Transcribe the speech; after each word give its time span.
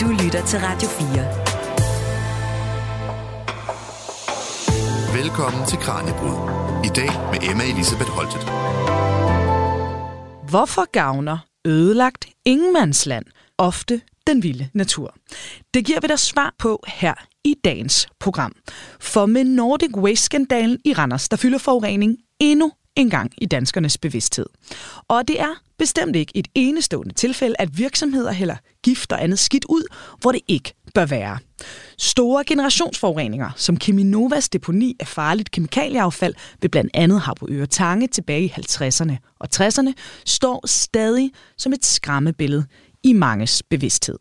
Du 0.00 0.08
lytter 0.08 0.46
til 0.46 0.58
Radio 0.62 0.88
4. 0.88 1.08
Velkommen 5.22 5.66
til 5.66 5.78
Kranjebrud. 5.78 6.38
I 6.84 6.88
dag 6.88 7.10
med 7.32 7.50
Emma 7.50 7.64
Elisabeth 7.64 8.10
Holtet. 8.10 8.42
Hvorfor 10.50 10.90
gavner 10.90 11.38
ødelagt 11.64 12.26
ingenmandsland 12.44 13.24
ofte 13.58 14.00
den 14.26 14.42
vilde 14.42 14.68
natur? 14.74 15.14
Det 15.74 15.86
giver 15.86 16.00
vi 16.00 16.06
dig 16.06 16.18
svar 16.18 16.54
på 16.58 16.84
her 16.86 17.14
i 17.44 17.54
dagens 17.64 18.08
program. 18.20 18.52
For 19.00 19.26
med 19.26 19.44
Nordic 19.44 19.96
Waste-skandalen 19.96 20.78
i 20.84 20.92
Randers, 20.92 21.28
der 21.28 21.36
fylder 21.36 21.58
forurening 21.58 22.16
endnu 22.40 22.72
engang 22.96 23.32
i 23.38 23.46
danskernes 23.46 23.98
bevidsthed. 23.98 24.46
Og 25.08 25.28
det 25.28 25.40
er 25.40 25.54
bestemt 25.78 26.16
ikke 26.16 26.32
et 26.34 26.48
enestående 26.54 27.14
tilfælde, 27.14 27.54
at 27.58 27.78
virksomheder 27.78 28.32
hælder 28.32 28.56
gift 28.82 29.12
og 29.12 29.22
andet 29.22 29.38
skidt 29.38 29.64
ud, 29.68 29.84
hvor 30.20 30.32
det 30.32 30.40
ikke 30.48 30.74
bør 30.94 31.06
være. 31.06 31.38
Store 31.98 32.44
generationsforureninger, 32.44 33.50
som 33.56 33.76
Keminovas 33.76 34.48
deponi 34.48 34.96
af 35.00 35.06
farligt 35.08 35.50
kemikalieaffald 35.50 36.34
ved 36.62 36.70
blandt 36.70 36.90
andet 36.94 37.20
Harboøre 37.20 37.66
Tange 37.66 38.06
tilbage 38.06 38.44
i 38.44 38.52
50'erne 38.56 39.16
og 39.40 39.48
60'erne, 39.56 39.92
står 40.26 40.66
stadig 40.66 41.30
som 41.58 41.72
et 41.72 41.84
skræmmebillede 41.84 42.66
i 43.02 43.12
manges 43.12 43.62
bevidsthed. 43.62 44.18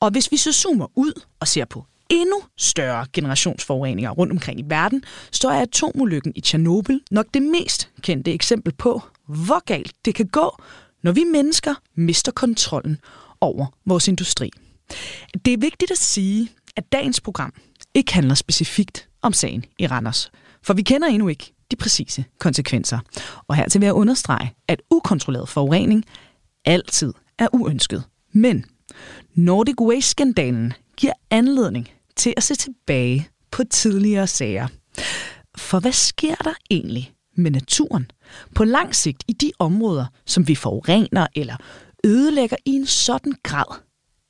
Og 0.00 0.10
hvis 0.10 0.32
vi 0.32 0.36
så 0.36 0.52
zoomer 0.52 0.86
ud 0.94 1.12
og 1.40 1.48
ser 1.48 1.64
på 1.64 1.84
endnu 2.10 2.42
større 2.56 3.06
generationsforureninger 3.12 4.10
rundt 4.10 4.32
omkring 4.32 4.60
i 4.60 4.64
verden, 4.66 5.02
så 5.30 5.48
er 5.48 5.62
atomulykken 5.62 6.32
i 6.36 6.40
Tjernobyl 6.40 6.98
nok 7.10 7.26
det 7.34 7.42
mest 7.42 7.90
kendte 8.00 8.32
eksempel 8.32 8.72
på, 8.72 9.02
hvor 9.26 9.64
galt 9.64 9.92
det 10.04 10.14
kan 10.14 10.26
gå, 10.26 10.62
når 11.02 11.12
vi 11.12 11.24
mennesker 11.24 11.74
mister 11.94 12.32
kontrollen 12.32 12.98
over 13.40 13.66
vores 13.86 14.08
industri. 14.08 14.50
Det 15.44 15.52
er 15.52 15.58
vigtigt 15.58 15.90
at 15.90 15.98
sige, 15.98 16.50
at 16.76 16.92
dagens 16.92 17.20
program 17.20 17.52
ikke 17.94 18.14
handler 18.14 18.34
specifikt 18.34 19.08
om 19.22 19.32
sagen 19.32 19.64
i 19.78 19.86
Randers, 19.86 20.30
for 20.62 20.74
vi 20.74 20.82
kender 20.82 21.08
endnu 21.08 21.28
ikke 21.28 21.52
de 21.70 21.76
præcise 21.76 22.24
konsekvenser. 22.38 22.98
Og 23.48 23.56
hertil 23.56 23.80
vil 23.80 23.86
jeg 23.86 23.94
understrege, 23.94 24.54
at 24.68 24.82
ukontrolleret 24.90 25.48
forurening 25.48 26.04
altid 26.64 27.12
er 27.38 27.48
uønsket. 27.52 28.04
Men 28.32 28.64
Nordic 29.34 29.80
Waste-skandalen 29.80 30.72
giver 30.96 31.12
anledning 31.30 31.88
til 32.16 32.34
at 32.36 32.42
se 32.42 32.54
tilbage 32.54 33.28
på 33.50 33.64
tidligere 33.64 34.26
sager. 34.26 34.68
For 35.56 35.80
hvad 35.80 35.92
sker 35.92 36.34
der 36.34 36.54
egentlig 36.70 37.12
med 37.36 37.50
naturen 37.50 38.10
på 38.54 38.64
lang 38.64 38.94
sigt 38.94 39.24
i 39.28 39.32
de 39.32 39.52
områder, 39.58 40.06
som 40.26 40.48
vi 40.48 40.54
forurener 40.54 41.26
eller 41.36 41.56
ødelægger 42.04 42.56
i 42.64 42.70
en 42.70 42.86
sådan 42.86 43.32
grad, 43.42 43.80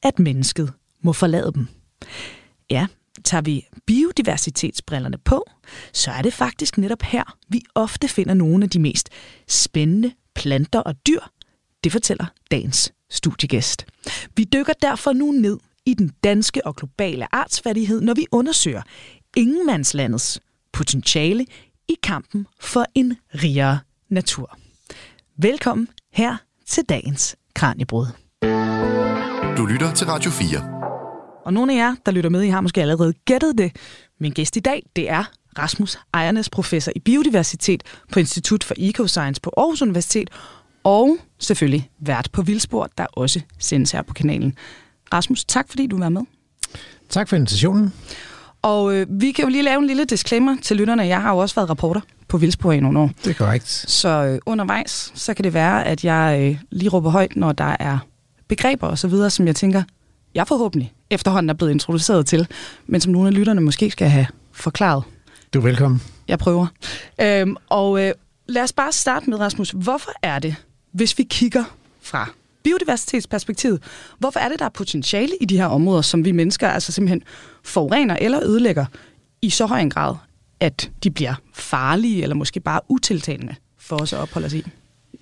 at 0.03 0.19
mennesket 0.19 0.73
må 1.03 1.13
forlade 1.13 1.53
dem? 1.55 1.67
Ja, 2.71 2.87
tager 3.25 3.43
vi 3.43 3.67
biodiversitetsbrillerne 3.87 5.19
på, 5.19 5.45
så 5.93 6.11
er 6.11 6.23
det 6.23 6.33
faktisk 6.33 6.79
netop 6.79 7.03
her, 7.03 7.37
vi 7.49 7.63
ofte 7.75 8.09
finder 8.09 8.35
nogle 8.35 8.65
af 8.65 8.71
de 8.71 8.79
mest 8.79 9.09
spændende 9.49 10.13
planter 10.35 10.81
og 10.81 10.95
dyr. 11.07 11.21
Det 11.85 11.93
fortæller 11.93 12.27
dagens 12.51 12.93
studiegæst. 13.11 13.87
Vi 14.37 14.45
dykker 14.45 14.73
derfor 14.83 15.13
nu 15.13 15.33
ned 15.33 15.59
i 15.87 15.95
den 15.95 16.13
danske 16.25 16.67
og 16.67 16.77
globale 16.77 17.35
artsfattighed, 17.35 18.01
når 18.01 18.15
vi 18.15 18.27
undersøger 18.33 18.83
ingenmandslandets 19.37 20.41
potentiale 20.73 21.47
i 21.89 21.97
kampen 22.03 22.47
for 22.61 22.85
en 22.95 23.17
rigere 23.35 23.79
natur. 24.09 24.59
Velkommen 25.39 25.89
her 26.13 26.37
til 26.67 26.85
dagens 26.85 27.37
Kranjebrud. 27.55 28.07
Du 29.57 29.67
lytter 29.67 29.93
til 29.95 30.07
Radio 30.07 30.31
4. 30.31 30.77
Og 31.45 31.53
nogle 31.53 31.73
af 31.73 31.77
jer, 31.77 31.95
der 32.07 32.13
lytter 32.13 32.31
med, 32.31 32.43
I 32.43 32.49
har 32.49 32.61
måske 32.61 32.81
allerede 32.81 33.13
gættet 33.25 33.59
det. 33.59 33.77
Min 34.21 34.33
gæst 34.33 34.57
i 34.57 34.61
dag, 34.61 34.83
det 34.97 35.11
er 35.11 35.25
Rasmus 35.59 35.99
Ejernes, 36.15 36.51
professor 36.51 36.93
i 36.97 37.01
biodiversitet 37.01 37.83
på 38.13 38.19
Institut 38.19 38.65
for 38.65 38.75
Ecoscience 38.79 39.41
på 39.41 39.53
Aarhus 39.57 39.83
Universitet, 39.83 40.31
og 40.85 41.17
selvfølgelig 41.39 41.91
vært 41.99 42.29
på 42.33 42.43
Vildspor, 42.43 42.89
der 42.99 43.07
også 43.13 43.41
sendes 43.59 43.91
her 43.91 44.03
på 44.03 44.15
kanalen. 44.15 44.55
Rasmus, 45.13 45.45
tak 45.45 45.69
fordi 45.69 45.87
du 45.87 45.99
var 45.99 46.09
med. 46.09 46.23
Tak 47.09 47.29
for 47.29 47.37
invitationen. 47.37 47.93
Og 48.63 48.95
øh, 48.95 49.07
vi 49.11 49.33
kan 49.33 49.45
jo 49.45 49.49
lige 49.49 49.63
lave 49.63 49.79
en 49.79 49.87
lille 49.87 50.05
disclaimer 50.05 50.57
til 50.63 50.77
lytterne. 50.77 51.03
Jeg 51.03 51.23
har 51.23 51.33
jo 51.33 51.39
også 51.39 51.55
været 51.55 51.71
reporter 51.71 52.01
på 52.29 52.39
Vildspor 52.39 52.73
i 52.73 52.81
nogle 52.81 52.99
år. 52.99 53.11
Det 53.25 53.31
er 53.31 53.35
korrekt. 53.35 53.69
Så 53.69 54.09
øh, 54.09 54.39
undervejs, 54.47 55.13
så 55.15 55.35
kan 55.35 55.45
det 55.45 55.55
være, 55.55 55.85
at 55.85 56.05
jeg 56.05 56.39
øh, 56.41 56.59
lige 56.71 56.89
råber 56.89 57.11
højt, 57.11 57.37
når 57.37 57.53
der 57.53 57.77
er 57.81 57.99
begreber 58.49 58.87
og 58.87 58.99
så 58.99 59.09
videre, 59.09 59.31
som 59.31 59.47
jeg 59.47 59.57
tænker, 59.57 59.83
jeg 60.35 60.49
forhåbentlig 60.49 60.93
efterhånden 61.11 61.51
er 61.51 61.55
blevet 61.55 61.73
introduceret 61.73 62.27
til, 62.27 62.47
men 62.87 63.01
som 63.01 63.13
nogle 63.13 63.29
af 63.29 63.35
lytterne 63.35 63.61
måske 63.61 63.91
skal 63.91 64.09
have 64.09 64.27
forklaret. 64.53 65.03
Du 65.55 65.59
er 65.59 65.63
velkommen. 65.63 66.03
Jeg 66.29 66.39
prøver. 66.39 66.67
Øhm, 67.21 67.57
og 67.69 68.05
øh, 68.05 68.13
lad 68.47 68.63
os 68.63 68.73
bare 68.73 68.93
starte 68.93 69.31
med, 69.31 69.41
Rasmus. 69.41 69.71
Hvorfor 69.71 70.11
er 70.23 70.39
det, 70.39 70.57
hvis 70.93 71.19
vi 71.19 71.23
kigger 71.23 71.65
fra 72.03 72.31
biodiversitetsperspektivet, 72.67 73.83
hvorfor 74.19 74.41
er 74.41 74.49
det, 74.49 74.59
der 74.59 74.65
er 74.65 74.69
potentiale 74.69 75.33
i 75.41 75.45
de 75.45 75.57
her 75.57 75.67
områder, 75.67 76.03
som 76.03 76.25
vi 76.25 76.33
mennesker 76.33 76.69
altså 76.69 76.93
simpelthen 76.93 77.23
forurener 77.65 78.17
eller 78.21 78.45
ødelægger 78.45 78.87
i 79.43 79.51
så 79.51 79.67
høj 79.67 79.81
en 79.81 79.91
grad, 79.91 80.15
at 80.61 80.91
de 81.05 81.11
bliver 81.11 81.35
farlige 81.55 82.23
eller 82.23 82.37
måske 82.37 82.61
bare 82.61 82.81
utiltalende 82.89 83.55
for 83.79 83.97
os 83.97 84.13
at 84.13 84.19
opholde 84.19 84.47
os 84.47 84.53
i? 84.53 84.65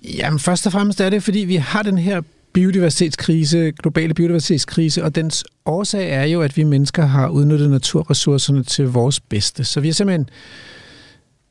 Jamen 0.03 0.39
først 0.39 0.65
og 0.65 0.71
fremmest 0.71 1.01
er 1.01 1.09
det, 1.09 1.23
fordi 1.23 1.39
vi 1.39 1.55
har 1.55 1.83
den 1.83 1.97
her 1.97 2.21
biodiversitetskrise, 2.53 3.71
globale 3.71 4.13
biodiversitetskrise, 4.13 5.03
og 5.03 5.15
dens 5.15 5.43
årsag 5.65 6.11
er 6.11 6.23
jo, 6.23 6.41
at 6.41 6.57
vi 6.57 6.63
mennesker 6.63 7.05
har 7.05 7.29
udnyttet 7.29 7.69
naturressourcerne 7.69 8.63
til 8.63 8.85
vores 8.89 9.19
bedste. 9.19 9.63
Så 9.63 9.79
vi 9.79 9.89
er 9.89 9.93
simpelthen 9.93 10.29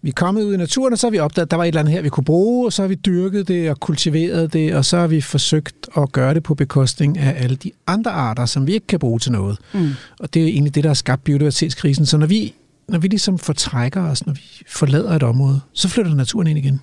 vi 0.05 0.09
er 0.09 0.15
kommet 0.15 0.43
ud 0.43 0.55
i 0.55 0.57
naturen, 0.57 0.93
og 0.93 0.99
så 0.99 1.07
har 1.07 1.11
vi 1.11 1.19
opdaget, 1.19 1.47
at 1.47 1.51
der 1.51 1.57
var 1.57 1.65
et 1.65 1.69
eller 1.69 1.81
andet 1.81 1.95
her, 1.95 2.03
vi 2.03 2.09
kunne 2.09 2.25
bruge, 2.25 2.67
og 2.67 2.73
så 2.73 2.83
har 2.83 2.89
vi 2.89 2.95
dyrket 2.95 3.49
det 3.49 3.71
og 3.71 3.81
kultiveret 3.81 4.53
det, 4.53 4.75
og 4.75 4.85
så 4.85 4.97
har 4.97 5.07
vi 5.07 5.21
forsøgt 5.21 5.84
at 5.97 6.13
gøre 6.13 6.35
det 6.35 6.43
på 6.43 6.55
bekostning 6.55 7.19
af 7.19 7.43
alle 7.43 7.57
de 7.57 7.71
andre 7.87 8.11
arter, 8.11 8.47
som 8.47 8.67
vi 8.67 8.75
ikke 8.75 8.87
kan 8.87 8.99
bruge 8.99 9.19
til 9.19 9.33
noget. 9.33 9.59
Mm. 9.75 9.91
Og 10.21 10.35
det 10.35 10.43
er 10.43 10.47
egentlig 10.47 10.75
det, 10.75 10.85
der 10.85 10.91
har 10.91 10.95
skabt 10.95 11.25
biodiversitetskrisen. 11.25 12.07
Så 12.07 12.17
når 12.17 12.27
vi, 12.27 12.55
når 12.89 12.99
vi 12.99 13.09
ligesom 13.09 13.39
fortrækker 13.39 14.03
os, 14.03 14.27
når 14.27 14.33
vi 14.33 14.63
forlader 14.69 15.11
et 15.11 15.23
område, 15.23 15.61
så 15.73 15.89
flytter 15.89 16.15
naturen 16.15 16.47
ind 16.47 16.59
igen. 16.59 16.81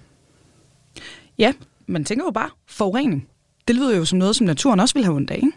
Ja, 1.38 1.54
man 1.88 2.06
tænker 2.06 2.26
jo 2.26 2.32
bare 2.32 2.50
forurening. 2.68 3.28
Det 3.68 3.76
lyder 3.76 3.98
jo 3.98 4.06
som 4.06 4.20
noget, 4.20 4.36
som 4.36 4.48
naturen 4.48 4.80
også 4.80 4.94
vil 4.94 5.04
have 5.04 5.16
ondt 5.16 5.32
af, 5.32 5.36
ikke? 5.36 5.52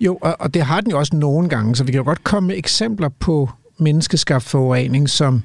Jo, 0.00 0.18
og, 0.22 0.36
og 0.40 0.54
det 0.54 0.62
har 0.62 0.80
den 0.80 0.90
jo 0.90 0.98
også 0.98 1.16
nogle 1.16 1.48
gange, 1.48 1.76
så 1.76 1.84
vi 1.84 1.92
kan 1.92 1.98
jo 1.98 2.04
godt 2.04 2.24
komme 2.24 2.46
med 2.46 2.56
eksempler 2.56 3.08
på 3.08 3.50
menneskeskabt 3.78 4.44
forurening, 4.44 5.10
som 5.10 5.42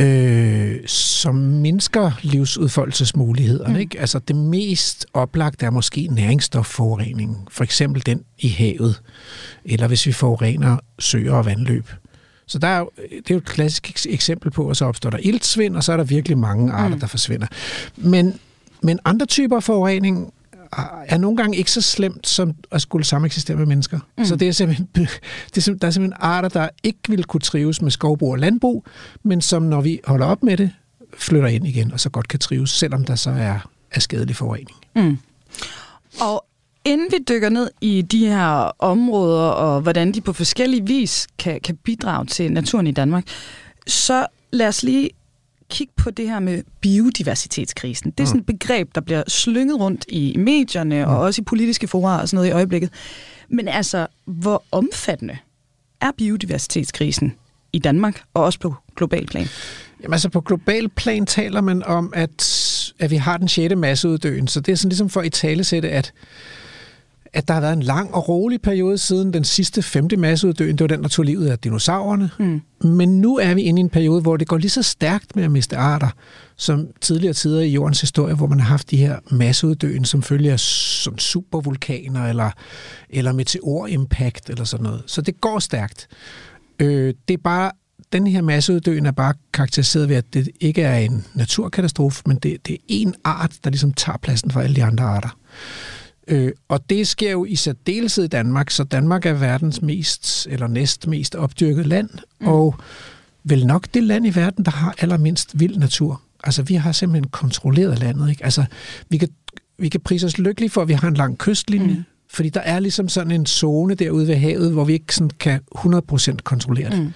øh, 0.00 0.76
som 0.86 1.34
mindsker 1.34 2.10
livsudfoldelsesmulighederne. 2.22 3.74
Mm. 3.74 3.80
Ikke? 3.80 4.00
Altså 4.00 4.18
det 4.18 4.36
mest 4.36 5.06
oplagte 5.14 5.66
er 5.66 5.70
måske 5.70 6.08
næringsstofforurening, 6.10 7.46
for 7.50 7.64
eksempel 7.64 8.06
den 8.06 8.22
i 8.38 8.48
havet, 8.48 9.02
eller 9.64 9.86
hvis 9.86 10.06
vi 10.06 10.12
forurener 10.12 10.76
søer 10.98 11.32
og 11.32 11.46
vandløb. 11.46 11.88
Så 12.46 12.58
der 12.58 12.68
er 12.68 12.78
jo, 12.78 12.90
det 12.96 13.30
er 13.30 13.34
jo 13.34 13.36
et 13.36 13.44
klassisk 13.44 14.06
eksempel 14.08 14.50
på, 14.50 14.68
at 14.68 14.76
så 14.76 14.84
opstår 14.84 15.10
der 15.10 15.18
iltsvind, 15.22 15.76
og 15.76 15.84
så 15.84 15.92
er 15.92 15.96
der 15.96 16.04
virkelig 16.04 16.38
mange 16.38 16.72
arter, 16.72 16.94
mm. 16.94 17.00
der 17.00 17.06
forsvinder. 17.06 17.46
Men, 17.96 18.38
men 18.82 18.98
andre 19.04 19.26
typer 19.26 19.56
af 19.56 19.62
forurening 19.62 20.32
er 21.06 21.18
nogle 21.18 21.36
gange 21.36 21.56
ikke 21.56 21.70
så 21.70 21.80
slemt, 21.80 22.28
som 22.28 22.54
at 22.70 22.82
skulle 22.82 23.04
sameksistere 23.04 23.56
med 23.56 23.66
mennesker. 23.66 23.98
Mm. 24.18 24.24
Så 24.24 24.36
det 24.36 24.48
er 24.48 24.52
simpelthen, 24.52 24.88
det 24.94 25.56
er 25.56 25.60
simpelthen, 25.60 25.78
der 25.78 25.86
er 25.86 25.90
simpelthen 25.90 26.20
arter, 26.20 26.48
der 26.48 26.68
ikke 26.82 26.98
vil 27.08 27.24
kunne 27.24 27.40
trives 27.40 27.82
med 27.82 27.90
skovbrug 27.90 28.30
og 28.32 28.38
landbrug, 28.38 28.86
men 29.22 29.40
som 29.40 29.62
når 29.62 29.80
vi 29.80 30.00
holder 30.04 30.26
op 30.26 30.42
med 30.42 30.56
det, 30.56 30.70
flytter 31.18 31.48
ind 31.48 31.66
igen, 31.66 31.92
og 31.92 32.00
så 32.00 32.10
godt 32.10 32.28
kan 32.28 32.38
trives, 32.40 32.70
selvom 32.70 33.04
der 33.04 33.14
så 33.14 33.30
er, 33.30 33.70
er 33.90 34.00
skadelig 34.00 34.36
forurening. 34.36 34.76
Mm. 34.96 35.18
Og 36.20 36.44
inden 36.84 37.08
vi 37.10 37.18
dykker 37.28 37.48
ned 37.48 37.70
i 37.80 38.02
de 38.02 38.26
her 38.26 38.72
områder, 38.78 39.48
og 39.48 39.80
hvordan 39.80 40.12
de 40.12 40.20
på 40.20 40.32
forskellige 40.32 40.86
vis 40.86 41.26
kan, 41.38 41.60
kan 41.60 41.76
bidrage 41.76 42.26
til 42.26 42.52
naturen 42.52 42.86
i 42.86 42.92
Danmark, 42.92 43.24
så 43.86 44.26
lad 44.52 44.68
os 44.68 44.82
lige 44.82 45.10
kigge 45.70 45.92
på 45.96 46.10
det 46.10 46.28
her 46.28 46.40
med 46.40 46.62
biodiversitetskrisen. 46.80 48.10
Det 48.10 48.24
er 48.24 48.26
sådan 48.26 48.40
et 48.40 48.46
begreb, 48.46 48.94
der 48.94 49.00
bliver 49.00 49.22
slynget 49.28 49.80
rundt 49.80 50.04
i 50.08 50.36
medierne 50.36 51.08
og 51.08 51.18
også 51.18 51.42
i 51.42 51.44
politiske 51.44 51.88
fora 51.88 52.20
og 52.20 52.28
sådan 52.28 52.36
noget 52.36 52.48
i 52.48 52.52
øjeblikket. 52.52 52.90
Men 53.48 53.68
altså, 53.68 54.06
hvor 54.24 54.62
omfattende 54.72 55.38
er 56.00 56.10
biodiversitetskrisen 56.16 57.34
i 57.72 57.78
Danmark 57.78 58.22
og 58.34 58.44
også 58.44 58.58
på 58.58 58.74
global 58.96 59.26
plan? 59.26 59.46
Jamen 60.02 60.12
altså 60.12 60.28
på 60.28 60.40
global 60.40 60.88
plan 60.88 61.26
taler 61.26 61.60
man 61.60 61.82
om, 61.82 62.12
at, 62.16 62.92
at 62.98 63.10
vi 63.10 63.16
har 63.16 63.36
den 63.36 63.48
sjette 63.48 63.76
masseuddøen, 63.76 64.48
så 64.48 64.60
det 64.60 64.72
er 64.72 64.76
sådan 64.76 64.88
ligesom 64.88 65.08
for 65.08 65.22
i 65.22 65.30
talesætte, 65.30 65.90
at 65.90 66.12
at 67.32 67.48
der 67.48 67.54
har 67.54 67.60
været 67.60 67.72
en 67.72 67.82
lang 67.82 68.14
og 68.14 68.28
rolig 68.28 68.62
periode 68.62 68.98
siden 68.98 69.32
den 69.32 69.44
sidste 69.44 69.82
femte 69.82 70.16
masseuddøen. 70.16 70.78
Det 70.78 70.80
var 70.80 70.96
den, 70.96 71.02
der 71.02 71.08
tog 71.08 71.24
livet 71.24 71.48
af 71.48 71.58
dinosaurerne. 71.58 72.30
Mm. 72.38 72.60
Men 72.88 73.20
nu 73.20 73.36
er 73.36 73.54
vi 73.54 73.62
inde 73.62 73.80
i 73.80 73.84
en 73.84 73.90
periode, 73.90 74.22
hvor 74.22 74.36
det 74.36 74.48
går 74.48 74.58
lige 74.58 74.70
så 74.70 74.82
stærkt 74.82 75.36
med 75.36 75.44
at 75.44 75.50
miste 75.50 75.76
arter, 75.76 76.10
som 76.56 76.88
tidligere 77.00 77.34
tider 77.34 77.60
i 77.60 77.68
jordens 77.68 78.00
historie, 78.00 78.34
hvor 78.34 78.46
man 78.46 78.60
har 78.60 78.68
haft 78.68 78.90
de 78.90 78.96
her 78.96 79.18
masseuddøen, 79.30 80.04
som 80.04 80.22
følger 80.22 80.56
sådan 80.56 81.18
supervulkaner 81.18 82.26
eller, 82.26 82.50
eller 83.10 83.32
meteorimpact 83.32 84.50
eller 84.50 84.64
sådan 84.64 84.84
noget. 84.84 85.02
Så 85.06 85.20
det 85.20 85.40
går 85.40 85.58
stærkt. 85.58 86.08
Øh, 86.78 87.14
det 87.28 87.34
er 87.34 87.42
bare 87.44 87.70
den 88.12 88.26
her 88.26 88.42
masseuddøen 88.42 89.06
er 89.06 89.10
bare 89.10 89.34
karakteriseret 89.52 90.08
ved, 90.08 90.16
at 90.16 90.34
det 90.34 90.48
ikke 90.60 90.82
er 90.82 90.98
en 90.98 91.24
naturkatastrofe, 91.34 92.22
men 92.26 92.36
det, 92.36 92.66
det 92.66 92.74
er 92.74 92.78
en 92.88 93.14
art, 93.24 93.52
der 93.64 93.70
ligesom 93.70 93.92
tager 93.92 94.18
pladsen 94.18 94.50
for 94.50 94.60
alle 94.60 94.76
de 94.76 94.84
andre 94.84 95.04
arter. 95.04 95.38
Øh, 96.28 96.52
og 96.68 96.90
det 96.90 97.06
sker 97.06 97.30
jo 97.30 97.44
i 97.44 97.56
særdeleshed 97.56 98.24
i 98.24 98.28
Danmark, 98.28 98.70
så 98.70 98.84
Danmark 98.84 99.26
er 99.26 99.32
verdens 99.32 99.82
mest 99.82 100.46
eller 100.50 100.66
næst 100.66 101.06
mest 101.06 101.34
opdyrket 101.34 101.86
land, 101.86 102.10
mm. 102.40 102.46
og 102.46 102.74
vel 103.44 103.66
nok 103.66 103.86
det 103.94 104.02
land 104.02 104.26
i 104.26 104.34
verden, 104.34 104.64
der 104.64 104.70
har 104.70 104.94
allermindst 104.98 105.60
vild 105.60 105.76
natur. 105.76 106.22
Altså, 106.44 106.62
vi 106.62 106.74
har 106.74 106.92
simpelthen 106.92 107.30
kontrolleret 107.30 107.98
landet, 107.98 108.30
ikke? 108.30 108.44
Altså, 108.44 108.64
vi 109.08 109.18
kan, 109.18 109.28
vi 109.78 109.88
kan 109.88 110.00
prise 110.00 110.26
os 110.26 110.38
lykkelige 110.38 110.70
for, 110.70 110.82
at 110.82 110.88
vi 110.88 110.92
har 110.92 111.08
en 111.08 111.14
lang 111.14 111.38
kystlinje, 111.38 111.94
mm. 111.94 112.04
fordi 112.30 112.48
der 112.48 112.60
er 112.60 112.80
ligesom 112.80 113.08
sådan 113.08 113.30
en 113.30 113.46
zone 113.46 113.94
derude 113.94 114.28
ved 114.28 114.36
havet, 114.36 114.72
hvor 114.72 114.84
vi 114.84 114.92
ikke 114.92 115.14
sådan 115.14 115.30
kan 115.38 115.60
100% 115.78 116.36
kontrollere 116.44 116.90
det. 116.90 116.98
Mm. 116.98 117.12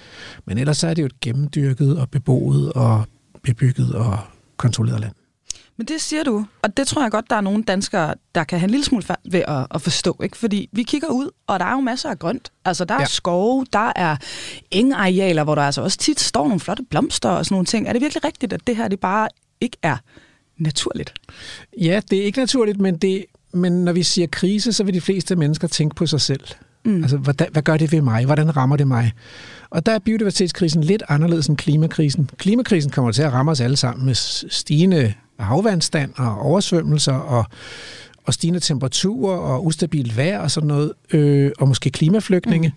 Men 0.46 0.58
ellers 0.58 0.78
så 0.78 0.86
er 0.86 0.94
det 0.94 1.02
jo 1.02 1.06
et 1.06 1.20
gennemdyrket 1.20 1.98
og 1.98 2.10
beboet 2.10 2.72
og 2.72 3.04
bebygget 3.42 3.94
og 3.94 4.18
kontrolleret 4.56 5.00
land. 5.00 5.12
Men 5.76 5.86
det 5.86 6.00
siger 6.00 6.24
du, 6.24 6.44
og 6.62 6.76
det 6.76 6.86
tror 6.86 7.02
jeg 7.02 7.10
godt, 7.10 7.30
der 7.30 7.36
er 7.36 7.40
nogle 7.40 7.62
danskere, 7.62 8.14
der 8.34 8.44
kan 8.44 8.58
have 8.58 8.64
en 8.66 8.70
lille 8.70 8.84
smule 8.84 9.04
ved 9.30 9.42
at, 9.48 9.66
at 9.74 9.82
forstå. 9.82 10.16
Ikke? 10.22 10.36
Fordi 10.36 10.68
vi 10.72 10.82
kigger 10.82 11.08
ud, 11.08 11.30
og 11.46 11.60
der 11.60 11.66
er 11.66 11.72
jo 11.72 11.80
masser 11.80 12.10
af 12.10 12.18
grønt. 12.18 12.52
Altså, 12.64 12.84
der 12.84 12.94
er 12.94 13.00
ja. 13.00 13.06
skove, 13.06 13.66
der 13.72 13.92
er 13.96 14.16
arealer, 14.94 15.44
hvor 15.44 15.54
der 15.54 15.62
altså 15.62 15.82
også 15.82 15.98
tit 15.98 16.20
står 16.20 16.44
nogle 16.44 16.60
flotte 16.60 16.82
blomster 16.82 17.28
og 17.28 17.44
sådan 17.44 17.54
nogle 17.54 17.66
ting. 17.66 17.88
Er 17.88 17.92
det 17.92 18.02
virkelig 18.02 18.24
rigtigt, 18.24 18.52
at 18.52 18.66
det 18.66 18.76
her 18.76 18.88
det 18.88 19.00
bare 19.00 19.28
ikke 19.60 19.76
er 19.82 19.96
naturligt? 20.58 21.14
Ja, 21.80 22.00
det 22.10 22.18
er 22.18 22.24
ikke 22.24 22.38
naturligt, 22.38 22.80
men, 22.80 22.96
det, 22.96 23.24
men 23.52 23.84
når 23.84 23.92
vi 23.92 24.02
siger 24.02 24.26
krise, 24.26 24.72
så 24.72 24.84
vil 24.84 24.94
de 24.94 25.00
fleste 25.00 25.36
mennesker 25.36 25.68
tænke 25.68 25.94
på 25.94 26.06
sig 26.06 26.20
selv. 26.20 26.44
Mm. 26.84 27.02
Altså, 27.02 27.16
hvad, 27.16 27.34
hvad 27.52 27.62
gør 27.62 27.76
det 27.76 27.92
ved 27.92 28.00
mig? 28.00 28.24
Hvordan 28.24 28.56
rammer 28.56 28.76
det 28.76 28.86
mig? 28.86 29.12
Og 29.70 29.86
der 29.86 29.92
er 29.92 29.98
biodiversitetskrisen 29.98 30.84
lidt 30.84 31.02
anderledes 31.08 31.46
end 31.46 31.56
klimakrisen. 31.56 32.30
Klimakrisen 32.36 32.90
kommer 32.90 33.12
til 33.12 33.22
at 33.22 33.32
ramme 33.32 33.50
os 33.50 33.60
alle 33.60 33.76
sammen 33.76 34.06
med 34.06 34.14
stigende 34.50 35.14
havvandstand 35.38 36.12
og 36.16 36.38
oversvømmelser 36.38 37.12
og, 37.12 37.44
og 38.24 38.34
stigende 38.34 38.60
temperaturer 38.60 39.36
og 39.36 39.66
ustabilt 39.66 40.16
vejr 40.16 40.38
og 40.38 40.50
sådan 40.50 40.68
noget, 40.68 40.92
øh, 41.12 41.50
og 41.58 41.68
måske 41.68 41.90
klimaflygtninge. 41.90 42.68
Mm. 42.68 42.74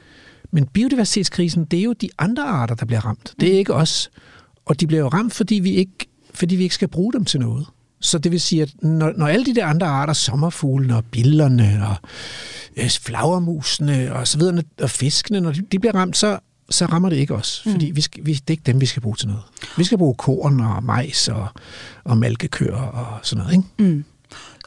Men 0.51 0.65
biodiversitetskrisen, 0.65 1.65
det 1.65 1.79
er 1.79 1.83
jo 1.83 1.93
de 1.93 2.09
andre 2.17 2.43
arter, 2.43 2.75
der 2.75 2.85
bliver 2.85 3.05
ramt. 3.05 3.33
Det 3.39 3.53
er 3.53 3.57
ikke 3.57 3.73
os. 3.73 4.11
Og 4.65 4.79
de 4.79 4.87
bliver 4.87 5.01
jo 5.01 5.07
ramt, 5.07 5.33
fordi 5.33 5.55
vi 5.55 5.69
ikke, 5.71 6.07
fordi 6.33 6.55
vi 6.55 6.63
ikke 6.63 6.75
skal 6.75 6.87
bruge 6.87 7.13
dem 7.13 7.25
til 7.25 7.39
noget. 7.39 7.65
Så 8.01 8.17
det 8.17 8.31
vil 8.31 8.41
sige, 8.41 8.61
at 8.61 8.73
når, 8.81 9.13
når 9.17 9.27
alle 9.27 9.45
de 9.45 9.55
der 9.55 9.65
andre 9.65 9.87
arter, 9.87 10.13
sommerfuglene 10.13 10.95
og 10.95 11.05
billerne 11.11 11.87
og 11.89 11.95
øh, 12.77 12.89
flagermusene 12.89 14.13
og 14.13 14.27
så 14.27 14.37
videre, 14.37 14.63
og 14.81 14.89
fiskene, 14.89 15.41
når 15.41 15.51
de, 15.51 15.61
de 15.71 15.79
bliver 15.79 15.95
ramt, 15.95 16.17
så, 16.17 16.39
så 16.69 16.85
rammer 16.85 17.09
det 17.09 17.17
ikke 17.17 17.35
os, 17.35 17.63
mm. 17.65 17.71
fordi 17.71 17.91
vi 17.91 18.01
skal, 18.01 18.25
vi, 18.25 18.33
det 18.33 18.41
er 18.47 18.51
ikke 18.51 18.63
dem, 18.65 18.81
vi 18.81 18.85
skal 18.85 19.01
bruge 19.01 19.15
til 19.15 19.27
noget. 19.27 19.43
Vi 19.77 19.83
skal 19.83 19.97
bruge 19.97 20.15
korn 20.15 20.59
og 20.59 20.83
majs 20.83 21.27
og, 21.27 21.47
og 22.03 22.17
malkekøer 22.17 22.81
og 22.81 23.19
sådan 23.23 23.43
noget. 23.43 23.57
Ikke? 23.57 23.91
Mm. 23.91 24.05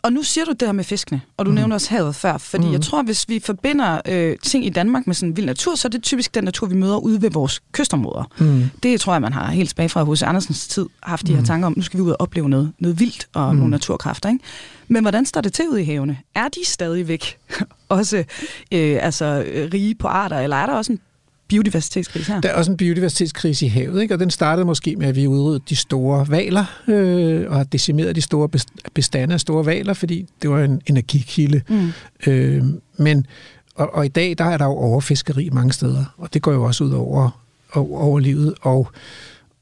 Og 0.03 0.13
nu 0.13 0.23
siger 0.23 0.45
du 0.45 0.53
det 0.53 0.69
her 0.69 0.73
med 0.73 0.85
fiskene, 0.85 1.21
og 1.37 1.47
du 1.47 1.51
mm. 1.51 1.55
nævner 1.55 1.75
også 1.75 1.91
havet 1.91 2.15
før, 2.15 2.39
fordi 2.39 2.67
mm. 2.67 2.73
jeg 2.73 2.81
tror, 2.81 3.03
hvis 3.03 3.29
vi 3.29 3.41
forbinder 3.45 4.01
øh, 4.07 4.37
ting 4.43 4.67
i 4.67 4.69
Danmark 4.69 5.07
med 5.07 5.15
sådan 5.15 5.37
vild 5.37 5.47
natur, 5.47 5.75
så 5.75 5.89
er 5.89 5.91
det 5.91 6.03
typisk 6.03 6.35
den 6.35 6.45
natur, 6.45 6.67
vi 6.67 6.75
møder 6.75 6.97
ude 6.97 7.23
ved 7.23 7.31
vores 7.31 7.63
kystområder. 7.73 8.25
Mm. 8.39 8.71
Det 8.83 9.01
tror 9.01 9.13
jeg, 9.13 9.23
man 9.23 9.33
har 9.33 9.51
helt 9.51 9.69
tilbage 9.69 9.89
fra 9.89 10.03
hos 10.03 10.23
Andersens 10.23 10.69
tid 10.69 10.87
haft 11.03 11.27
de 11.27 11.33
her 11.33 11.41
mm. 11.41 11.47
tanker 11.47 11.67
om, 11.67 11.75
nu 11.77 11.83
skal 11.83 11.99
vi 11.99 12.03
ud 12.03 12.11
og 12.11 12.21
opleve 12.21 12.49
noget, 12.49 12.73
noget 12.79 13.01
vildt 13.01 13.29
og 13.35 13.53
mm. 13.53 13.59
nogle 13.59 13.71
naturkræfter. 13.71 14.29
Ikke? 14.29 14.45
Men 14.89 15.05
hvordan 15.05 15.27
står 15.27 15.41
det 15.41 15.53
til 15.53 15.69
ude 15.69 15.83
i 15.83 15.85
havene? 15.85 16.19
Er 16.35 16.49
de 16.49 16.61
stadigvæk 16.65 17.39
også 17.89 18.25
øh, 18.73 18.99
altså, 19.01 19.45
rige 19.73 19.95
på 19.95 20.09
arter, 20.09 20.39
eller 20.39 20.57
er 20.57 20.67
der 20.67 20.73
også 20.73 20.93
en 20.93 21.01
biodiversitetskrise 21.49 22.33
her? 22.33 22.41
Der 22.41 22.49
er 22.49 22.55
også 22.55 22.71
en 22.71 22.77
biodiversitetskrise 22.77 23.67
i 23.67 23.69
havet, 23.69 24.03
ikke? 24.03 24.15
og 24.15 24.21
den 24.21 24.31
startede 24.31 24.67
måske 24.67 24.97
med, 24.97 25.07
at 25.07 25.17
vi 25.17 25.27
udryddede 25.27 25.65
de 25.69 25.77
store 25.77 26.29
valer 26.29 26.65
øh, 26.89 27.51
og 27.51 27.57
har 27.57 27.65
decimeret 27.65 28.17
de 28.17 28.21
store 28.21 28.49
bestande 28.95 29.35
af 29.35 29.41
store 29.41 29.67
valer, 29.67 29.95
fordi 29.95 30.27
det 30.43 30.51
var 30.51 30.61
en 30.65 30.83
energikilde. 30.87 31.63
Mm. 31.69 31.93
Øh, 32.27 32.65
men, 32.97 33.27
og, 33.75 33.95
og 33.95 34.05
i 34.05 34.09
dag 34.09 34.35
der 34.39 34.45
er 34.45 34.59
der 34.59 34.65
jo 34.65 34.71
overfiskeri 34.71 35.49
mange 35.53 35.73
steder, 35.73 36.05
og 36.19 36.35
det 36.35 36.43
går 36.43 36.53
jo 36.53 36.65
også 36.65 36.85
ud 36.85 36.93
over, 36.93 37.43
over, 37.75 38.01
over 38.01 38.19
livet. 38.19 38.55
Og, 38.61 38.91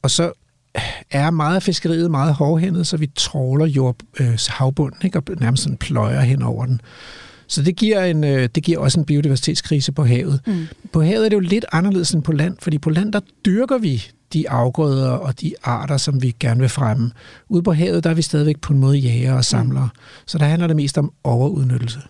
og 0.02 0.10
så 0.10 0.32
er 1.10 1.30
meget 1.30 1.56
af 1.56 1.62
fiskeriet 1.62 2.10
meget 2.10 2.34
hårdhændet, 2.34 2.86
så 2.86 2.96
vi 2.96 3.10
tråler 3.14 3.66
jord, 3.66 3.96
øh, 4.20 4.38
havbunden 4.48 5.00
ikke? 5.04 5.18
og 5.18 5.24
nærmest 5.40 5.62
sådan 5.62 5.76
pløjer 5.76 6.20
hen 6.20 6.42
over 6.42 6.66
den. 6.66 6.80
Så 7.48 7.62
det 7.62 7.76
giver, 7.76 8.04
en, 8.04 8.24
øh, 8.24 8.48
det 8.54 8.62
giver 8.62 8.78
også 8.78 9.00
en 9.00 9.06
biodiversitetskrise 9.06 9.92
på 9.92 10.04
havet. 10.04 10.40
Mm. 10.46 10.66
På 10.92 11.02
havet 11.02 11.24
er 11.24 11.28
det 11.28 11.36
jo 11.36 11.40
lidt 11.40 11.64
anderledes 11.72 12.10
end 12.10 12.22
på 12.22 12.32
land, 12.32 12.56
fordi 12.62 12.78
på 12.78 12.90
land 12.90 13.12
der 13.12 13.20
dyrker 13.44 13.78
vi 13.78 14.04
de 14.32 14.50
afgrøder 14.50 15.10
og 15.10 15.40
de 15.40 15.54
arter, 15.62 15.96
som 15.96 16.22
vi 16.22 16.34
gerne 16.40 16.60
vil 16.60 16.68
fremme. 16.68 17.10
Ude 17.48 17.62
på 17.62 17.72
havet, 17.72 18.04
der 18.04 18.10
er 18.10 18.14
vi 18.14 18.22
stadigvæk 18.22 18.60
på 18.60 18.72
en 18.72 18.78
måde 18.78 18.98
jæger 18.98 19.34
og 19.34 19.44
samlere. 19.44 19.88
Mm. 19.94 20.00
Så 20.26 20.38
der 20.38 20.44
handler 20.44 20.66
det 20.66 20.76
mest 20.76 20.98
om 20.98 21.12
overudnyttelse. 21.24 22.00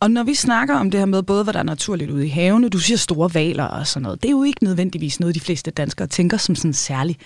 Og 0.00 0.10
når 0.10 0.22
vi 0.22 0.34
snakker 0.34 0.74
om 0.76 0.90
det 0.90 1.00
her 1.00 1.06
med 1.06 1.22
både, 1.22 1.44
hvad 1.44 1.54
der 1.54 1.58
er 1.58 1.64
naturligt 1.64 2.10
ude 2.10 2.26
i 2.26 2.28
havene, 2.28 2.68
du 2.68 2.78
siger 2.78 2.98
store 2.98 3.30
valer 3.34 3.64
og 3.64 3.86
sådan 3.86 4.02
noget, 4.02 4.22
det 4.22 4.28
er 4.28 4.32
jo 4.32 4.42
ikke 4.42 4.64
nødvendigvis 4.64 5.20
noget, 5.20 5.34
de 5.34 5.40
fleste 5.40 5.70
danskere 5.70 6.06
tænker 6.06 6.36
som 6.36 6.54
sådan 6.54 6.72
særlig 6.72 7.16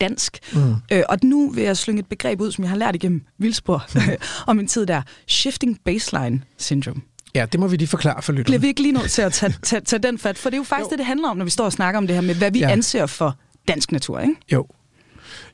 dansk. 0.00 0.38
Mm. 0.52 0.74
Øh, 0.92 1.02
og 1.08 1.18
nu 1.22 1.50
vil 1.50 1.64
jeg 1.64 1.76
slynge 1.76 2.00
et 2.00 2.06
begreb 2.06 2.40
ud, 2.40 2.52
som 2.52 2.64
jeg 2.64 2.70
har 2.70 2.76
lært 2.76 2.94
igennem 2.94 3.22
Vildspor 3.38 3.86
mm. 3.94 4.00
om 4.46 4.58
en 4.58 4.66
tid 4.66 4.86
der. 4.86 5.02
Shifting 5.26 5.78
baseline 5.84 6.42
syndrome. 6.56 7.00
Ja, 7.34 7.46
det 7.52 7.60
må 7.60 7.66
vi 7.66 7.76
lige 7.76 7.88
forklare 7.88 8.22
for 8.22 8.32
lytterne. 8.32 8.44
Bliver 8.44 8.60
vi 8.60 8.66
ikke 8.66 8.82
lige 8.82 8.92
nødt 8.92 9.10
til 9.10 9.22
at 9.22 9.32
tage, 9.32 9.54
tage, 9.62 9.80
tage 9.80 10.02
den 10.02 10.18
fat? 10.18 10.38
For 10.38 10.50
det 10.50 10.54
er 10.54 10.58
jo 10.58 10.64
faktisk 10.64 10.86
jo. 10.86 10.90
det, 10.90 10.98
det 10.98 11.06
handler 11.06 11.28
om, 11.28 11.36
når 11.36 11.44
vi 11.44 11.50
står 11.50 11.64
og 11.64 11.72
snakker 11.72 11.98
om 11.98 12.06
det 12.06 12.16
her 12.16 12.22
med, 12.22 12.34
hvad 12.34 12.50
vi 12.50 12.58
ja. 12.58 12.70
anser 12.70 13.06
for 13.06 13.36
dansk 13.68 13.92
natur, 13.92 14.20
ikke? 14.20 14.34
Jo. 14.52 14.66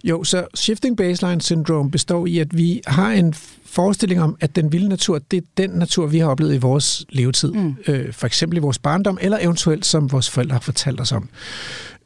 Jo, 0.04 0.24
så 0.24 0.46
shifting 0.54 0.96
baseline 0.96 1.42
syndrome 1.42 1.90
består 1.90 2.26
i, 2.26 2.38
at 2.38 2.56
vi 2.56 2.80
har 2.86 3.10
en 3.10 3.34
forestilling 3.64 4.22
om, 4.22 4.36
at 4.40 4.56
den 4.56 4.72
vilde 4.72 4.88
natur, 4.88 5.18
det 5.18 5.36
er 5.36 5.46
den 5.56 5.70
natur, 5.70 6.06
vi 6.06 6.18
har 6.18 6.26
oplevet 6.26 6.54
i 6.54 6.58
vores 6.58 7.04
levetid. 7.08 7.52
Mm. 7.52 7.76
Øh, 7.88 8.12
for 8.12 8.26
eksempel 8.26 8.56
i 8.56 8.60
vores 8.60 8.78
barndom, 8.78 9.18
eller 9.20 9.38
eventuelt 9.40 9.86
som 9.86 10.12
vores 10.12 10.30
forældre 10.30 10.52
har 10.52 10.60
fortalt 10.60 11.00
os 11.00 11.12
om. 11.12 11.28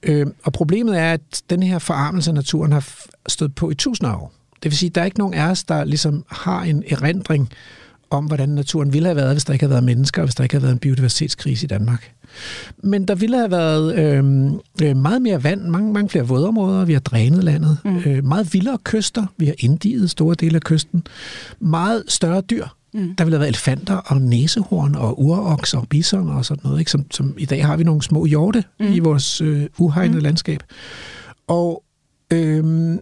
Øh, 0.02 0.26
og 0.44 0.52
problemet 0.52 0.98
er, 0.98 1.12
at 1.12 1.42
den 1.50 1.62
her 1.62 1.78
forarmelse 1.78 2.30
af 2.30 2.34
naturen 2.34 2.72
har 2.72 2.88
stået 3.28 3.54
på 3.54 3.70
i 3.70 3.74
tusinder 3.74 4.14
år. 4.14 4.32
Det 4.62 4.70
vil 4.70 4.78
sige, 4.78 4.88
at 4.88 4.94
der 4.94 5.00
er 5.00 5.04
ikke 5.04 5.18
nogen 5.18 5.34
af 5.34 5.50
os, 5.50 5.64
der 5.64 5.84
ligesom 5.84 6.24
har 6.28 6.62
en 6.62 6.84
erindring 6.90 7.48
om, 8.10 8.24
hvordan 8.24 8.48
naturen 8.48 8.92
ville 8.92 9.08
have 9.08 9.16
været, 9.16 9.34
hvis 9.34 9.44
der 9.44 9.52
ikke 9.52 9.62
havde 9.62 9.70
været 9.70 9.84
mennesker, 9.84 10.22
og 10.22 10.26
hvis 10.26 10.34
der 10.34 10.42
ikke 10.42 10.54
havde 10.54 10.62
været 10.62 10.72
en 10.72 10.78
biodiversitetskrise 10.78 11.64
i 11.64 11.66
Danmark. 11.66 12.12
Men 12.82 13.08
der 13.08 13.14
ville 13.14 13.36
have 13.36 13.50
været 13.50 13.98
øhm, 13.98 14.60
øh, 14.82 14.96
meget 14.96 15.22
mere 15.22 15.44
vand, 15.44 15.60
mange, 15.60 15.92
mange 15.92 16.08
flere 16.08 16.26
vådområder, 16.26 16.84
vi 16.84 16.92
har 16.92 17.00
drænet 17.00 17.44
landet, 17.44 17.78
mm. 17.84 17.96
øh, 18.06 18.24
meget 18.24 18.54
vildere 18.54 18.78
kyster, 18.84 19.26
vi 19.36 19.46
har 19.46 19.54
indiget 19.58 20.10
store 20.10 20.34
dele 20.34 20.56
af 20.56 20.62
kysten, 20.62 21.02
meget 21.60 22.04
større 22.08 22.40
dyr, 22.40 22.66
Mm. 22.94 23.14
Der 23.14 23.24
ville 23.24 23.34
have 23.34 23.40
været 23.40 23.48
elefanter 23.48 23.96
og 23.96 24.20
næsehorn 24.20 24.94
og 24.94 25.22
urokser 25.22 25.78
og 25.78 25.88
bison 25.88 26.28
og 26.28 26.44
sådan 26.44 26.60
noget. 26.64 26.78
Ikke? 26.78 26.90
Som, 26.90 27.10
som 27.10 27.34
I 27.38 27.44
dag 27.44 27.66
har 27.66 27.76
vi 27.76 27.84
nogle 27.84 28.02
små 28.02 28.24
hjorte 28.24 28.64
mm. 28.80 28.86
i 28.86 28.98
vores 28.98 29.40
øh, 29.40 29.66
uhegnede 29.78 30.18
mm. 30.18 30.22
landskab. 30.22 30.62
Og, 31.46 31.82
øhm, 32.32 32.98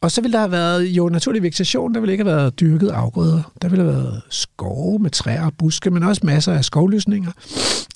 og 0.00 0.10
så 0.10 0.20
ville 0.20 0.32
der 0.32 0.38
have 0.38 0.50
været 0.50 0.84
jo 0.84 1.08
naturlig 1.08 1.42
vegetation. 1.42 1.94
Der 1.94 2.00
ville 2.00 2.12
ikke 2.12 2.24
have 2.24 2.36
været 2.36 2.60
dyrket 2.60 2.88
afgrøder. 2.88 3.52
Der 3.62 3.68
ville 3.68 3.84
have 3.84 3.96
været 3.96 4.22
skove 4.30 4.98
med 4.98 5.10
træer 5.10 5.44
og 5.44 5.52
buske, 5.58 5.90
men 5.90 6.02
også 6.02 6.20
masser 6.24 6.52
af 6.52 6.64
skovlysninger. 6.64 7.32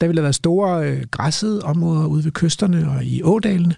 Der 0.01 0.07
ville 0.07 0.21
have 0.21 0.25
været 0.25 0.35
store 0.35 0.89
øh, 0.89 1.03
græssede 1.11 1.63
områder 1.63 2.07
ude 2.07 2.25
ved 2.25 2.33
kysterne 2.33 2.91
og 2.91 3.05
i 3.05 3.23
ådalene. 3.23 3.75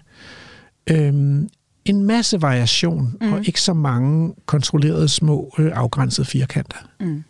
Øhm, 0.89 1.49
en 1.85 2.03
masse 2.03 2.41
variation, 2.41 3.17
mm. 3.21 3.33
og 3.33 3.47
ikke 3.47 3.61
så 3.61 3.73
mange 3.73 4.33
kontrollerede 4.45 5.07
små 5.07 5.53
øh, 5.59 5.71
afgrænsede 5.75 6.27
firkanter. 6.27 6.77
Mm. 6.99 7.23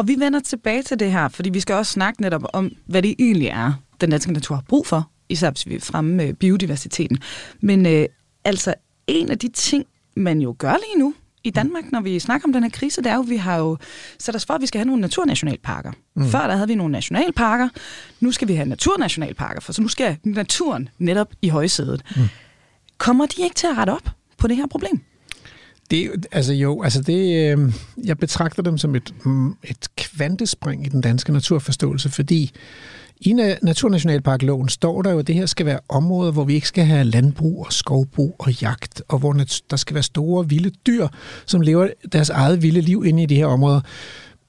Og 0.00 0.08
vi 0.08 0.16
vender 0.18 0.40
tilbage 0.40 0.82
til 0.82 0.98
det 0.98 1.12
her, 1.12 1.28
fordi 1.28 1.50
vi 1.50 1.60
skal 1.60 1.74
også 1.74 1.92
snakke 1.92 2.22
netop 2.22 2.42
om, 2.52 2.72
hvad 2.86 3.02
det 3.02 3.14
egentlig 3.18 3.48
er, 3.48 3.72
den 4.00 4.10
danske 4.10 4.32
natur 4.32 4.54
har 4.54 4.62
brug 4.68 4.86
for, 4.86 5.10
især 5.28 5.50
hvis 5.50 5.66
vi 5.66 5.78
fremme 5.80 6.14
med 6.14 6.34
biodiversiteten. 6.34 7.18
Men 7.60 7.86
øh, 7.86 8.06
altså, 8.44 8.74
en 9.06 9.30
af 9.30 9.38
de 9.38 9.48
ting, 9.48 9.84
man 10.16 10.40
jo 10.40 10.54
gør 10.58 10.72
lige 10.72 10.98
nu 10.98 11.14
i 11.44 11.50
Danmark, 11.50 11.92
når 11.92 12.00
vi 12.00 12.18
snakker 12.18 12.48
om 12.48 12.52
den 12.52 12.62
her 12.62 12.70
krise, 12.70 13.02
det 13.02 13.10
er 13.10 13.14
jo, 13.14 13.22
at 13.22 13.28
vi 13.30 13.36
har 13.36 13.56
jo 13.56 13.76
sat 14.18 14.36
os 14.36 14.46
for, 14.46 14.54
at 14.54 14.60
vi 14.60 14.66
skal 14.66 14.78
have 14.78 14.86
nogle 14.86 15.00
naturnationalparker. 15.00 15.92
Mm. 16.16 16.28
Før 16.28 16.46
der 16.46 16.54
havde 16.54 16.68
vi 16.68 16.74
nogle 16.74 16.92
nationalparker, 16.92 17.68
nu 18.20 18.32
skal 18.32 18.48
vi 18.48 18.54
have 18.54 18.68
naturnationalparker, 18.68 19.60
for 19.60 19.72
så 19.72 19.82
nu 19.82 19.88
skal 19.88 20.16
naturen 20.24 20.88
netop 20.98 21.32
i 21.42 21.48
højsædet. 21.48 22.02
Mm. 22.16 22.22
Kommer 22.98 23.26
de 23.26 23.42
ikke 23.42 23.54
til 23.54 23.66
at 23.66 23.76
rette 23.76 23.90
op 23.90 24.10
på 24.38 24.48
det 24.48 24.56
her 24.56 24.66
problem? 24.66 25.00
Det, 25.90 26.26
altså 26.32 26.52
jo, 26.52 26.82
altså 26.82 27.02
det, 27.02 27.52
øh, 27.58 27.72
jeg 28.04 28.18
betragter 28.18 28.62
dem 28.62 28.78
som 28.78 28.94
et, 28.94 29.14
mm, 29.24 29.56
et 29.64 29.88
kvantespring 29.96 30.86
i 30.86 30.88
den 30.88 31.00
danske 31.00 31.32
naturforståelse, 31.32 32.10
fordi 32.10 32.52
i 33.20 33.32
Naturnationalparkloven 33.62 34.68
står 34.68 35.02
der 35.02 35.10
jo, 35.10 35.18
at 35.18 35.26
det 35.26 35.34
her 35.34 35.46
skal 35.46 35.66
være 35.66 35.78
områder, 35.88 36.32
hvor 36.32 36.44
vi 36.44 36.54
ikke 36.54 36.68
skal 36.68 36.84
have 36.84 37.04
landbrug 37.04 37.66
og 37.66 37.72
skovbrug 37.72 38.36
og 38.38 38.60
jagt, 38.62 39.02
og 39.08 39.18
hvor 39.18 39.32
der 39.70 39.76
skal 39.76 39.94
være 39.94 40.02
store 40.02 40.48
vilde 40.48 40.70
dyr, 40.86 41.08
som 41.46 41.60
lever 41.60 41.88
deres 42.12 42.30
eget 42.30 42.62
vilde 42.62 42.80
liv 42.80 43.04
inde 43.06 43.22
i 43.22 43.26
de 43.26 43.34
her 43.34 43.46
områder. 43.46 43.80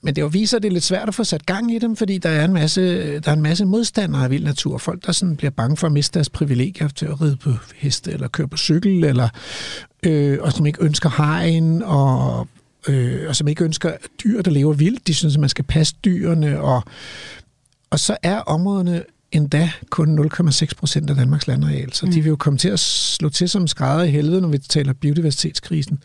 Men 0.03 0.15
det 0.15 0.21
jo 0.21 0.27
viser, 0.27 0.57
at 0.57 0.63
det 0.63 0.69
er 0.69 0.73
lidt 0.73 0.83
svært 0.83 1.07
at 1.07 1.15
få 1.15 1.23
sat 1.23 1.45
gang 1.45 1.73
i 1.73 1.79
dem, 1.79 1.95
fordi 1.95 2.17
der 2.17 2.29
er 2.29 2.45
en 2.45 2.53
masse, 2.53 2.81
der 3.19 3.29
er 3.31 3.35
en 3.35 3.41
masse 3.41 3.65
modstandere 3.65 4.23
af 4.23 4.29
vild 4.29 4.43
natur. 4.43 4.77
Folk, 4.77 5.05
der 5.05 5.11
sådan 5.11 5.35
bliver 5.35 5.51
bange 5.51 5.77
for 5.77 5.87
at 5.87 5.93
miste 5.93 6.13
deres 6.13 6.29
privilegier 6.29 6.87
til 6.87 7.05
at 7.05 7.21
ride 7.21 7.35
på 7.35 7.53
heste, 7.75 8.11
eller 8.11 8.27
køre 8.27 8.47
på 8.47 8.57
cykel, 8.57 9.03
eller, 9.03 9.29
øh, 10.03 10.37
og 10.41 10.53
som 10.53 10.65
ikke 10.65 10.83
ønsker 10.83 11.09
hegn, 11.17 11.81
og, 11.81 12.47
øh, 12.87 13.29
og 13.29 13.35
som 13.35 13.47
ikke 13.47 13.63
ønsker 13.63 13.91
dyr, 14.23 14.41
der 14.41 14.51
lever 14.51 14.73
vildt. 14.73 15.07
De 15.07 15.13
synes, 15.13 15.35
at 15.35 15.39
man 15.39 15.49
skal 15.49 15.65
passe 15.65 15.95
dyrene, 16.05 16.61
og, 16.61 16.83
og 17.89 17.99
så 17.99 18.17
er 18.23 18.39
områderne 18.39 19.03
endda 19.31 19.71
kun 19.89 20.19
0,6 20.19 20.67
procent 20.77 21.09
af 21.09 21.15
Danmarks 21.15 21.47
landareal. 21.47 21.93
Så 21.93 22.05
mm. 22.05 22.11
de 22.11 22.21
vil 22.21 22.29
jo 22.29 22.35
komme 22.35 22.59
til 22.59 22.69
at 22.69 22.79
slå 22.79 23.29
til 23.29 23.49
som 23.49 23.67
skrædder 23.67 24.03
i 24.03 24.11
helvede, 24.11 24.41
når 24.41 24.47
vi 24.47 24.57
taler 24.57 24.93
biodiversitetskrisen. 24.93 25.99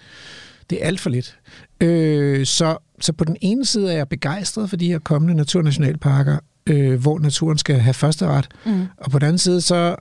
Det 0.71 0.83
er 0.83 0.87
alt 0.87 1.01
for 1.01 1.11
lidt. 1.11 1.39
Øh, 1.81 2.47
så, 2.47 2.77
så 3.01 3.13
på 3.13 3.25
den 3.25 3.37
ene 3.41 3.67
side 3.67 3.93
er 3.93 3.97
jeg 3.97 4.09
begejstret 4.09 4.71
for 4.71 4.77
de 4.77 4.87
her 4.87 4.99
kommende 4.99 5.35
naturnationalparker, 5.35 6.39
øh, 6.67 7.01
hvor 7.01 7.19
naturen 7.19 7.59
skal 7.59 7.79
have 7.79 7.95
første 7.95 8.27
ret. 8.27 8.49
Mm. 8.67 8.87
Og 8.97 9.11
på 9.11 9.19
den 9.19 9.27
anden 9.27 9.39
side, 9.39 9.61
så, 9.61 9.97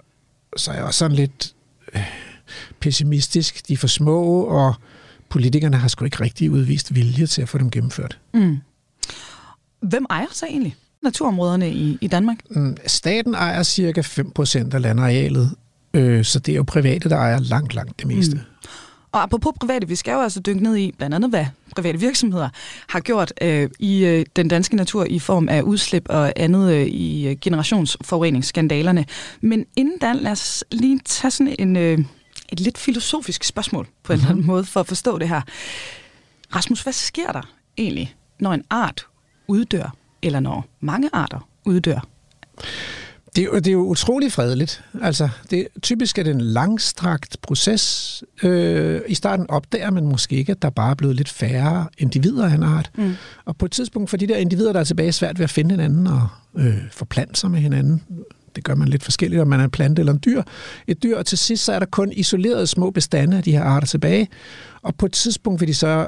så 0.58 0.72
er 0.72 0.76
jeg 0.76 0.84
også 0.84 0.98
sådan 0.98 1.16
lidt 1.16 1.54
øh, 1.96 2.02
pessimistisk. 2.80 3.68
De 3.68 3.74
er 3.74 3.78
for 3.78 3.88
små, 3.88 4.42
og 4.42 4.76
politikerne 5.30 5.78
har 5.78 5.88
sgu 5.88 6.06
ikke 6.06 6.24
rigtig 6.24 6.52
udvist 6.52 6.96
vilje 6.96 7.28
til 7.28 7.42
at 7.42 7.50
få 7.50 7.58
dem 7.58 7.72
gennemført. 7.72 8.20
Mm. 8.34 8.58
Hvem 9.82 10.06
ejer 10.10 10.28
så 10.32 10.46
egentlig 10.46 10.76
naturområderne 11.04 11.72
i, 11.72 11.98
i 12.02 12.08
Danmark? 12.08 12.38
Mm, 12.50 12.78
staten 12.88 13.34
ejer 13.34 13.64
cirka 13.64 14.02
5% 14.02 14.76
af 14.76 14.82
landarealet, 14.82 15.52
øh, 15.94 16.26
så 16.26 16.40
det 16.40 16.52
er 16.52 16.56
jo 16.56 16.64
private, 16.64 17.10
der 17.10 17.18
ejer 17.18 17.40
langt, 17.40 17.74
langt 17.74 18.00
det 18.00 18.08
meste. 18.08 18.36
Mm. 18.36 18.42
Og 19.16 19.24
apropos 19.24 19.54
private, 19.60 19.88
vi 19.88 19.96
skal 19.96 20.12
jo 20.12 20.22
altså 20.22 20.40
dykke 20.40 20.64
ned 20.64 20.76
i 20.76 20.92
blandt 20.98 21.16
andet, 21.16 21.30
hvad 21.30 21.46
private 21.76 22.00
virksomheder 22.00 22.50
har 22.90 23.00
gjort 23.00 23.34
øh, 23.42 23.70
i 23.80 24.06
øh, 24.06 24.26
den 24.36 24.48
danske 24.48 24.76
natur 24.76 25.04
i 25.04 25.20
form 25.20 25.50
af 25.50 25.62
udslip 25.62 26.06
og 26.10 26.34
andet 26.36 26.74
øh, 26.74 26.86
i 26.86 27.28
øh, 27.28 27.38
generationsforureningsskandalerne. 27.42 29.06
Men 29.42 29.66
inden 29.76 30.00
da, 30.00 30.14
lad 30.14 30.32
os 30.32 30.64
lige 30.72 31.00
tage 31.06 31.32
sådan 31.32 31.56
en, 31.60 31.76
øh, 31.76 32.00
et 32.50 32.60
lidt 32.60 32.78
filosofisk 32.78 33.44
spørgsmål 33.44 33.88
på 34.04 34.14
en 34.14 34.20
eller 34.20 34.30
anden 34.30 34.42
mhm. 34.42 34.48
måde 34.48 34.64
for 34.66 34.80
at 34.80 34.88
forstå 34.88 35.18
det 35.18 35.30
her. 35.30 35.42
Rasmus, 36.56 36.82
hvad 36.82 36.94
sker 36.94 37.32
der 37.32 37.42
egentlig, 37.78 38.16
når 38.40 38.54
en 38.54 38.64
art 38.70 39.08
uddør, 39.48 39.96
eller 40.22 40.40
når 40.40 40.66
mange 40.80 41.10
arter 41.14 41.48
uddør? 41.66 42.08
Det 43.36 43.42
er, 43.42 43.46
jo, 43.46 43.56
det 43.56 43.68
er 43.68 43.72
jo 43.72 43.82
utrolig 43.82 44.32
fredeligt. 44.32 44.84
Altså, 45.02 45.30
det, 45.52 45.68
typisk 45.82 46.18
er 46.18 46.24
det 46.24 46.32
en 46.32 46.42
langstrakt 46.42 47.38
proces. 47.42 48.24
Øh, 48.44 49.02
I 49.08 49.16
starten 49.16 49.46
opdager 49.50 49.92
man 49.92 50.06
måske 50.06 50.36
ikke, 50.36 50.52
at 50.52 50.62
der 50.62 50.70
bare 50.70 50.92
er 50.92 50.96
blevet 50.96 51.16
lidt 51.16 51.30
færre 51.30 51.88
individer 51.98 52.46
af 52.46 52.54
en 52.54 52.64
art. 52.64 52.92
Mm. 52.98 53.14
Og 53.46 53.58
på 53.58 53.66
et 53.66 53.72
tidspunkt 53.72 54.10
for 54.10 54.18
de 54.18 54.28
der 54.28 54.36
individer, 54.36 54.74
der 54.74 54.80
er 54.80 54.84
tilbage, 54.84 55.12
svært 55.12 55.40
ved 55.40 55.44
at 55.44 55.50
finde 55.50 55.72
hinanden 55.72 56.08
og 56.08 56.28
øh, 56.58 56.78
forplante 56.92 57.40
sig 57.40 57.52
med 57.52 57.60
hinanden. 57.60 58.04
Det 58.56 58.64
gør 58.64 58.76
man 58.76 58.88
lidt 58.88 59.04
forskelligt, 59.04 59.42
om 59.42 59.48
man 59.48 59.60
er 59.60 59.64
en 59.64 59.70
plante 59.70 60.00
eller 60.00 60.14
en 60.14 60.22
dyr. 60.26 60.44
Et 60.88 61.04
dyr, 61.04 61.18
og 61.18 61.26
til 61.26 61.38
sidst 61.38 61.66
så 61.66 61.74
er 61.74 61.80
der 61.80 61.86
kun 61.86 62.12
isolerede 62.12 62.68
små 62.68 62.92
bestande 62.92 63.38
af 63.38 63.44
de 63.44 63.52
her 63.52 63.64
arter 63.64 63.88
tilbage. 63.88 64.28
Og 64.82 64.96
på 64.96 65.06
et 65.06 65.12
tidspunkt 65.12 65.62
vil 65.62 65.68
de 65.68 65.74
så, 65.74 66.08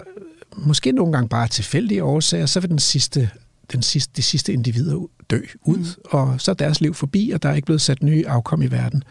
måske 0.58 0.92
nogle 0.92 1.14
gange 1.14 1.30
bare 1.30 1.48
tilfældige 1.48 2.04
årsager, 2.04 2.46
så 2.46 2.60
vil 2.60 2.70
den 2.70 2.80
sidste 2.80 3.30
den 3.72 3.82
sidste, 3.82 4.14
de 4.16 4.22
sidste 4.22 4.54
individer 4.54 5.08
dø 5.30 5.42
ud, 5.62 5.78
mm. 5.78 5.86
og 6.12 6.42
så 6.42 6.52
er 6.52 6.56
deres 6.56 6.82
liv 6.82 6.94
forbi, 6.94 7.32
og 7.34 7.44
der 7.44 7.50
er 7.50 7.54
ikke 7.54 7.66
blevet 7.66 7.82
sat 7.82 8.04
nye 8.04 8.28
afkom 8.28 8.62
i 8.62 8.68
verden. 8.72 9.04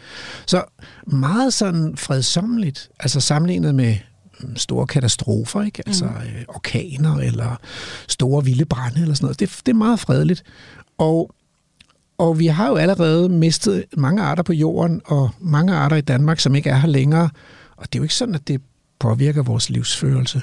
Så 0.45 0.63
meget 1.07 1.53
sådan 1.53 1.97
fredsommeligt, 1.97 2.89
altså 2.99 3.19
sammenlignet 3.19 3.75
med 3.75 3.95
mm, 4.39 4.55
store 4.55 4.87
katastrofer, 4.87 5.61
ikke? 5.61 5.83
altså 5.85 6.05
mm. 6.05 6.11
øh, 6.11 6.45
orkaner 6.47 7.15
eller 7.15 7.59
store 8.07 8.43
vilde 8.45 8.65
brænde 8.65 9.01
eller 9.01 9.15
sådan 9.15 9.25
noget. 9.25 9.39
Det, 9.39 9.61
det 9.65 9.71
er 9.71 9.77
meget 9.77 9.99
fredeligt. 9.99 10.43
Og, 10.97 11.35
og 12.17 12.39
vi 12.39 12.47
har 12.47 12.67
jo 12.67 12.75
allerede 12.75 13.29
mistet 13.29 13.85
mange 13.97 14.21
arter 14.21 14.43
på 14.43 14.53
jorden, 14.53 15.01
og 15.05 15.29
mange 15.39 15.73
arter 15.73 15.95
i 15.95 16.01
Danmark, 16.01 16.39
som 16.39 16.55
ikke 16.55 16.69
er 16.69 16.77
her 16.77 16.87
længere. 16.87 17.29
Og 17.77 17.93
det 17.93 17.95
er 17.95 17.99
jo 17.99 18.03
ikke 18.03 18.15
sådan, 18.15 18.35
at 18.35 18.47
det 18.47 18.61
påvirker 18.99 19.43
vores 19.43 19.69
livsførelse. 19.69 20.41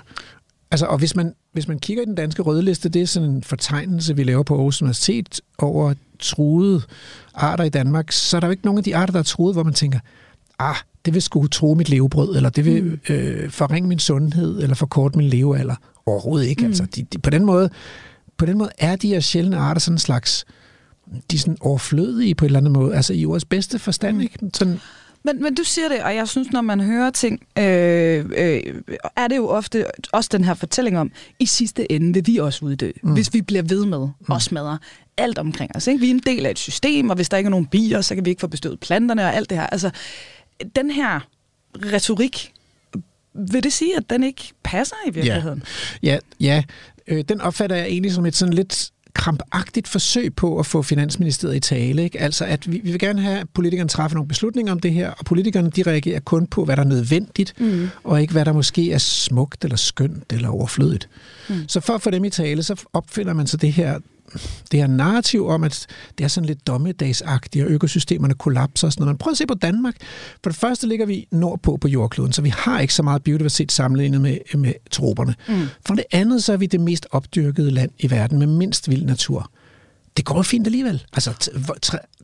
Altså, 0.71 0.87
og 0.87 0.99
hvis 0.99 1.17
man, 1.17 1.35
hvis 1.55 1.69
man 1.69 1.79
kigger 1.79 2.03
i 2.03 2.07
den 2.07 2.15
danske 2.15 2.43
rødliste, 2.43 2.89
det 2.89 3.03
er 3.03 3.07
sådan 3.07 3.31
en 3.31 3.43
fortegnelse, 3.43 4.17
vi 4.17 4.25
laver 4.25 4.43
på 4.43 4.55
Aarhus 4.55 4.83
Universitet 4.83 5.41
over 5.59 5.95
truede 6.19 6.83
arter 7.35 7.65
i 7.65 7.69
Danmark, 7.69 8.13
så 8.13 8.37
er 8.37 8.41
der 8.41 8.47
jo 8.47 8.51
ikke 8.51 8.65
nogen 8.65 8.79
af 8.79 8.85
de 8.85 8.97
arter, 8.97 9.13
der 9.13 9.19
er 9.19 9.25
truet, 9.25 9.55
hvor 9.55 9.63
man 9.63 9.75
tænker, 9.75 9.99
ah, 10.59 10.77
det 11.05 11.15
vil 11.15 11.23
sgu 11.23 11.47
tro 11.47 11.75
mit 11.75 11.89
levebrød, 11.89 12.37
eller 12.37 12.51
det 12.51 12.65
vil 12.65 12.85
mm. 12.85 12.99
øh, 13.09 13.51
forringe 13.51 13.89
min 13.89 13.99
sundhed, 13.99 14.63
eller 14.63 14.75
forkorte 14.75 15.19
min 15.19 15.29
levealder. 15.29 15.75
Overhovedet 16.07 16.47
ikke. 16.47 16.63
Mm. 16.63 16.69
Altså, 16.69 16.87
de, 16.97 17.03
de, 17.03 17.19
på, 17.19 17.31
den 17.31 17.45
måde, 17.45 17.71
på 18.37 18.47
den 18.47 18.59
måde 18.59 18.71
er 18.79 18.97
de 18.97 19.09
her 19.09 19.21
sjældne 19.21 19.57
arter 19.57 19.81
sådan 19.81 19.95
en 19.95 19.99
slags 19.99 20.47
de 21.31 21.37
er 21.37 21.41
sådan 21.41 21.57
overflødige 21.61 22.35
på 22.35 22.45
en 22.45 22.47
eller 22.47 22.59
anden 22.59 22.73
måde, 22.73 22.97
altså 22.97 23.13
i 23.13 23.27
ordets 23.27 23.45
bedste 23.45 23.79
forstand, 23.79 24.17
mm. 24.17 24.23
ikke? 24.23 24.39
Sådan, 24.55 24.81
men, 25.25 25.43
men 25.43 25.55
du 25.55 25.65
siger 25.65 25.89
det, 25.89 26.03
og 26.03 26.15
jeg 26.15 26.29
synes, 26.29 26.51
når 26.53 26.61
man 26.61 26.81
hører 26.81 27.11
ting, 27.11 27.41
øh, 27.59 28.25
øh, 28.37 28.63
er 29.17 29.29
det 29.29 29.37
jo 29.37 29.49
ofte 29.49 29.87
også 30.13 30.29
den 30.33 30.45
her 30.45 30.55
fortælling 30.55 30.99
om, 30.99 31.13
i 31.39 31.47
sidste 31.47 31.93
ende 31.93 32.15
vil 32.15 32.27
vi 32.27 32.37
også 32.37 32.65
uddø, 32.65 32.91
mm. 33.03 33.13
hvis 33.13 33.35
vi 33.35 33.43
bliver 33.43 33.63
ved 33.63 33.87
med 33.87 34.09
mm. 34.29 34.35
at 34.35 34.43
smadre 34.43 34.79
alt 35.17 35.39
omkring 35.39 35.77
os. 35.77 35.87
Ikke? 35.87 36.01
Vi 36.01 36.07
er 36.07 36.11
en 36.11 36.19
del 36.19 36.47
af 36.47 36.51
et 36.51 36.59
system, 36.59 37.11
og 37.11 37.17
hvis 37.17 37.29
der 37.29 37.37
ikke 37.37 37.49
er 37.49 37.51
nogen 37.51 37.67
bier, 37.67 38.01
så 38.01 38.15
kan 38.15 38.25
vi 38.25 38.31
ikke 38.31 38.41
få 38.41 38.47
bestøvet 38.47 38.81
planterne 38.81 39.23
og 39.23 39.35
alt 39.35 39.51
det 39.51 39.59
her. 39.59 39.67
Altså, 39.67 39.91
den 40.77 40.91
her 40.91 41.21
retorik, 41.77 42.53
vil 43.35 43.63
det 43.65 43.73
sige, 43.73 43.97
at 43.97 44.11
den 44.11 44.23
ikke 44.23 44.53
passer 44.63 44.97
i 45.07 45.11
virkeligheden? 45.11 45.63
Ja, 46.03 46.19
ja, 46.41 46.47
ja. 46.47 46.63
Øh, 47.07 47.25
den 47.29 47.41
opfatter 47.41 47.77
jeg 47.77 47.87
egentlig 47.87 48.13
som 48.13 48.27
et 48.27 48.37
sådan 48.37 48.55
lidt 48.55 48.91
krampagtigt 49.15 49.89
forsøg 49.89 50.35
på 50.35 50.59
at 50.59 50.67
få 50.67 50.83
Finansministeriet 50.83 51.57
i 51.57 51.61
tale. 51.61 52.05
Ikke? 52.05 52.21
Altså, 52.21 52.45
at 52.45 52.73
vi, 52.73 52.81
vi 52.85 52.91
vil 52.91 53.01
gerne 53.01 53.21
have, 53.23 53.39
at 53.39 53.47
politikerne 53.55 53.89
træffer 53.89 54.15
nogle 54.15 54.29
beslutninger 54.29 54.73
om 54.73 54.81
det 54.81 54.93
her, 54.93 55.11
og 55.11 55.25
politikerne 55.25 55.71
de 55.71 55.83
reagerer 55.83 56.21
kun 56.21 56.47
på, 56.47 56.65
hvad 56.65 56.77
der 56.77 56.83
er 56.83 56.87
nødvendigt, 56.87 57.61
mm. 57.61 57.89
og 58.05 58.21
ikke 58.21 58.33
hvad 58.33 58.45
der 58.45 58.53
måske 58.53 58.93
er 58.93 58.99
smukt, 58.99 59.65
eller 59.65 59.77
skønt, 59.77 60.33
eller 60.33 60.49
overflødigt. 60.49 61.09
Mm. 61.49 61.69
Så 61.69 61.81
for 61.81 61.95
at 61.95 62.03
få 62.03 62.11
dem 62.11 62.25
i 62.25 62.31
tale, 62.31 62.63
så 62.63 62.85
opfinder 62.93 63.33
man 63.33 63.47
så 63.47 63.57
det 63.57 63.73
her 63.73 63.99
det 64.71 64.81
her 64.81 64.87
narrativ 64.87 65.49
om, 65.49 65.65
at 65.65 65.87
det 66.19 66.25
er 66.25 66.29
sådan 66.29 66.47
lidt 66.47 66.67
dommedagsagtigt, 66.67 67.65
og 67.65 67.71
økosystemerne 67.71 68.35
kollapser 68.35 68.87
og 68.87 68.93
sådan 68.93 69.03
noget. 69.03 69.15
Men 69.15 69.19
prøv 69.19 69.31
at 69.31 69.37
se 69.37 69.47
på 69.47 69.55
Danmark. 69.55 69.95
For 70.43 70.51
det 70.51 70.59
første 70.59 70.87
ligger 70.87 71.07
vi 71.07 71.27
nordpå 71.31 71.77
på 71.77 71.89
jordkloden, 71.89 72.33
så 72.33 72.43
vi 72.43 72.49
har 72.49 72.81
ikke 72.81 72.95
så 72.95 73.03
meget 73.03 73.23
biodiversitet 73.23 73.73
sammenlignet 73.73 74.21
med, 74.21 74.39
med 74.55 74.73
troperne. 74.91 75.35
Mm. 75.49 75.67
For 75.87 75.95
det 75.95 76.05
andet, 76.13 76.45
så 76.45 76.53
er 76.53 76.57
vi 76.57 76.67
det 76.67 76.81
mest 76.81 77.07
opdyrkede 77.11 77.71
land 77.71 77.91
i 77.99 78.11
verden 78.11 78.39
med 78.39 78.47
mindst 78.47 78.91
vild 78.91 79.05
natur. 79.05 79.51
Det 80.17 80.25
går 80.25 80.43
fint 80.43 80.67
alligevel. 80.67 81.05
Altså, 81.13 81.51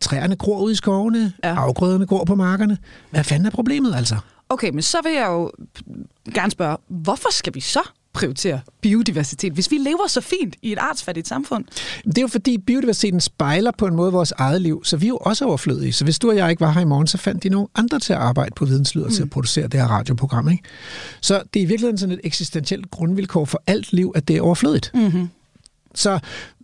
træerne 0.01 0.37
gror 0.37 0.61
ud 0.61 0.73
i 0.73 0.75
skovene, 0.75 1.33
ja. 1.45 1.55
afgrøderne 1.55 2.07
gror 2.07 2.25
på 2.25 2.35
markerne. 2.35 2.79
Hvad 3.11 3.25
fanden 3.25 3.47
er 3.47 3.51
problemet 3.51 3.95
altså? 3.95 4.17
Okay, 4.49 4.71
men 4.71 4.83
så 4.83 4.99
vil 5.03 5.13
jeg 5.13 5.27
jo 5.27 5.51
gerne 6.35 6.51
spørge, 6.51 6.77
hvorfor 6.89 7.33
skal 7.33 7.55
vi 7.55 7.61
så 7.61 7.81
prioritere 8.13 8.61
biodiversitet, 8.81 9.53
hvis 9.53 9.71
vi 9.71 9.77
lever 9.77 10.07
så 10.09 10.21
fint 10.21 10.57
i 10.63 10.73
et 10.73 10.79
artsfattigt 10.79 11.29
samfund? 11.29 11.65
Det 12.05 12.19
er 12.19 12.23
jo 12.23 12.29
fordi 12.29 12.59
biodiversiteten 12.59 13.21
spejler 13.21 13.71
på 13.79 13.87
en 13.87 13.97
måde 13.97 14.13
vores 14.13 14.33
eget 14.33 14.63
liv, 14.63 14.85
så 14.85 14.97
vi 14.97 15.07
er 15.07 15.09
jo 15.09 15.17
også 15.17 15.45
overflødige. 15.45 15.93
Så 15.93 16.05
hvis 16.05 16.19
du 16.19 16.31
og 16.31 16.37
jeg 16.37 16.51
ikke 16.51 16.61
var 16.61 16.73
her 16.73 16.81
i 16.81 16.85
morgen, 16.85 17.07
så 17.07 17.19
fandt 17.19 17.43
de 17.43 17.49
nogle 17.49 17.69
andre 17.75 17.99
til 17.99 18.13
at 18.13 18.19
arbejde 18.19 18.53
på 18.57 18.65
videnslyder 18.65 19.07
mm. 19.07 19.13
til 19.13 19.23
at 19.23 19.27
mm. 19.27 19.31
producere 19.31 19.67
det 19.67 19.81
her 19.81 19.87
radioprogram. 19.87 20.49
Ikke? 20.49 20.63
Så 21.21 21.43
det 21.55 21.61
er 21.61 21.65
i 21.65 21.67
virkeligheden 21.67 21.99
sådan 21.99 22.15
et 22.15 22.21
eksistentielt 22.25 22.91
grundvilkår 22.91 23.45
for 23.45 23.63
alt 23.67 23.93
liv, 23.93 24.13
at 24.15 24.29
det 24.29 24.37
er 24.37 24.43
overflødigt. 24.43 24.91
Mm-hmm. 24.95 25.29
Så, 25.95 26.19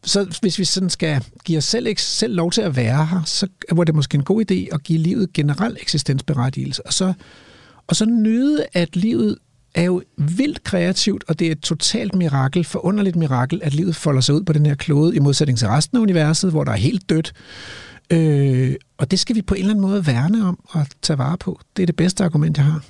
så 0.04 0.36
hvis 0.40 0.58
vi 0.58 0.64
sådan 0.64 0.90
skal 0.90 1.24
give 1.44 1.58
os 1.58 1.64
selv, 1.64 1.96
selv 1.98 2.34
lov 2.34 2.50
til 2.50 2.60
at 2.60 2.76
være 2.76 3.06
her, 3.06 3.22
så 3.24 3.48
er 3.68 3.74
det 3.74 3.94
måske 3.94 4.14
en 4.14 4.24
god 4.24 4.50
idé 4.50 4.74
at 4.74 4.82
give 4.82 4.98
livet 4.98 5.32
generel 5.32 5.76
eksistensberettigelse, 5.80 6.86
og 6.86 6.92
så, 6.92 7.12
og 7.86 7.96
så 7.96 8.04
nyde, 8.04 8.66
at 8.72 8.96
livet 8.96 9.38
er 9.76 9.82
jo 9.82 10.02
vildt 10.16 10.64
kreativt, 10.64 11.24
og 11.28 11.38
det 11.38 11.46
er 11.46 11.52
et 11.52 11.60
totalt 11.60 12.14
mirakel, 12.14 12.64
forunderligt 12.64 13.16
mirakel, 13.16 13.60
at 13.62 13.74
livet 13.74 13.96
folder 13.96 14.20
sig 14.20 14.34
ud 14.34 14.42
på 14.42 14.52
den 14.52 14.66
her 14.66 14.74
klode, 14.74 15.16
i 15.16 15.18
modsætning 15.18 15.58
til 15.58 15.68
resten 15.68 15.98
af 15.98 16.02
universet, 16.02 16.50
hvor 16.50 16.64
der 16.64 16.72
er 16.72 16.76
helt 16.76 17.08
dødt. 17.08 17.32
Øh, 18.12 18.74
og 18.98 19.10
det 19.10 19.20
skal 19.20 19.36
vi 19.36 19.42
på 19.42 19.54
en 19.54 19.60
eller 19.60 19.70
anden 19.70 19.82
måde 19.82 20.06
værne 20.06 20.44
om 20.44 20.58
og 20.68 20.86
tage 21.02 21.18
vare 21.18 21.38
på. 21.38 21.60
Det 21.76 21.82
er 21.82 21.86
det 21.86 21.96
bedste 21.96 22.24
argument, 22.24 22.56
jeg 22.56 22.64
har. 22.64 22.84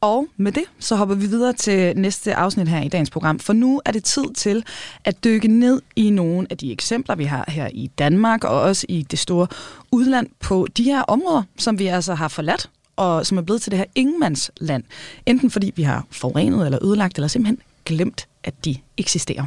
Og 0.00 0.26
med 0.36 0.52
det, 0.52 0.64
så 0.78 0.96
hopper 0.96 1.14
vi 1.14 1.26
videre 1.26 1.52
til 1.52 1.96
næste 1.96 2.34
afsnit 2.34 2.68
her 2.68 2.82
i 2.82 2.88
dagens 2.88 3.10
program, 3.10 3.38
for 3.38 3.52
nu 3.52 3.80
er 3.84 3.92
det 3.92 4.04
tid 4.04 4.24
til 4.36 4.64
at 5.04 5.24
dykke 5.24 5.48
ned 5.48 5.82
i 5.96 6.10
nogle 6.10 6.46
af 6.50 6.58
de 6.58 6.72
eksempler, 6.72 7.14
vi 7.14 7.24
har 7.24 7.44
her 7.48 7.68
i 7.72 7.90
Danmark, 7.98 8.44
og 8.44 8.60
også 8.60 8.86
i 8.88 9.02
det 9.02 9.18
store 9.18 9.46
udland 9.92 10.26
på 10.40 10.66
de 10.76 10.82
her 10.82 11.02
områder, 11.02 11.42
som 11.58 11.78
vi 11.78 11.86
altså 11.86 12.14
har 12.14 12.28
forladt 12.28 12.70
og 12.96 13.26
som 13.26 13.38
er 13.38 13.42
blevet 13.42 13.62
til 13.62 13.70
det 13.70 13.78
her 13.78 13.86
ingenmandsland. 13.94 14.84
Enten 15.26 15.50
fordi 15.50 15.72
vi 15.76 15.82
har 15.82 16.06
forurenet 16.10 16.64
eller 16.64 16.84
ødelagt, 16.84 17.18
eller 17.18 17.28
simpelthen 17.28 17.58
glemt, 17.84 18.28
at 18.44 18.64
de 18.64 18.76
eksisterer. 18.96 19.46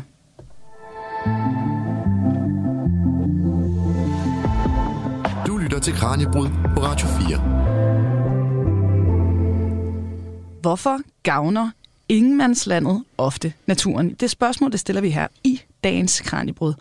Du 5.48 5.58
lytter 5.58 5.80
til 5.80 5.94
Kranjebrud 5.94 6.48
på 6.76 6.82
Radio 6.84 7.08
4. 7.08 7.60
Hvorfor 10.62 11.00
gavner 11.24 11.70
ingenmandslandet 12.10 13.04
ofte 13.18 13.54
naturen? 13.66 14.14
Det 14.14 14.30
spørgsmål, 14.30 14.72
det 14.72 14.80
stiller 14.80 15.02
vi 15.02 15.10
her 15.10 15.28
i 15.44 15.62
dagens 15.84 16.22
Kranjebrud. 16.22 16.74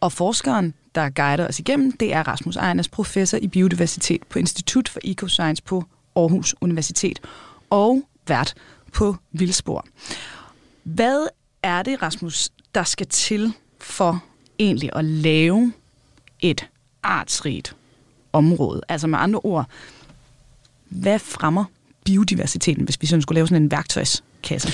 Og 0.00 0.12
forskeren, 0.12 0.74
der 0.94 1.10
guider 1.10 1.48
os 1.48 1.58
igennem, 1.58 1.92
det 1.92 2.14
er 2.14 2.28
Rasmus 2.28 2.56
Ejernes, 2.56 2.88
professor 2.88 3.38
i 3.38 3.48
biodiversitet 3.48 4.22
på 4.30 4.38
Institut 4.38 4.88
for 4.88 5.00
Ecoscience 5.04 5.62
på 5.62 5.84
Aarhus 6.16 6.54
Universitet 6.60 7.20
og 7.70 8.02
vært 8.26 8.54
på 8.92 9.16
Vildspor. 9.32 9.86
Hvad 10.82 11.26
er 11.62 11.82
det, 11.82 12.02
Rasmus, 12.02 12.48
der 12.74 12.82
skal 12.82 13.06
til 13.06 13.52
for 13.80 14.24
egentlig 14.58 14.90
at 14.92 15.04
lave 15.04 15.72
et 16.40 16.68
artsrigt 17.02 17.76
område? 18.32 18.80
Altså 18.88 19.06
med 19.06 19.18
andre 19.18 19.40
ord, 19.40 19.66
hvad 20.88 21.18
fremmer 21.18 21.64
biodiversiteten, 22.04 22.84
hvis 22.84 23.02
vi 23.02 23.06
sådan 23.06 23.22
skulle 23.22 23.36
lave 23.36 23.46
sådan 23.46 23.62
en 23.62 23.70
værktøjskasse? 23.70 24.72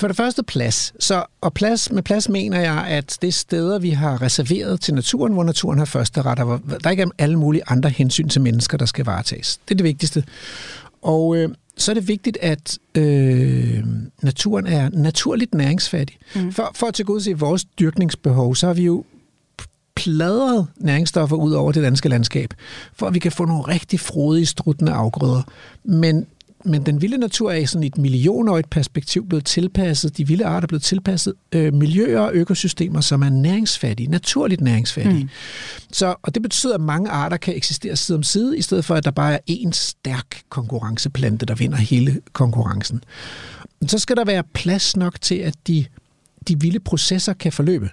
For 0.00 0.08
det 0.08 0.16
første 0.16 0.42
plads. 0.42 0.94
Så, 0.98 1.24
og 1.40 1.54
plads, 1.54 1.92
med 1.92 2.02
plads 2.02 2.28
mener 2.28 2.60
jeg, 2.60 2.86
at 2.88 3.18
det 3.22 3.28
er 3.28 3.32
steder, 3.32 3.78
vi 3.78 3.90
har 3.90 4.22
reserveret 4.22 4.80
til 4.80 4.94
naturen, 4.94 5.32
hvor 5.32 5.44
naturen 5.44 5.78
har 5.78 5.84
første 5.84 6.22
ret, 6.22 6.38
hvor 6.38 6.60
der 6.84 6.90
ikke 6.90 7.02
er 7.02 7.06
alle 7.18 7.38
mulige 7.38 7.62
andre 7.66 7.90
hensyn 7.90 8.28
til 8.28 8.40
mennesker, 8.40 8.78
der 8.78 8.86
skal 8.86 9.04
varetages. 9.04 9.60
Det 9.68 9.74
er 9.74 9.76
det 9.76 9.84
vigtigste. 9.84 10.24
Og 11.02 11.36
øh, 11.36 11.48
så 11.76 11.92
er 11.92 11.94
det 11.94 12.08
vigtigt, 12.08 12.38
at 12.40 12.78
øh, 12.94 13.84
naturen 14.22 14.66
er 14.66 14.90
naturligt 14.92 15.54
næringsfattig. 15.54 16.18
Mm. 16.34 16.52
For, 16.52 16.70
for 16.74 16.86
at 16.86 16.94
tilgodese 16.94 17.38
vores 17.38 17.64
dyrkningsbehov, 17.64 18.54
så 18.54 18.66
har 18.66 18.74
vi 18.74 18.84
jo 18.84 19.04
pladret 19.94 20.66
næringsstoffer 20.76 21.36
ud 21.36 21.52
over 21.52 21.72
det 21.72 21.82
danske 21.82 22.08
landskab, 22.08 22.54
for 22.94 23.06
at 23.06 23.14
vi 23.14 23.18
kan 23.18 23.32
få 23.32 23.44
nogle 23.44 23.62
rigtig 23.62 24.00
frodige, 24.00 24.46
struttende 24.46 24.92
afgrøder. 24.92 25.42
Men 25.84 26.26
men 26.64 26.86
den 26.86 27.02
vilde 27.02 27.18
natur 27.18 27.50
er 27.50 27.56
i 27.56 27.66
sådan 27.66 27.86
et 27.86 27.98
millionårigt 27.98 28.70
perspektiv 28.70 29.28
blevet 29.28 29.44
tilpasset, 29.44 30.16
de 30.16 30.26
vilde 30.26 30.44
arter 30.44 30.66
er 30.66 30.66
blevet 30.66 30.82
tilpasset 30.82 31.34
øh, 31.52 31.74
miljøer 31.74 32.20
og 32.20 32.32
økosystemer, 32.34 33.00
som 33.00 33.22
er 33.22 33.28
næringsfattige, 33.28 34.10
naturligt 34.10 34.60
næringsfattige. 34.60 35.22
Mm. 35.22 35.28
Så, 35.92 36.14
og 36.22 36.34
det 36.34 36.42
betyder, 36.42 36.74
at 36.74 36.80
mange 36.80 37.10
arter 37.10 37.36
kan 37.36 37.56
eksistere 37.56 37.96
side 37.96 38.16
om 38.16 38.22
side, 38.22 38.58
i 38.58 38.62
stedet 38.62 38.84
for, 38.84 38.94
at 38.94 39.04
der 39.04 39.10
bare 39.10 39.34
er 39.34 39.38
én 39.50 39.72
stærk 39.72 40.42
konkurrenceplante, 40.48 41.46
der 41.46 41.54
vinder 41.54 41.78
hele 41.78 42.20
konkurrencen. 42.32 43.04
Så 43.86 43.98
skal 43.98 44.16
der 44.16 44.24
være 44.24 44.42
plads 44.54 44.96
nok 44.96 45.20
til, 45.20 45.34
at 45.34 45.54
de, 45.66 45.84
de 46.48 46.60
vilde 46.60 46.80
processer 46.80 47.32
kan 47.32 47.52
forløbe. 47.52 47.90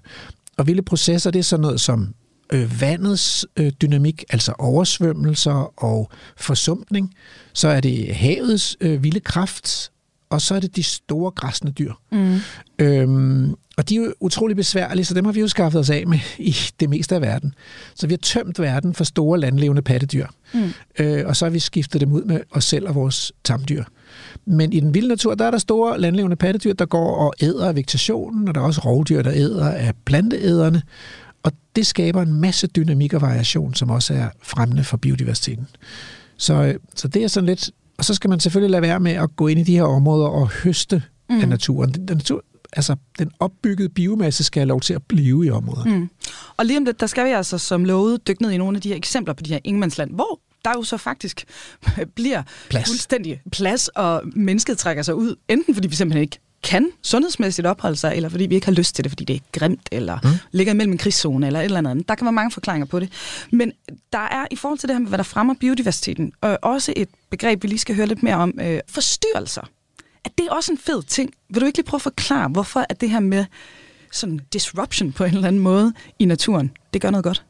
Og 0.57 0.67
vilde 0.67 0.81
processer, 0.81 1.31
det 1.31 1.39
er 1.39 1.43
sådan 1.43 1.61
noget 1.61 1.81
som 1.81 2.13
øh, 2.53 2.81
vandets 2.81 3.45
øh, 3.57 3.71
dynamik, 3.81 4.23
altså 4.29 4.53
oversvømmelser 4.59 5.83
og 5.83 6.09
forsumpning. 6.37 7.13
Så 7.53 7.67
er 7.67 7.81
det 7.81 8.15
havets 8.15 8.77
øh, 8.81 9.03
vilde 9.03 9.19
kraft, 9.19 9.91
og 10.29 10.41
så 10.41 10.55
er 10.55 10.59
det 10.59 10.75
de 10.75 10.83
store 10.83 11.31
græsne 11.31 11.71
dyr. 11.71 11.93
Mm. 12.11 12.37
Øhm, 12.79 13.55
og 13.77 13.89
de 13.89 13.95
er 13.95 13.99
jo 13.99 14.13
utrolig 14.19 14.55
besværlige, 14.55 15.05
så 15.05 15.13
dem 15.13 15.25
har 15.25 15.31
vi 15.31 15.39
jo 15.39 15.47
skaffet 15.47 15.79
os 15.79 15.89
af 15.89 16.07
med 16.07 16.19
i 16.37 16.55
det 16.79 16.89
meste 16.89 17.15
af 17.15 17.21
verden. 17.21 17.53
Så 17.95 18.07
vi 18.07 18.13
har 18.13 18.17
tømt 18.17 18.59
verden 18.59 18.93
for 18.93 19.03
store 19.03 19.39
landlevende 19.39 19.81
pattedyr. 19.81 20.27
Mm. 20.53 20.73
Øh, 20.99 21.23
og 21.25 21.35
så 21.35 21.45
har 21.45 21.49
vi 21.49 21.59
skiftet 21.59 22.01
dem 22.01 22.11
ud 22.11 22.23
med 22.23 22.39
os 22.51 22.65
selv 22.65 22.87
og 22.87 22.95
vores 22.95 23.31
tamdyr. 23.43 23.83
Men 24.45 24.73
i 24.73 24.79
den 24.79 24.93
vilde 24.93 25.07
natur, 25.07 25.35
der 25.35 25.45
er 25.45 25.51
der 25.51 25.57
store 25.57 25.99
landlevende 25.99 26.35
pattedyr, 26.35 26.73
der 26.73 26.85
går 26.85 27.15
og 27.15 27.33
æder 27.41 27.67
af 27.67 27.75
vegetationen, 27.75 28.47
og 28.47 28.55
der 28.55 28.61
er 28.61 28.65
også 28.65 28.81
rovdyr, 28.85 29.21
der 29.21 29.31
æder 29.33 29.69
af 29.69 29.93
planteæderne. 30.05 30.81
Og 31.45 31.51
det 31.75 31.87
skaber 31.87 32.21
en 32.21 32.33
masse 32.33 32.67
dynamik 32.67 33.13
og 33.13 33.21
variation, 33.21 33.73
som 33.73 33.89
også 33.89 34.13
er 34.13 34.29
fremmende 34.43 34.83
for 34.83 34.97
biodiversiteten. 34.97 35.67
Så, 36.37 36.77
så 36.95 37.07
det 37.07 37.23
er 37.23 37.27
sådan 37.27 37.45
lidt... 37.45 37.71
Og 37.97 38.05
så 38.05 38.13
skal 38.13 38.29
man 38.29 38.39
selvfølgelig 38.39 38.71
lade 38.71 38.81
være 38.81 38.99
med 38.99 39.11
at 39.11 39.35
gå 39.35 39.47
ind 39.47 39.59
i 39.59 39.63
de 39.63 39.75
her 39.75 39.83
områder 39.83 40.27
og 40.27 40.49
høste 40.49 41.03
mm. 41.29 41.41
af 41.41 41.49
naturen. 41.49 41.91
Den, 41.93 42.07
den, 42.07 42.17
natur, 42.17 42.43
altså, 42.73 42.95
den 43.19 43.31
opbyggede 43.39 43.89
biomasse 43.89 44.43
skal 44.43 44.59
have 44.59 44.67
lov 44.67 44.81
til 44.81 44.93
at 44.93 45.03
blive 45.03 45.45
i 45.45 45.49
området. 45.49 45.85
Mm. 45.85 46.09
Og 46.57 46.65
lige 46.65 46.77
om 46.77 46.85
lidt, 46.85 46.99
der 46.99 47.07
skal 47.07 47.25
vi 47.25 47.29
altså 47.29 47.57
som 47.57 47.85
lovet 47.85 48.27
dykke 48.27 48.41
ned 48.41 48.51
i 48.51 48.57
nogle 48.57 48.77
af 48.77 48.81
de 48.81 48.89
her 48.89 48.95
eksempler 48.95 49.33
på 49.33 49.43
de 49.43 49.49
her 49.49 49.59
ingenmandsland, 49.63 50.11
hvor 50.11 50.39
der 50.65 50.71
jo 50.75 50.83
så 50.83 50.97
faktisk 50.97 51.45
bliver 52.15 52.43
plads. 52.69 52.87
fuldstændig 52.87 53.41
plads, 53.51 53.87
og 53.87 54.21
mennesket 54.35 54.77
trækker 54.77 55.03
sig 55.03 55.15
ud, 55.15 55.35
enten 55.49 55.73
fordi 55.73 55.87
vi 55.87 55.95
simpelthen 55.95 56.21
ikke 56.21 56.39
kan 56.65 56.91
sundhedsmæssigt 57.01 57.67
opholde 57.67 57.95
sig, 57.95 58.13
eller 58.15 58.29
fordi 58.29 58.45
vi 58.45 58.55
ikke 58.55 58.67
har 58.67 58.73
lyst 58.73 58.95
til 58.95 59.03
det, 59.03 59.11
fordi 59.11 59.23
det 59.23 59.35
er 59.35 59.39
grimt, 59.51 59.89
eller 59.91 60.19
mm. 60.23 60.29
ligger 60.51 60.73
imellem 60.73 60.91
en 60.91 60.97
krigszone, 60.97 61.47
eller 61.47 61.59
et 61.59 61.65
eller 61.65 61.77
andet. 61.77 62.07
Der 62.07 62.15
kan 62.15 62.25
være 62.25 62.31
mange 62.31 62.51
forklaringer 62.51 62.85
på 62.85 62.99
det. 62.99 63.11
Men 63.51 63.71
der 64.13 64.19
er 64.19 64.45
i 64.51 64.55
forhold 64.55 64.79
til 64.79 64.89
det 64.89 64.95
her 64.95 64.99
med, 64.99 65.07
hvad 65.09 65.17
der 65.17 65.23
fremmer 65.23 65.53
biodiversiteten, 65.59 66.33
øh, 66.45 66.55
også 66.61 66.93
et 66.95 67.09
begreb, 67.29 67.63
vi 67.63 67.67
lige 67.67 67.79
skal 67.79 67.95
høre 67.95 68.07
lidt 68.07 68.23
mere 68.23 68.35
om, 68.35 68.53
øh, 68.61 68.79
forstyrrelser. 68.87 69.61
Er 70.25 70.29
det 70.37 70.49
også 70.49 70.71
en 70.71 70.77
fed 70.77 71.03
ting? 71.03 71.33
Vil 71.49 71.61
du 71.61 71.65
ikke 71.65 71.77
lige 71.77 71.85
prøve 71.85 71.97
at 71.97 72.01
forklare, 72.01 72.49
hvorfor 72.49 72.85
er 72.89 72.93
det 72.93 73.09
her 73.09 73.19
med 73.19 73.45
sådan 74.11 74.39
disruption 74.53 75.11
på 75.11 75.23
en 75.23 75.33
eller 75.33 75.47
anden 75.47 75.61
måde 75.61 75.93
i 76.19 76.25
naturen, 76.25 76.71
det 76.93 77.01
gør 77.01 77.09
noget 77.09 77.23
godt? 77.23 77.43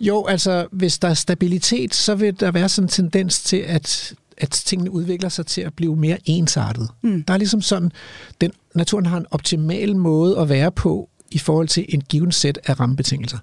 Jo, 0.00 0.26
altså 0.26 0.66
hvis 0.72 0.98
der 0.98 1.08
er 1.08 1.14
stabilitet, 1.14 1.94
så 1.94 2.14
vil 2.14 2.40
der 2.40 2.50
være 2.50 2.68
sådan 2.68 2.84
en 2.84 2.88
tendens 2.88 3.42
til, 3.42 3.56
at 3.56 4.14
at 4.38 4.50
tingene 4.50 4.90
udvikler 4.90 5.28
sig 5.28 5.46
til 5.46 5.60
at 5.60 5.74
blive 5.74 5.96
mere 5.96 6.18
ensartet. 6.24 6.88
Mm. 7.02 7.22
Der 7.22 7.34
er 7.34 7.38
ligesom 7.38 7.62
sådan, 7.62 7.92
den, 8.40 8.52
naturen 8.74 9.06
har 9.06 9.16
en 9.16 9.26
optimal 9.30 9.96
måde 9.96 10.38
at 10.38 10.48
være 10.48 10.72
på 10.72 11.10
i 11.30 11.38
forhold 11.38 11.68
til 11.68 11.86
en 11.88 12.00
given 12.00 12.32
sæt 12.32 12.58
af 12.66 12.80
rammebetingelser. 12.80 13.38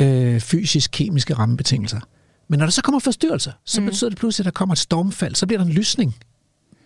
Øh, 0.00 0.40
fysisk, 0.40 0.90
kemiske 0.92 1.34
rammebetingelser. 1.34 2.00
Men 2.48 2.58
når 2.58 2.66
der 2.66 2.70
så 2.70 2.82
kommer 2.82 2.98
forstyrrelser, 2.98 3.52
så 3.64 3.80
mm. 3.80 3.86
betyder 3.86 4.10
det 4.10 4.18
pludselig, 4.18 4.42
at 4.42 4.44
der 4.44 4.58
kommer 4.58 4.72
et 4.72 4.78
stormfald, 4.78 5.34
så 5.34 5.46
bliver 5.46 5.58
der 5.58 5.66
en 5.66 5.72
lysning 5.72 6.16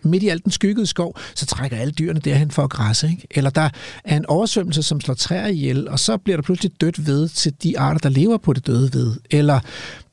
midt 0.03 0.23
i 0.23 0.27
alt 0.27 0.43
den 0.43 0.51
skyggede 0.51 0.85
skov, 0.85 1.17
så 1.35 1.45
trækker 1.45 1.77
alle 1.77 1.91
dyrene 1.91 2.19
derhen 2.19 2.51
for 2.51 2.63
at 2.63 2.69
græsse. 2.69 3.09
Ikke? 3.09 3.27
Eller 3.31 3.49
der 3.49 3.69
er 4.03 4.17
en 4.17 4.25
oversvømmelse, 4.25 4.83
som 4.83 5.01
slår 5.01 5.13
træer 5.15 5.47
ihjel, 5.47 5.87
og 5.87 5.99
så 5.99 6.17
bliver 6.17 6.37
der 6.37 6.41
pludselig 6.41 6.71
dødt 6.81 7.07
ved 7.07 7.29
til 7.29 7.53
de 7.63 7.79
arter, 7.79 7.99
der 7.99 8.09
lever 8.09 8.37
på 8.37 8.53
det 8.53 8.67
døde 8.67 8.93
ved. 8.93 9.15
Eller 9.31 9.59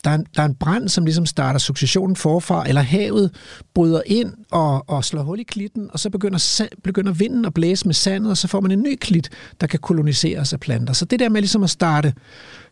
der 0.05 0.11
er, 0.11 0.15
en, 0.15 0.27
der 0.37 0.43
er 0.43 0.47
en 0.47 0.55
brand, 0.55 0.89
som 0.89 1.05
ligesom 1.05 1.27
starter 1.27 1.59
successionen 1.59 2.17
forfra, 2.17 2.69
eller 2.69 2.81
havet 2.81 3.31
bryder 3.75 4.03
ind 4.07 4.33
og, 4.51 4.91
og 4.91 5.05
slår 5.05 5.23
hul 5.23 5.41
i 5.41 5.43
klitten, 5.43 5.91
og 5.93 6.01
så 6.01 6.11
begynder, 6.11 6.69
begynder 6.85 7.13
vinden 7.13 7.45
at 7.45 7.55
blæse 7.55 7.87
med 7.87 7.95
sandet, 7.95 8.31
og 8.31 8.37
så 8.37 8.49
får 8.49 8.61
man 8.61 8.71
en 8.71 8.83
ny 8.83 8.97
klit, 9.01 9.31
der 9.61 9.67
kan 9.67 9.79
koloniseres 9.79 10.53
af 10.53 10.61
planter. 10.61 10.93
Så 10.93 11.05
det 11.05 11.21
der 11.21 11.29
med 11.29 11.41
ligesom 11.41 11.63
at 11.63 11.71
starte, 11.71 12.15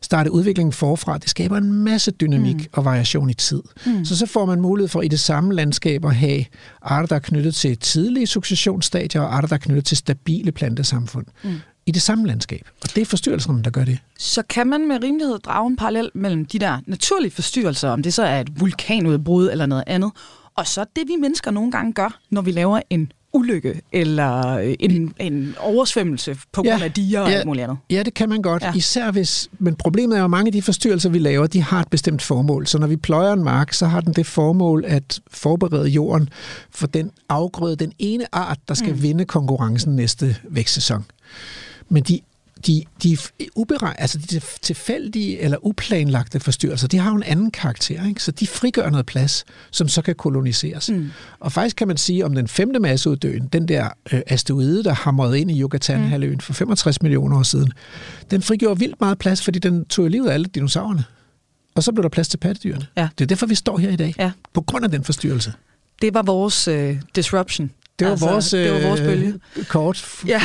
starte 0.01 0.33
udviklingen 0.33 0.73
forfra, 0.73 1.19
det 1.19 1.31
skaber 1.31 1.57
en 1.57 1.73
masse 1.73 2.11
dynamik 2.11 2.57
mm. 2.57 2.67
og 2.73 2.85
variation 2.85 3.31
i 3.31 3.35
tid. 3.35 3.63
Mm. 3.87 4.05
Så 4.05 4.17
så 4.17 4.27
får 4.27 4.47
man 4.47 4.61
mulighed 4.61 4.89
for 4.89 5.03
i 5.03 5.09
det 5.09 5.21
samme 5.21 5.55
landskab 5.55 6.05
at 6.05 6.15
have 6.15 6.45
arter, 6.83 7.07
der 7.07 7.17
er 7.17 7.21
knyttet 7.21 7.55
til 7.55 7.79
tidlige 7.79 8.27
successionsstadier, 8.27 9.21
og 9.23 9.37
arter, 9.37 9.49
der 9.49 9.55
er 9.55 9.61
knyttet 9.61 9.85
til 9.85 9.97
stabile 9.97 10.53
plantesamfund. 10.53 11.27
Mm 11.45 11.51
i 11.87 11.91
det 11.91 12.03
samme 12.03 12.27
landskab. 12.27 12.69
Og 12.83 12.95
det 12.95 13.01
er 13.01 13.07
forstyrrelserne, 13.07 13.63
der 13.63 13.71
gør 13.71 13.85
det. 13.85 13.99
Så 14.19 14.43
kan 14.49 14.67
man 14.67 14.89
med 14.89 15.03
rimelighed 15.03 15.39
drage 15.39 15.67
en 15.67 15.77
parallel 15.77 16.11
mellem 16.15 16.45
de 16.45 16.59
der 16.59 16.79
naturlige 16.87 17.31
forstyrrelser, 17.31 17.89
om 17.89 18.03
det 18.03 18.15
så 18.15 18.23
er 18.23 18.41
et 18.41 18.61
vulkanudbrud 18.61 19.51
eller 19.51 19.67
noget 19.67 19.85
andet, 19.87 20.11
og 20.57 20.67
så 20.67 20.85
det, 20.97 21.05
vi 21.09 21.17
mennesker 21.21 21.51
nogle 21.51 21.71
gange 21.71 21.93
gør, 21.93 22.19
når 22.31 22.43
vi 22.43 22.51
laver 22.51 22.81
en 22.91 23.13
ulykke 23.33 23.81
eller 23.93 24.59
en, 24.81 25.15
en 25.21 25.55
oversvømmelse 25.59 26.35
på 26.53 26.63
grund 26.63 26.79
ja, 26.79 26.85
af 26.85 26.93
diger 26.93 27.21
og 27.21 27.31
ja, 27.31 27.37
alt 27.37 27.47
muligt 27.47 27.65
andet. 27.65 27.79
Ja, 27.91 28.03
det 28.03 28.15
kan 28.15 28.29
man 28.29 28.43
godt. 28.43 28.63
Ja. 28.63 28.73
Især 28.75 29.11
hvis, 29.11 29.51
men 29.59 29.75
problemet 29.75 30.15
er 30.15 30.19
jo, 30.19 30.25
at 30.25 30.31
mange 30.31 30.49
af 30.49 30.53
de 30.53 30.63
forstyrrelser, 30.63 31.09
vi 31.09 31.19
laver, 31.19 31.47
de 31.47 31.63
har 31.63 31.81
et 31.81 31.89
bestemt 31.89 32.23
formål. 32.23 32.67
Så 32.67 32.79
når 32.79 32.87
vi 32.87 32.97
pløjer 32.97 33.33
en 33.33 33.45
mark, 33.45 33.73
så 33.73 33.87
har 33.87 34.01
den 34.01 34.13
det 34.13 34.27
formål 34.27 34.85
at 34.87 35.21
forberede 35.31 35.89
jorden 35.89 36.29
for 36.71 36.87
den 36.87 37.11
afgrøde, 37.29 37.77
den 37.77 37.93
ene 37.99 38.25
art, 38.33 38.59
der 38.69 38.75
skal 38.75 38.93
mm. 38.93 39.03
vinde 39.03 39.25
konkurrencen 39.25 39.97
næste 39.97 40.37
vækstsæson. 40.45 41.05
Men 41.89 42.03
de, 42.03 42.21
de, 42.67 42.85
de, 43.03 43.19
ubereg, 43.55 43.95
altså 43.99 44.19
de 44.19 44.41
tilfældige 44.63 45.41
eller 45.41 45.67
uplanlagte 45.67 46.41
forstyrrelser, 46.41 46.89
de 46.89 46.99
har 46.99 47.11
jo 47.11 47.17
en 47.17 47.23
anden 47.23 47.51
karakter, 47.51 48.07
ikke? 48.09 48.23
så 48.23 48.31
de 48.31 48.47
frigør 48.47 48.91
noget 48.91 49.07
plads, 49.07 49.45
som 49.71 49.89
så 49.89 50.03
kan 50.03 50.15
koloniseres. 50.15 50.91
Mm. 50.91 51.11
Og 51.41 51.53
faktisk 51.53 51.77
kan 51.77 51.89
man 51.89 51.97
sige 51.97 52.25
om 52.25 52.35
den 52.35 52.49
femte 52.49 52.81
masseuddøen, 52.81 53.49
den 53.53 53.69
der 53.69 53.89
øh, 54.13 54.21
asteroide, 54.27 54.85
der 54.85 54.93
hamrede 54.93 55.41
ind 55.41 55.51
i 55.51 55.61
Yucatan-halvøen 55.61 56.33
mm. 56.33 56.41
for 56.41 56.53
65 56.53 57.03
millioner 57.03 57.39
år 57.39 57.43
siden, 57.43 57.73
den 58.31 58.43
frigjorde 58.43 58.81
vildt 58.81 59.01
meget 59.01 59.19
plads, 59.19 59.43
fordi 59.43 59.59
den 59.59 59.85
tog 59.85 60.09
livet 60.09 60.29
af 60.29 60.35
alle 60.35 60.47
dinosaurerne. 60.47 61.05
Og 61.75 61.83
så 61.83 61.93
blev 61.93 62.03
der 62.03 62.09
plads 62.09 62.29
til 62.29 62.39
pattedyrene. 62.39 62.87
Ja. 62.97 63.09
Det 63.19 63.25
er 63.25 63.27
derfor, 63.29 63.47
vi 63.47 63.55
står 63.55 63.79
her 63.79 63.91
i 63.91 63.97
dag. 63.97 64.15
Ja. 64.19 64.31
På 64.53 64.61
grund 64.61 64.85
af 64.85 64.91
den 64.91 65.05
forstyrrelse. 65.05 65.53
Det 66.03 66.15
var 66.15 66.23
vores 66.23 66.69
øh, 66.69 66.97
disruption 67.17 67.71
Det 67.99 68.05
var 68.05 68.11
altså, 68.11 68.27
vores, 68.27 68.49
det 68.49 68.73
var 68.73 68.81
vores 68.89 69.01
bølge. 69.01 69.35
Øh, 69.57 69.65
kort 69.65 69.97
f- 69.97 70.27
ja. 70.27 70.39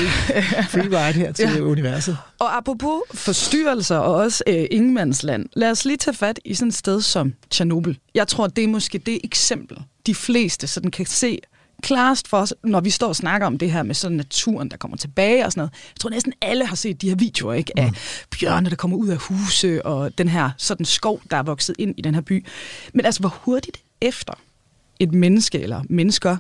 free 0.69 0.83
ride 1.07 1.13
her 1.13 1.31
til 1.31 1.49
ja. 1.55 1.59
universet. 1.61 2.17
Og 2.39 2.57
apropos 2.57 3.01
forstyrrelser 3.13 3.97
og 3.97 4.15
også 4.15 4.43
øh, 4.47 4.65
ingenmandsland, 4.71 5.45
lad 5.53 5.71
os 5.71 5.85
lige 5.85 5.97
tage 5.97 6.15
fat 6.15 6.39
i 6.45 6.53
sådan 6.53 6.67
et 6.67 6.75
sted 6.75 7.01
som 7.01 7.33
Tjernobyl. 7.49 7.95
Jeg 8.15 8.27
tror, 8.27 8.47
det 8.47 8.63
er 8.63 8.67
måske 8.67 8.97
det 8.97 9.19
eksempel, 9.23 9.77
de 10.05 10.15
fleste 10.15 10.67
sådan 10.67 10.91
kan 10.91 11.05
se 11.05 11.39
klarest 11.83 12.27
for 12.27 12.37
os, 12.37 12.53
når 12.63 12.81
vi 12.81 12.89
står 12.89 13.07
og 13.07 13.15
snakker 13.15 13.47
om 13.47 13.57
det 13.57 13.71
her 13.71 13.83
med 13.83 13.95
sådan 13.95 14.17
naturen, 14.17 14.71
der 14.71 14.77
kommer 14.77 14.97
tilbage 14.97 15.45
og 15.45 15.51
sådan 15.51 15.59
noget. 15.59 15.71
Jeg 15.71 15.99
tror 15.99 16.09
næsten 16.09 16.33
alle 16.41 16.65
har 16.65 16.75
set 16.75 17.01
de 17.01 17.09
her 17.09 17.15
videoer 17.15 17.53
ikke? 17.53 17.79
af 17.79 17.87
mm. 17.87 17.95
bjørne, 18.39 18.69
der 18.69 18.75
kommer 18.75 18.97
ud 18.97 19.07
af 19.07 19.17
huse, 19.17 19.85
og 19.85 20.17
den 20.17 20.27
her 20.27 20.49
sådan 20.57 20.85
skov, 20.85 21.21
der 21.31 21.37
er 21.37 21.43
vokset 21.43 21.75
ind 21.79 21.95
i 21.97 22.01
den 22.01 22.13
her 22.13 22.21
by. 22.21 22.45
Men 22.93 23.05
altså, 23.05 23.19
hvor 23.19 23.29
hurtigt 23.41 23.77
efter 24.01 24.33
et 24.99 25.13
menneske 25.13 25.59
eller 25.59 25.81
mennesker 25.89 26.37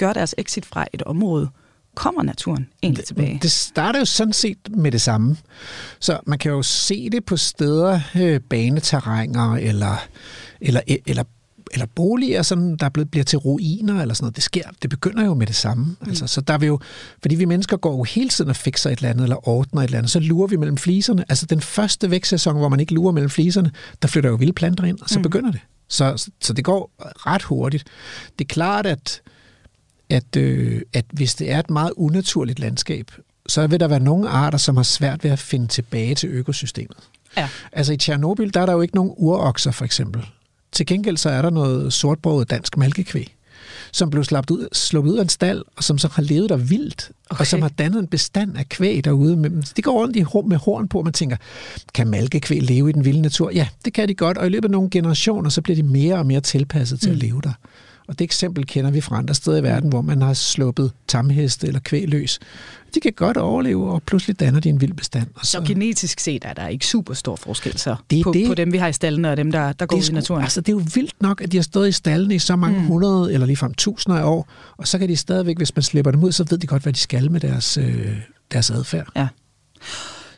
gør 0.00 0.12
deres 0.12 0.34
exit 0.38 0.66
fra 0.66 0.86
et 0.92 1.02
område, 1.02 1.48
kommer 1.94 2.22
naturen 2.22 2.68
egentlig 2.82 3.04
tilbage? 3.04 3.38
Det 3.42 3.52
starter 3.52 3.98
jo 3.98 4.04
sådan 4.04 4.32
set 4.32 4.58
med 4.70 4.92
det 4.92 5.00
samme. 5.00 5.36
Så 6.00 6.20
man 6.26 6.38
kan 6.38 6.52
jo 6.52 6.62
se 6.62 7.10
det 7.10 7.24
på 7.24 7.36
steder, 7.36 8.00
øh, 8.16 8.40
baneterrænger 8.40 9.56
eller, 9.56 9.96
eller, 10.60 10.80
eller 11.06 11.24
eller 11.72 11.86
boliger, 11.86 12.42
sådan, 12.42 12.76
der 12.76 12.88
blevet, 12.88 13.10
bliver 13.10 13.24
til 13.24 13.38
ruiner 13.38 14.02
eller 14.02 14.14
sådan 14.14 14.24
noget. 14.24 14.36
Det 14.36 14.44
sker, 14.44 14.62
det 14.82 14.90
begynder 14.90 15.24
jo 15.24 15.34
med 15.34 15.46
det 15.46 15.56
samme. 15.56 15.84
Mm. 15.84 16.08
Altså, 16.08 16.26
så 16.26 16.40
der 16.40 16.58
vil 16.58 16.66
jo, 16.66 16.80
fordi 17.22 17.34
vi 17.34 17.44
mennesker 17.44 17.76
går 17.76 17.96
jo 17.96 18.02
hele 18.02 18.28
tiden 18.28 18.50
og 18.50 18.56
fikser 18.56 18.90
et 18.90 18.96
eller 18.96 19.10
andet, 19.10 19.22
eller 19.22 19.48
ordner 19.48 19.82
et 19.82 19.84
eller 19.84 19.98
andet, 19.98 20.10
så 20.10 20.20
lurer 20.20 20.46
vi 20.46 20.56
mellem 20.56 20.76
fliserne. 20.76 21.24
Altså 21.28 21.46
den 21.46 21.60
første 21.60 22.10
vækstsæson, 22.10 22.56
hvor 22.56 22.68
man 22.68 22.80
ikke 22.80 22.94
lurer 22.94 23.12
mellem 23.12 23.30
fliserne, 23.30 23.70
der 24.02 24.08
flytter 24.08 24.30
jo 24.30 24.36
vilde 24.36 24.52
planter 24.52 24.84
ind, 24.84 24.98
og 25.00 25.08
så 25.08 25.18
mm. 25.18 25.22
begynder 25.22 25.50
det. 25.50 25.60
Så, 25.88 26.28
så 26.40 26.52
det 26.52 26.64
går 26.64 26.90
ret 27.00 27.42
hurtigt. 27.42 27.84
Det 28.38 28.44
er 28.44 28.48
klart, 28.48 28.86
at, 28.86 29.22
at, 30.10 30.36
øh, 30.36 30.82
at 30.92 31.04
hvis 31.12 31.34
det 31.34 31.50
er 31.50 31.58
et 31.58 31.70
meget 31.70 31.92
unaturligt 31.96 32.58
landskab, 32.58 33.10
så 33.46 33.66
vil 33.66 33.80
der 33.80 33.88
være 33.88 34.00
nogle 34.00 34.28
arter, 34.28 34.58
som 34.58 34.76
har 34.76 34.82
svært 34.82 35.24
ved 35.24 35.30
at 35.30 35.38
finde 35.38 35.66
tilbage 35.66 36.14
til 36.14 36.28
økosystemet. 36.28 36.96
Ja. 37.36 37.48
Altså 37.72 37.92
i 37.92 37.96
Tjernobyl, 37.96 38.50
der 38.54 38.60
er 38.60 38.66
der 38.66 38.72
jo 38.72 38.80
ikke 38.80 38.94
nogen 38.94 39.12
urokser, 39.16 39.70
for 39.70 39.84
eksempel. 39.84 40.26
Til 40.72 40.86
gengæld 40.86 41.16
så 41.16 41.30
er 41.30 41.42
der 41.42 41.50
noget 41.50 41.92
sortbrødet 41.92 42.50
dansk 42.50 42.76
malkekvæg, 42.76 43.36
som 43.92 44.10
blev 44.10 44.24
sluppet 44.24 44.50
ud, 44.50 44.68
sluppet 44.72 45.12
ud 45.12 45.18
af 45.18 45.22
en 45.22 45.28
stald, 45.28 45.64
og 45.76 45.84
som 45.84 45.98
så 45.98 46.08
har 46.12 46.22
levet 46.22 46.50
der 46.50 46.56
vildt, 46.56 47.10
okay. 47.30 47.40
og 47.40 47.46
som 47.46 47.62
har 47.62 47.68
dannet 47.68 47.98
en 47.98 48.06
bestand 48.06 48.56
af 48.56 48.68
kvæg 48.68 49.04
derude. 49.04 49.62
De 49.76 49.82
går 49.82 49.92
rundt 49.92 50.16
i, 50.16 50.24
med 50.46 50.56
horn 50.56 50.88
på, 50.88 50.98
og 50.98 51.04
man 51.04 51.12
tænker, 51.12 51.36
kan 51.94 52.08
malkekvæg 52.08 52.62
leve 52.62 52.90
i 52.90 52.92
den 52.92 53.04
vilde 53.04 53.20
natur? 53.22 53.50
Ja, 53.50 53.68
det 53.84 53.92
kan 53.92 54.08
de 54.08 54.14
godt, 54.14 54.38
og 54.38 54.46
i 54.46 54.50
løbet 54.50 54.68
af 54.68 54.72
nogle 54.72 54.90
generationer, 54.90 55.50
så 55.50 55.62
bliver 55.62 55.76
de 55.76 55.82
mere 55.82 56.14
og 56.14 56.26
mere 56.26 56.40
tilpasset 56.40 57.00
til 57.00 57.08
mm. 57.08 57.16
at 57.16 57.22
leve 57.22 57.40
der. 57.44 57.52
Og 58.10 58.18
det 58.18 58.24
eksempel 58.24 58.66
kender 58.66 58.90
vi 58.90 59.00
fra 59.00 59.18
andre 59.18 59.34
steder 59.34 59.56
i 59.56 59.62
verden, 59.62 59.88
hvor 59.88 60.00
man 60.00 60.22
har 60.22 60.34
sluppet 60.34 60.92
tamheste 61.08 61.66
eller 61.66 61.80
kvæg 61.80 62.08
løs. 62.08 62.38
De 62.94 63.00
kan 63.00 63.12
godt 63.12 63.36
overleve, 63.36 63.90
og 63.90 64.02
pludselig 64.02 64.40
danner 64.40 64.60
de 64.60 64.68
en 64.68 64.80
vild 64.80 64.92
bestand. 64.92 65.26
Og 65.34 65.46
så, 65.46 65.50
så 65.50 65.60
genetisk 65.66 66.20
set 66.20 66.44
er 66.44 66.52
der 66.52 66.68
ikke 66.68 66.86
super 66.86 67.14
stor 67.14 67.36
forskel 67.36 67.78
så 67.78 67.96
det, 68.10 68.24
på, 68.24 68.32
det, 68.32 68.46
på 68.46 68.54
dem, 68.54 68.72
vi 68.72 68.78
har 68.78 68.88
i 68.88 68.92
stallene, 68.92 69.30
og 69.30 69.36
dem, 69.36 69.52
der, 69.52 69.72
der 69.72 69.86
går 69.86 69.96
ud 69.96 70.10
i 70.10 70.12
naturen? 70.12 70.42
Altså, 70.42 70.60
det 70.60 70.68
er 70.68 70.72
jo 70.72 70.82
vildt 70.94 71.14
nok, 71.20 71.40
at 71.40 71.52
de 71.52 71.56
har 71.56 71.62
stået 71.62 71.88
i 71.88 71.92
stallene 71.92 72.34
i 72.34 72.38
så 72.38 72.56
mange 72.56 72.78
mm. 72.78 72.86
hundrede 72.86 73.32
eller 73.32 73.46
ligefrem 73.46 73.74
tusinder 73.74 74.18
af 74.18 74.24
år, 74.24 74.48
og 74.76 74.88
så 74.88 74.98
kan 74.98 75.08
de 75.08 75.16
stadigvæk, 75.16 75.56
hvis 75.56 75.76
man 75.76 75.82
slipper 75.82 76.10
dem 76.10 76.24
ud, 76.24 76.32
så 76.32 76.44
ved 76.50 76.58
de 76.58 76.66
godt, 76.66 76.82
hvad 76.82 76.92
de 76.92 76.98
skal 76.98 77.32
med 77.32 77.40
deres, 77.40 77.76
øh, 77.76 78.16
deres 78.52 78.70
adfærd. 78.70 79.08
Ja. 79.16 79.28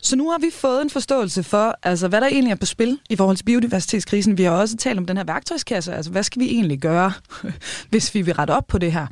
Så 0.02 0.16
nu 0.16 0.30
har 0.30 0.38
vi 0.38 0.50
fået 0.52 0.82
en 0.82 0.90
forståelse 0.90 1.42
for, 1.42 1.78
altså, 1.82 2.08
hvad 2.08 2.20
der 2.20 2.26
egentlig 2.26 2.50
er 2.50 2.56
på 2.56 2.66
spil 2.66 2.98
i 3.10 3.16
forhold 3.16 3.36
til 3.36 3.44
biodiversitetskrisen. 3.44 4.38
Vi 4.38 4.42
har 4.42 4.50
også 4.50 4.76
talt 4.76 4.98
om 4.98 5.06
den 5.06 5.16
her 5.16 5.24
værktøjskasse. 5.24 5.94
Altså, 5.94 6.10
hvad 6.10 6.22
skal 6.22 6.40
vi 6.40 6.46
egentlig 6.46 6.78
gøre, 6.78 7.12
hvis 7.90 8.14
vi 8.14 8.22
vil 8.22 8.34
rette 8.34 8.50
op 8.50 8.66
på 8.66 8.78
det 8.78 8.92
her? 8.92 9.06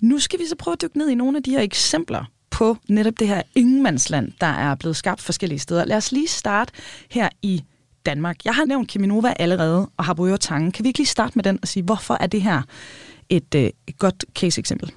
Nu 0.00 0.18
skal 0.18 0.38
vi 0.38 0.46
så 0.46 0.56
prøve 0.56 0.72
at 0.72 0.82
dykke 0.82 0.98
ned 0.98 1.08
i 1.08 1.14
nogle 1.14 1.36
af 1.36 1.42
de 1.42 1.50
her 1.50 1.60
eksempler 1.60 2.24
på 2.50 2.76
netop 2.88 3.14
det 3.18 3.28
her 3.28 3.42
ingenmandsland, 3.54 4.32
der 4.40 4.46
er 4.46 4.74
blevet 4.74 4.96
skabt 4.96 5.20
forskellige 5.20 5.58
steder. 5.58 5.84
Lad 5.84 5.96
os 5.96 6.12
lige 6.12 6.28
starte 6.28 6.72
her 7.10 7.28
i 7.42 7.64
Danmark. 8.06 8.44
Jeg 8.44 8.54
har 8.54 8.64
nævnt 8.64 8.88
Keminova 8.88 9.34
allerede 9.38 9.90
og 9.96 10.04
har 10.04 10.36
Tange. 10.36 10.72
Kan 10.72 10.84
vi 10.84 10.88
ikke 10.88 10.98
lige 10.98 11.06
starte 11.06 11.32
med 11.34 11.44
den 11.44 11.58
og 11.62 11.68
sige, 11.68 11.82
hvorfor 11.82 12.16
er 12.20 12.26
det 12.26 12.42
her 12.42 12.62
et, 13.28 13.54
øh, 13.54 13.70
et 13.86 13.98
godt 13.98 14.24
case-eksempel? 14.34 14.92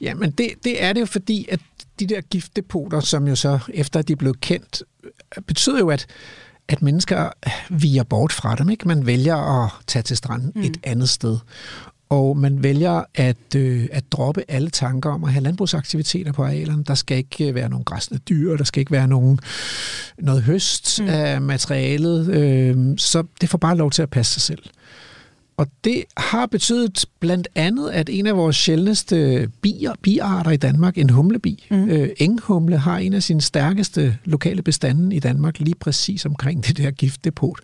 Jamen, 0.00 0.30
det, 0.30 0.48
det 0.64 0.82
er 0.82 0.92
det 0.92 1.00
jo 1.00 1.06
fordi, 1.06 1.48
at 1.50 1.60
de 2.00 2.06
der 2.06 2.20
giftdepoter, 2.20 3.00
som 3.00 3.28
jo 3.28 3.36
så, 3.36 3.58
efter 3.74 4.02
de 4.02 4.16
blev 4.16 4.34
kendt, 4.40 4.82
betyder 5.46 5.78
jo, 5.78 5.88
at, 5.88 6.06
at 6.68 6.82
mennesker 6.82 7.30
viger 7.70 8.02
bort 8.02 8.32
fra 8.32 8.54
dem. 8.54 8.70
Ikke? 8.70 8.88
Man 8.88 9.06
vælger 9.06 9.64
at 9.64 9.70
tage 9.86 10.02
til 10.02 10.16
stranden 10.16 10.52
mm. 10.54 10.62
et 10.62 10.76
andet 10.82 11.08
sted. 11.08 11.38
Og 12.08 12.36
man 12.36 12.62
vælger 12.62 13.04
at, 13.14 13.54
øh, 13.56 13.88
at 13.92 14.12
droppe 14.12 14.44
alle 14.48 14.70
tanker 14.70 15.10
om 15.10 15.24
at 15.24 15.32
have 15.32 15.42
landbrugsaktiviteter 15.42 16.32
på 16.32 16.44
arealerne. 16.44 16.84
Der 16.84 16.94
skal 16.94 17.16
ikke 17.16 17.54
være 17.54 17.68
nogen 17.68 17.84
græsne 17.84 18.18
dyr, 18.18 18.56
der 18.56 18.64
skal 18.64 18.80
ikke 18.80 18.92
være 18.92 19.08
nogen, 19.08 19.38
noget 20.18 20.42
høst 20.42 21.00
mm. 21.00 21.08
af 21.08 21.40
materialet. 21.40 22.28
Øh, 22.28 22.98
så 22.98 23.24
det 23.40 23.48
får 23.48 23.58
bare 23.58 23.76
lov 23.76 23.90
til 23.90 24.02
at 24.02 24.10
passe 24.10 24.32
sig 24.32 24.42
selv. 24.42 24.62
Og 25.56 25.66
det 25.84 26.04
har 26.16 26.46
betydet 26.46 27.04
blandt 27.20 27.48
andet, 27.54 27.90
at 27.90 28.08
en 28.08 28.26
af 28.26 28.36
vores 28.36 28.56
sjældneste 28.56 29.48
bier, 29.62 29.92
biarter 30.02 30.50
i 30.50 30.56
Danmark, 30.56 30.98
en 30.98 31.10
humlebi, 31.10 31.66
mm. 31.70 31.88
øh, 31.88 32.08
enghumle, 32.16 32.78
har 32.78 32.98
en 32.98 33.12
af 33.12 33.22
sine 33.22 33.40
stærkeste 33.40 34.18
lokale 34.24 34.62
bestande 34.62 35.16
i 35.16 35.18
Danmark, 35.18 35.58
lige 35.58 35.74
præcis 35.74 36.26
omkring 36.26 36.66
det 36.66 36.76
der 36.76 36.90
giftdepot 36.90 37.60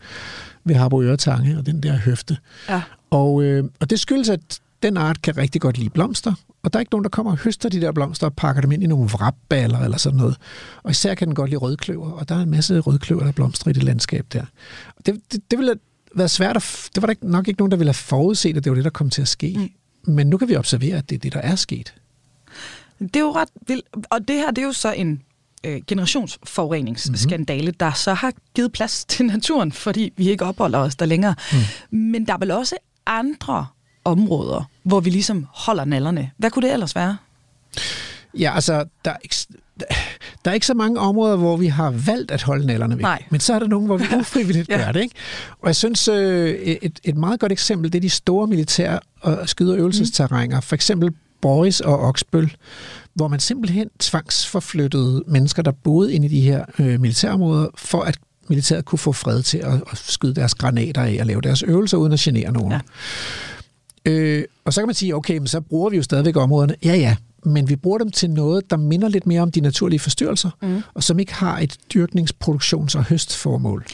ved 0.64 0.74
Harboøre 0.74 1.16
Tange 1.16 1.58
og 1.58 1.66
den 1.66 1.82
der 1.82 1.96
høfte. 1.96 2.36
Ja. 2.68 2.82
Og, 3.10 3.42
øh, 3.42 3.64
og 3.80 3.90
det 3.90 4.00
skyldes, 4.00 4.28
at 4.28 4.60
den 4.82 4.96
art 4.96 5.22
kan 5.22 5.36
rigtig 5.36 5.60
godt 5.60 5.78
lide 5.78 5.90
blomster, 5.90 6.34
og 6.62 6.72
der 6.72 6.78
er 6.78 6.80
ikke 6.80 6.92
nogen, 6.92 7.04
der 7.04 7.10
kommer 7.10 7.32
og 7.32 7.38
høster 7.38 7.68
de 7.68 7.80
der 7.80 7.92
blomster 7.92 8.26
og 8.26 8.34
pakker 8.34 8.62
dem 8.62 8.72
ind 8.72 8.82
i 8.82 8.86
nogle 8.86 9.08
vrapballer 9.08 9.78
eller 9.78 9.98
sådan 9.98 10.16
noget. 10.18 10.36
Og 10.82 10.90
især 10.90 11.14
kan 11.14 11.28
den 11.28 11.34
godt 11.34 11.50
lide 11.50 11.58
rødkløver, 11.58 12.10
og 12.10 12.28
der 12.28 12.34
er 12.34 12.40
en 12.40 12.50
masse 12.50 12.78
rødkløver, 12.78 13.24
der 13.24 13.32
blomstrer 13.32 13.70
i 13.70 13.72
det 13.72 13.82
landskab 13.82 14.26
der. 14.32 14.44
Og 14.96 15.06
det, 15.06 15.20
det, 15.32 15.50
det 15.50 15.58
vil 15.58 15.78
været 16.14 16.30
svært 16.30 16.56
at... 16.56 16.90
Det 16.94 17.02
var 17.02 17.06
der 17.06 17.14
nok 17.22 17.48
ikke 17.48 17.60
nogen, 17.60 17.70
der 17.70 17.76
ville 17.76 17.88
have 17.88 17.94
forudset, 17.94 18.56
at 18.56 18.64
det 18.64 18.70
var 18.70 18.74
det, 18.74 18.84
der 18.84 18.90
kom 18.90 19.10
til 19.10 19.22
at 19.22 19.28
ske. 19.28 19.54
Mm. 19.56 20.14
Men 20.14 20.26
nu 20.26 20.36
kan 20.36 20.48
vi 20.48 20.56
observere, 20.56 20.96
at 20.96 21.10
det 21.10 21.16
er 21.16 21.20
det, 21.20 21.32
der 21.32 21.40
er 21.40 21.56
sket. 21.56 21.94
Det 22.98 23.16
er 23.16 23.20
jo 23.20 23.32
ret 23.32 23.48
vildt. 23.66 23.86
Og 24.10 24.28
det 24.28 24.36
her, 24.36 24.50
det 24.50 24.58
er 24.58 24.66
jo 24.66 24.72
så 24.72 24.92
en 24.92 25.22
øh, 25.64 25.80
generationsforureningsskandale, 25.86 27.62
mm-hmm. 27.62 27.78
der 27.80 27.92
så 27.92 28.14
har 28.14 28.32
givet 28.54 28.72
plads 28.72 29.04
til 29.08 29.26
naturen, 29.26 29.72
fordi 29.72 30.12
vi 30.16 30.30
ikke 30.30 30.44
opholder 30.44 30.78
os 30.78 30.96
der 30.96 31.06
længere. 31.06 31.34
Mm. 31.90 31.98
Men 31.98 32.26
der 32.26 32.32
er 32.32 32.38
vel 32.38 32.50
også 32.50 32.76
andre 33.06 33.66
områder, 34.04 34.64
hvor 34.82 35.00
vi 35.00 35.10
ligesom 35.10 35.46
holder 35.54 35.84
nallerne. 35.84 36.30
Hvad 36.36 36.50
kunne 36.50 36.66
det 36.66 36.72
ellers 36.72 36.94
være? 36.94 37.16
Ja, 38.34 38.54
altså, 38.54 38.84
der 39.04 39.10
er, 39.10 39.16
der 40.44 40.50
er 40.50 40.54
ikke 40.54 40.66
så 40.66 40.74
mange 40.74 41.00
områder, 41.00 41.36
hvor 41.36 41.56
vi 41.56 41.66
har 41.66 41.90
valgt 41.90 42.30
at 42.30 42.42
holde 42.42 42.66
nallerne 42.66 42.96
væk. 42.96 43.02
Nej. 43.02 43.22
Men 43.30 43.40
så 43.40 43.54
er 43.54 43.58
der 43.58 43.66
nogle, 43.66 43.86
hvor 43.86 43.96
vi 43.96 44.04
ufrivilligt 44.20 44.68
ja. 44.68 44.76
gør 44.76 44.92
det. 44.92 45.00
Ikke? 45.00 45.14
Og 45.60 45.66
jeg 45.66 45.76
synes, 45.76 46.08
øh, 46.08 46.50
et, 46.54 47.00
et 47.04 47.16
meget 47.16 47.40
godt 47.40 47.52
eksempel, 47.52 47.92
det 47.92 47.98
er 47.98 48.02
de 48.02 48.10
store 48.10 48.46
militære 48.46 49.00
og 49.20 49.48
skyde- 49.48 49.72
og 49.72 49.78
øvelsesterrænger. 49.78 50.56
Mm. 50.56 50.62
For 50.62 50.74
eksempel 50.74 51.12
Boris 51.40 51.80
og 51.80 52.00
Oksbøl, 52.00 52.56
hvor 53.14 53.28
man 53.28 53.40
simpelthen 53.40 53.88
tvangsforflyttede 53.98 55.24
mennesker, 55.26 55.62
der 55.62 55.70
boede 55.70 56.12
inde 56.12 56.26
i 56.26 56.30
de 56.30 56.40
her 56.40 56.64
øh, 56.78 57.00
militærområder, 57.00 57.66
for 57.74 58.00
at 58.00 58.18
militæret 58.48 58.84
kunne 58.84 58.98
få 58.98 59.12
fred 59.12 59.42
til 59.42 59.58
at, 59.58 59.74
at 59.92 59.98
skyde 59.98 60.34
deres 60.34 60.54
granater 60.54 61.02
af 61.02 61.16
og 61.20 61.26
lave 61.26 61.40
deres 61.40 61.62
øvelser, 61.62 61.96
uden 61.96 62.12
at 62.12 62.18
genere 62.18 62.52
nogen. 62.52 62.72
Ja. 62.72 62.80
Øh, 64.10 64.44
og 64.64 64.72
så 64.72 64.80
kan 64.80 64.88
man 64.88 64.94
sige, 64.94 65.16
okay, 65.16 65.38
men 65.38 65.46
så 65.46 65.60
bruger 65.60 65.90
vi 65.90 65.96
jo 65.96 66.02
stadigvæk 66.02 66.36
områderne. 66.36 66.74
Ja, 66.84 66.94
ja, 66.94 67.16
men 67.48 67.68
vi 67.68 67.76
bruger 67.76 67.98
dem 67.98 68.10
til 68.10 68.30
noget, 68.30 68.70
der 68.70 68.76
minder 68.76 69.08
lidt 69.08 69.26
mere 69.26 69.40
om 69.40 69.50
de 69.50 69.60
naturlige 69.60 70.00
forstyrrelser, 70.00 70.50
mm. 70.62 70.82
og 70.94 71.02
som 71.02 71.18
ikke 71.18 71.34
har 71.34 71.58
et 71.58 71.76
dyrknings-, 71.94 72.32
produktions- 72.44 72.94
og 72.94 73.04
høstformål. 73.04 73.84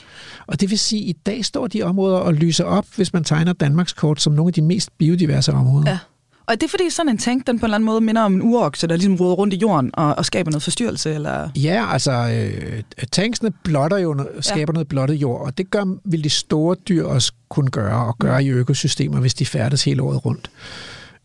Og 0.47 0.61
det 0.61 0.71
vil 0.71 0.79
sige, 0.79 1.03
at 1.03 1.09
i 1.09 1.19
dag 1.27 1.45
står 1.45 1.67
de 1.67 1.83
områder 1.83 2.17
og 2.17 2.35
lyser 2.35 2.65
op, 2.65 2.87
hvis 2.97 3.13
man 3.13 3.25
tegner 3.25 3.53
Danmarks 3.53 3.93
kort 3.93 4.23
som 4.23 4.33
nogle 4.33 4.49
af 4.49 4.53
de 4.53 4.63
mest 4.63 4.99
biodiverse 4.99 5.53
områder. 5.53 5.91
Ja. 5.91 5.99
Og 6.47 6.53
er 6.53 6.57
det 6.57 6.71
fordi 6.71 6.91
sådan 6.91 7.09
en 7.09 7.19
tank, 7.19 7.47
den 7.47 7.59
på 7.59 7.67
en 7.67 7.67
eller 7.67 7.75
anden 7.75 7.87
måde 7.87 8.01
minder 8.01 8.23
om 8.23 8.35
en 8.35 8.43
urokse, 8.43 8.87
der 8.87 8.97
ligesom 8.97 9.17
roder 9.17 9.35
rundt 9.35 9.55
i 9.55 9.57
jorden 9.57 9.91
og, 9.95 10.15
og 10.19 10.25
skaber 10.25 10.51
noget 10.51 10.63
forstyrrelse? 10.63 11.15
Eller? 11.15 11.49
Ja, 11.57 11.93
altså 11.93 12.13
øh, 12.13 12.83
tanksene 13.13 13.51
blotter 13.65 13.97
jo, 13.97 14.27
skaber 14.41 14.73
ja. 14.73 14.73
noget 14.73 14.89
blottet 14.89 15.15
jord, 15.15 15.41
og 15.41 15.59
det 15.59 15.71
gør, 15.71 15.85
vil 16.05 16.25
de 16.25 16.31
store 16.31 16.77
dyr 16.89 17.05
også 17.05 17.33
kunne 17.49 17.71
gøre, 17.71 18.07
og 18.07 18.19
gøre 18.19 18.41
mm. 18.41 18.47
i 18.47 18.51
økosystemer, 18.51 19.21
hvis 19.21 19.35
de 19.35 19.47
færdes 19.47 19.85
hele 19.85 20.03
året 20.03 20.25
rundt. 20.25 20.51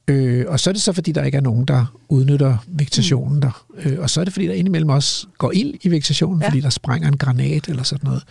Øh, 0.10 0.46
og 0.48 0.60
så 0.60 0.70
er 0.70 0.74
det 0.74 0.82
så, 0.82 0.94
fordi 0.94 1.12
der 1.12 1.24
ikke 1.24 1.36
er 1.36 1.42
nogen, 1.42 1.66
der 1.66 1.86
udnytter 2.10 2.58
vegetationen 2.68 3.36
mm. 3.36 3.42
der. 3.42 3.66
Øh, 3.84 4.00
og 4.00 4.10
så 4.10 4.20
er 4.20 4.24
det, 4.24 4.34
fordi 4.34 4.48
der 4.48 4.54
indimellem 4.54 4.90
også 4.90 5.28
går 5.38 5.52
ild 5.52 5.74
i 5.82 5.92
vegetationen, 5.92 6.42
ja. 6.42 6.48
fordi 6.48 6.60
der 6.60 6.70
sprænger 6.70 7.08
en 7.08 7.18
granat 7.18 7.68
eller 7.68 7.84
sådan 7.84 8.06
noget. 8.08 8.24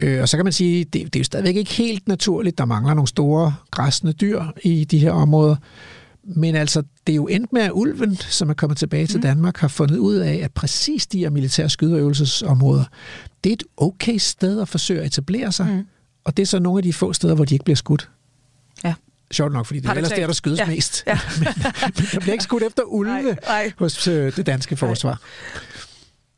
Øh, 0.00 0.22
og 0.22 0.28
så 0.28 0.36
kan 0.36 0.46
man 0.46 0.52
sige, 0.52 0.84
det, 0.84 0.92
det 0.92 1.16
er 1.16 1.20
jo 1.20 1.24
stadigvæk 1.24 1.56
ikke 1.56 1.72
helt 1.72 2.08
naturligt. 2.08 2.58
Der 2.58 2.64
mangler 2.64 2.94
nogle 2.94 3.08
store 3.08 3.54
græsne 3.70 4.12
dyr 4.12 4.42
i 4.62 4.84
de 4.84 4.98
her 4.98 5.10
områder. 5.10 5.56
Men 6.24 6.54
altså, 6.54 6.82
det 7.06 7.12
er 7.12 7.16
jo 7.16 7.26
endt 7.26 7.52
med, 7.52 7.62
at 7.62 7.70
ulven, 7.74 8.16
som 8.16 8.50
er 8.50 8.54
kommet 8.54 8.78
tilbage 8.78 9.06
til 9.06 9.16
mm. 9.16 9.22
Danmark, 9.22 9.56
har 9.56 9.68
fundet 9.68 9.96
ud 9.96 10.14
af, 10.14 10.40
at 10.42 10.52
præcis 10.52 11.06
de 11.06 11.18
her 11.18 11.30
militære 11.30 11.70
skydeøvelsesområder, 11.70 12.84
det 13.44 13.50
er 13.50 13.54
et 13.54 13.62
okay 13.76 14.16
sted 14.18 14.60
at 14.60 14.68
forsøge 14.68 15.00
at 15.00 15.06
etablere 15.06 15.52
sig. 15.52 15.66
Mm. 15.66 15.86
Og 16.24 16.36
det 16.36 16.42
er 16.42 16.46
så 16.46 16.58
nogle 16.58 16.78
af 16.78 16.82
de 16.82 16.92
få 16.92 17.12
steder, 17.12 17.34
hvor 17.34 17.44
de 17.44 17.54
ikke 17.54 17.64
bliver 17.64 17.76
skudt. 17.76 18.10
Ja. 18.84 18.94
Sjovt 19.34 19.52
nok, 19.52 19.66
fordi 19.66 19.80
det 19.80 19.88
er 19.88 19.94
ellers 19.94 20.12
der, 20.12 20.26
der 20.26 20.32
skydes 20.32 20.58
ja. 20.58 20.66
mest. 20.66 21.04
Ja. 21.06 21.18
men, 21.38 21.48
men 21.96 22.06
der 22.12 22.20
bliver 22.20 22.32
ikke 22.32 22.44
skudt 22.44 22.62
efter 22.62 22.82
ulve 22.82 23.22
Nej, 23.22 23.36
nej. 23.48 23.72
hos 23.78 24.08
øh, 24.08 24.36
det 24.36 24.46
danske 24.46 24.76
forsvar. 24.76 25.20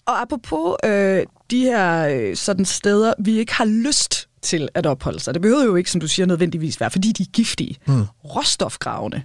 Og 0.07 0.21
apropos 0.21 0.77
øh, 0.85 1.23
de 1.51 1.61
her 1.61 2.09
øh, 2.09 2.37
sådan 2.37 2.65
steder, 2.65 3.15
vi 3.19 3.39
ikke 3.39 3.55
har 3.55 3.65
lyst 3.65 4.29
til 4.43 4.69
at 4.75 4.87
opholde 4.87 5.21
sig. 5.21 5.35
Det 5.35 5.43
behøver 5.43 5.65
jo 5.65 5.75
ikke, 5.75 5.91
som 5.91 6.01
du 6.01 6.09
siger, 6.09 6.27
nødvendigvis 6.27 6.81
være, 6.81 6.91
fordi 6.91 7.13
de 7.13 7.23
er 7.23 7.27
giftige. 7.33 7.77
Mm. 7.87 8.05
Råstofgravene. 8.25 9.23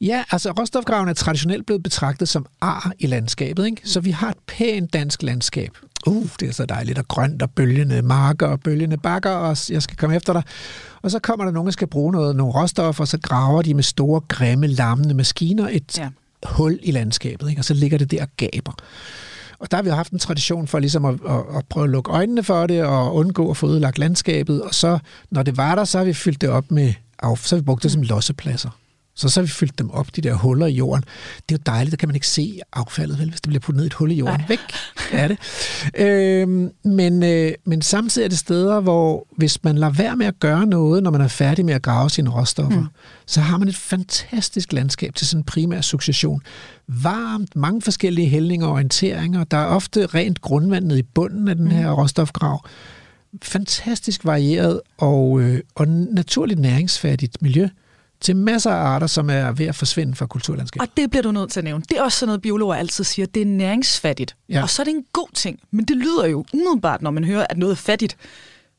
Ja, 0.00 0.24
altså 0.30 0.50
råstofgraven 0.50 1.08
er 1.08 1.12
traditionelt 1.12 1.66
blevet 1.66 1.82
betragtet 1.82 2.28
som 2.28 2.46
ar 2.60 2.92
i 2.98 3.06
landskabet, 3.06 3.66
ikke? 3.66 3.82
så 3.84 4.00
vi 4.00 4.10
har 4.10 4.30
et 4.30 4.36
pænt 4.46 4.92
dansk 4.92 5.22
landskab. 5.22 5.70
Uh, 6.06 6.28
det 6.40 6.48
er 6.48 6.52
så 6.52 6.66
dejligt 6.66 6.98
og 6.98 7.08
grønt 7.08 7.42
og 7.42 7.50
bølgende 7.50 8.02
marker 8.02 8.46
og 8.46 8.60
bølgende 8.60 8.96
bakker, 8.96 9.30
og 9.30 9.56
jeg 9.70 9.82
skal 9.82 9.96
komme 9.96 10.16
efter 10.16 10.32
dig. 10.32 10.42
Og 11.02 11.10
så 11.10 11.18
kommer 11.18 11.44
der 11.44 11.52
nogen, 11.52 11.66
der 11.66 11.72
skal 11.72 11.86
bruge 11.88 12.12
noget, 12.12 12.36
nogle 12.36 12.52
råstoffer, 12.52 13.04
og 13.04 13.08
så 13.08 13.18
graver 13.22 13.62
de 13.62 13.74
med 13.74 13.82
store, 13.82 14.20
grimme, 14.28 14.66
lammende 14.66 15.14
maskiner 15.14 15.68
et 15.70 15.98
Ja. 15.98 16.08
hul 16.46 16.78
i 16.82 16.90
landskabet, 16.90 17.48
ikke? 17.48 17.60
og 17.60 17.64
så 17.64 17.74
ligger 17.74 17.98
det 17.98 18.10
der 18.10 18.22
og 18.22 18.28
gaber. 18.36 18.72
Og 19.58 19.70
der 19.70 19.76
har 19.76 19.82
vi 19.82 19.90
haft 19.90 20.12
en 20.12 20.18
tradition 20.18 20.66
for 20.66 20.78
ligesom 20.78 21.04
at, 21.04 21.14
at, 21.28 21.36
at 21.56 21.64
prøve 21.68 21.84
at 21.84 21.90
lukke 21.90 22.10
øjnene 22.12 22.42
for 22.42 22.66
det 22.66 22.84
og 22.84 23.14
undgå 23.14 23.50
at 23.50 23.56
få 23.56 23.68
ødelagt 23.68 23.98
landskabet. 23.98 24.62
Og 24.62 24.74
så, 24.74 24.98
når 25.30 25.42
det 25.42 25.56
var 25.56 25.74
der, 25.74 25.84
så 25.84 25.98
har 25.98 26.04
vi 26.04 26.12
fyldt 26.12 26.40
det 26.40 26.48
op 26.48 26.70
med 26.70 26.92
af, 27.22 27.38
så 27.38 27.56
har 27.56 27.60
vi 27.60 27.64
brugt 27.64 27.82
det 27.82 27.92
som 27.92 28.02
lossepladser. 28.02 28.70
Så 29.20 29.28
så 29.28 29.40
har 29.40 29.42
vi 29.42 29.50
fyldt 29.50 29.78
dem 29.78 29.90
op, 29.90 30.16
de 30.16 30.20
der 30.20 30.34
huller 30.34 30.66
i 30.66 30.72
jorden. 30.72 31.04
Det 31.48 31.54
er 31.54 31.58
jo 31.58 31.62
dejligt, 31.66 31.90
der 31.90 31.96
kan 31.96 32.08
man 32.08 32.14
ikke 32.14 32.28
se 32.28 32.60
affaldet, 32.72 33.18
vel, 33.18 33.28
hvis 33.30 33.40
det 33.40 33.48
bliver 33.48 33.60
puttet 33.60 33.76
ned 33.76 33.84
i 33.84 33.86
et 33.86 33.94
hul 33.94 34.10
i 34.10 34.14
jorden. 34.14 34.40
Nej. 34.40 34.48
Væk 34.48 34.58
er 35.12 35.28
det. 35.28 35.38
Øhm, 35.94 36.70
men, 36.84 37.22
øh, 37.22 37.52
men 37.64 37.82
samtidig 37.82 38.24
er 38.24 38.28
det 38.28 38.38
steder, 38.38 38.80
hvor 38.80 39.26
hvis 39.36 39.64
man 39.64 39.78
lader 39.78 39.92
være 39.92 40.16
med 40.16 40.26
at 40.26 40.40
gøre 40.40 40.66
noget, 40.66 41.02
når 41.02 41.10
man 41.10 41.20
er 41.20 41.28
færdig 41.28 41.64
med 41.64 41.74
at 41.74 41.82
grave 41.82 42.10
sine 42.10 42.30
råstoffer, 42.30 42.80
mm. 42.80 42.86
så 43.26 43.40
har 43.40 43.58
man 43.58 43.68
et 43.68 43.76
fantastisk 43.76 44.72
landskab 44.72 45.14
til 45.14 45.26
sådan 45.26 45.40
en 45.40 45.44
primær 45.44 45.80
succession. 45.80 46.42
Varmt, 46.88 47.56
mange 47.56 47.82
forskellige 47.82 48.28
hældninger 48.28 48.66
og 48.66 48.72
orienteringer. 48.72 49.44
Der 49.44 49.56
er 49.56 49.66
ofte 49.66 50.06
rent 50.06 50.40
grundvand 50.40 50.84
nede 50.84 50.98
i 50.98 51.02
bunden 51.02 51.48
af 51.48 51.56
den 51.56 51.72
her 51.72 51.90
råstofgrav. 51.90 52.64
Fantastisk 53.42 54.24
varieret 54.24 54.80
og, 54.98 55.40
øh, 55.40 55.60
og 55.74 55.88
naturligt 55.88 56.60
næringsfattigt 56.60 57.42
miljø 57.42 57.68
til 58.20 58.36
masser 58.36 58.70
af 58.70 58.74
arter, 58.76 59.06
som 59.06 59.30
er 59.30 59.52
ved 59.52 59.66
at 59.66 59.74
forsvinde 59.74 60.14
fra 60.14 60.26
kulturlandskabet. 60.26 60.88
Og 60.88 60.96
det 60.96 61.10
bliver 61.10 61.22
du 61.22 61.32
nødt 61.32 61.50
til 61.50 61.60
at 61.60 61.64
nævne. 61.64 61.84
Det 61.88 61.98
er 61.98 62.02
også 62.02 62.18
sådan 62.18 62.28
noget, 62.28 62.42
biologer 62.42 62.74
altid 62.74 63.04
siger. 63.04 63.26
Det 63.26 63.42
er 63.42 63.46
næringsfattigt. 63.46 64.36
Ja. 64.48 64.62
Og 64.62 64.70
så 64.70 64.82
er 64.82 64.84
det 64.84 64.94
en 64.94 65.04
god 65.12 65.28
ting. 65.34 65.58
Men 65.70 65.84
det 65.84 65.96
lyder 65.96 66.26
jo 66.26 66.44
umiddelbart, 66.54 67.02
når 67.02 67.10
man 67.10 67.24
hører, 67.24 67.46
at 67.50 67.58
noget 67.58 67.72
er 67.72 67.76
fattigt, 67.76 68.16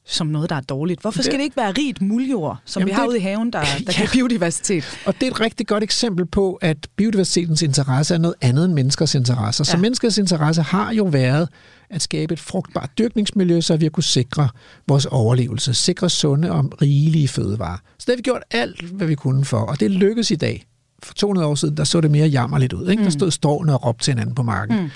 som 0.06 0.28
noget, 0.28 0.50
der 0.50 0.56
er 0.56 0.62
dårligt. 0.62 1.02
Hvorfor 1.02 1.22
skal 1.22 1.32
Det- 1.32 1.40
det 1.40 1.44
ikke 1.44 1.58
være 1.58 1.72
rigt 1.72 2.02
muljord, 2.02 2.58
som 2.66 2.80
Jamen, 2.80 2.88
vi 2.88 2.94
har 2.94 3.02
det- 3.02 3.10
ude 3.10 3.18
i 3.18 3.22
haven, 3.22 3.54
der, 3.54 3.60
der 3.64 3.68
Ja. 3.88 3.92
kan 3.92 4.08
biodiversitet? 4.14 5.00
Og 5.06 5.14
det 5.14 5.24
er 5.28 5.32
et 5.32 5.40
rigtig 5.42 5.68
godt 5.68 5.84
eksempel 5.84 6.26
på, 6.26 6.54
at 6.54 6.78
biodiversitetens 6.98 7.62
interesse 7.62 8.14
er 8.14 8.18
noget 8.18 8.36
andet 8.42 8.66
end 8.66 8.74
menneskers 8.74 9.16
interesser. 9.16 9.64
Så 9.64 9.78
Ja. 9.78 9.82
menneskers 9.82 10.18
interesse 10.18 10.62
har 10.62 10.94
jo 10.94 11.04
været 11.04 11.50
at 11.92 12.02
skabe 12.02 12.34
et 12.34 12.40
frugtbart 12.40 12.90
dyrkningsmiljø, 12.98 13.62
så 13.62 13.78
vi 13.78 13.86
har 13.86 13.90
kunne 13.90 14.04
sikre 14.04 14.50
vores 14.88 15.06
overlevelse, 15.06 15.74
sikre 15.74 16.10
sunde 16.10 16.52
og 16.52 16.82
rigelige 16.82 17.28
fødevarer. 17.28 17.78
Så 17.98 18.06
det 18.06 18.14
har 18.14 18.16
vi 18.16 18.22
gjort 18.22 18.44
alt, 18.52 18.82
hvad 18.82 19.08
vi 19.08 19.16
kunne 19.16 19.46
for, 19.46 19.58
og 19.58 19.80
det 19.80 19.92
lykkes 19.92 20.32
i 20.32 20.36
dag. 20.36 20.66
For 21.04 21.14
200 21.14 21.48
år 21.48 21.56
siden, 21.56 21.78
der 21.78 21.84
så 21.84 22.02
det 22.02 22.12
mere 22.12 22.28
jammerligt 22.28 22.74
ud. 22.74 22.90
Ikke? 22.90 23.04
Der 23.04 23.10
stod 23.10 23.32
stående 23.32 23.74
og 23.74 23.86
råbte 23.86 24.04
til 24.04 24.12
hinanden 24.12 24.36
på 24.36 24.44
marken. 24.44 24.82
Mm. 24.82 24.90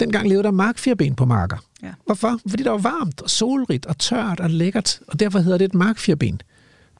Dengang 0.00 0.28
levede 0.28 0.42
der 0.42 0.50
markfirben 0.50 1.14
på 1.14 1.24
marker. 1.24 1.56
Ja. 1.82 1.90
Hvorfor? 2.06 2.38
Fordi 2.48 2.62
der 2.62 2.70
var 2.70 2.78
varmt 2.78 3.22
og 3.22 3.30
solrigt 3.30 3.86
og 3.86 3.98
tørt 3.98 4.40
og 4.40 4.50
lækkert, 4.50 5.00
og 5.08 5.20
derfor 5.20 5.38
hedder 5.38 5.58
det 5.58 5.64
et 5.64 5.74
markfirben. 5.74 6.40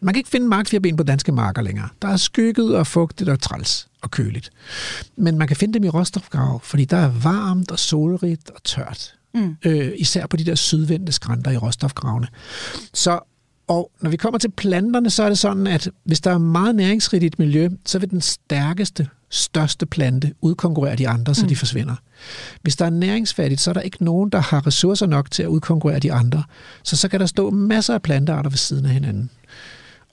Man 0.03 0.15
kan 0.15 0.19
ikke 0.19 0.31
finde 0.31 0.49
markfirben 0.49 0.97
på 0.97 1.03
danske 1.03 1.33
marker 1.33 1.63
længere. 1.63 1.89
Der 2.03 2.09
er 2.09 2.17
skygget 2.17 2.77
og 2.77 2.87
fugtigt 2.87 3.31
og 3.31 3.41
træls 3.41 3.89
og 4.03 4.11
køligt. 4.11 4.51
Men 5.17 5.39
man 5.39 5.49
kan 5.49 5.57
finde 5.57 5.75
dem 5.75 5.85
i 5.85 5.89
råstofgrav, 5.89 6.61
fordi 6.61 6.85
der 6.85 6.97
er 6.97 7.11
varmt 7.23 7.71
og 7.71 7.79
solrigt 7.79 8.51
og 8.51 8.65
tørt. 8.65 9.15
Mm. 9.35 9.57
Øh, 9.65 9.93
især 9.97 10.27
på 10.27 10.37
de 10.37 10.45
der 10.45 10.55
sydvendte 10.55 11.13
skrænter 11.13 11.51
i 11.51 11.57
råstofgravene. 11.57 12.27
Så, 12.95 13.21
og 13.69 13.91
når 14.01 14.11
vi 14.11 14.17
kommer 14.17 14.39
til 14.39 14.51
planterne, 14.51 15.11
så 15.11 15.23
er 15.23 15.29
det 15.29 15.39
sådan, 15.39 15.67
at 15.67 15.91
hvis 16.05 16.21
der 16.21 16.31
er 16.31 16.39
meget 16.39 16.75
næringsrigt 16.75 17.23
i 17.23 17.27
et 17.27 17.39
miljø, 17.39 17.69
så 17.87 17.99
vil 17.99 18.11
den 18.11 18.21
stærkeste, 18.21 19.09
største 19.31 19.87
plante 19.87 20.35
udkonkurrere 20.41 20.97
de 20.97 21.09
andre, 21.09 21.35
så 21.35 21.45
mm. 21.45 21.49
de 21.49 21.57
forsvinder. 21.57 21.95
Hvis 22.63 22.77
der 22.77 22.85
er 22.85 22.91
næringsfattigt, 22.91 23.61
så 23.61 23.71
er 23.71 23.75
der 23.75 23.81
ikke 23.81 24.05
nogen, 24.05 24.31
der 24.31 24.39
har 24.39 24.67
ressourcer 24.67 25.07
nok 25.07 25.31
til 25.31 25.43
at 25.43 25.47
udkonkurrere 25.47 25.99
de 25.99 26.13
andre. 26.13 26.43
Så 26.83 26.97
så 26.97 27.09
kan 27.09 27.21
der 27.21 27.27
stå 27.27 27.51
masser 27.51 27.95
af 27.95 28.03
plantearter 28.03 28.51
ved 28.51 28.59
siden 28.59 28.87
af 28.87 28.91
hinanden. 28.91 29.31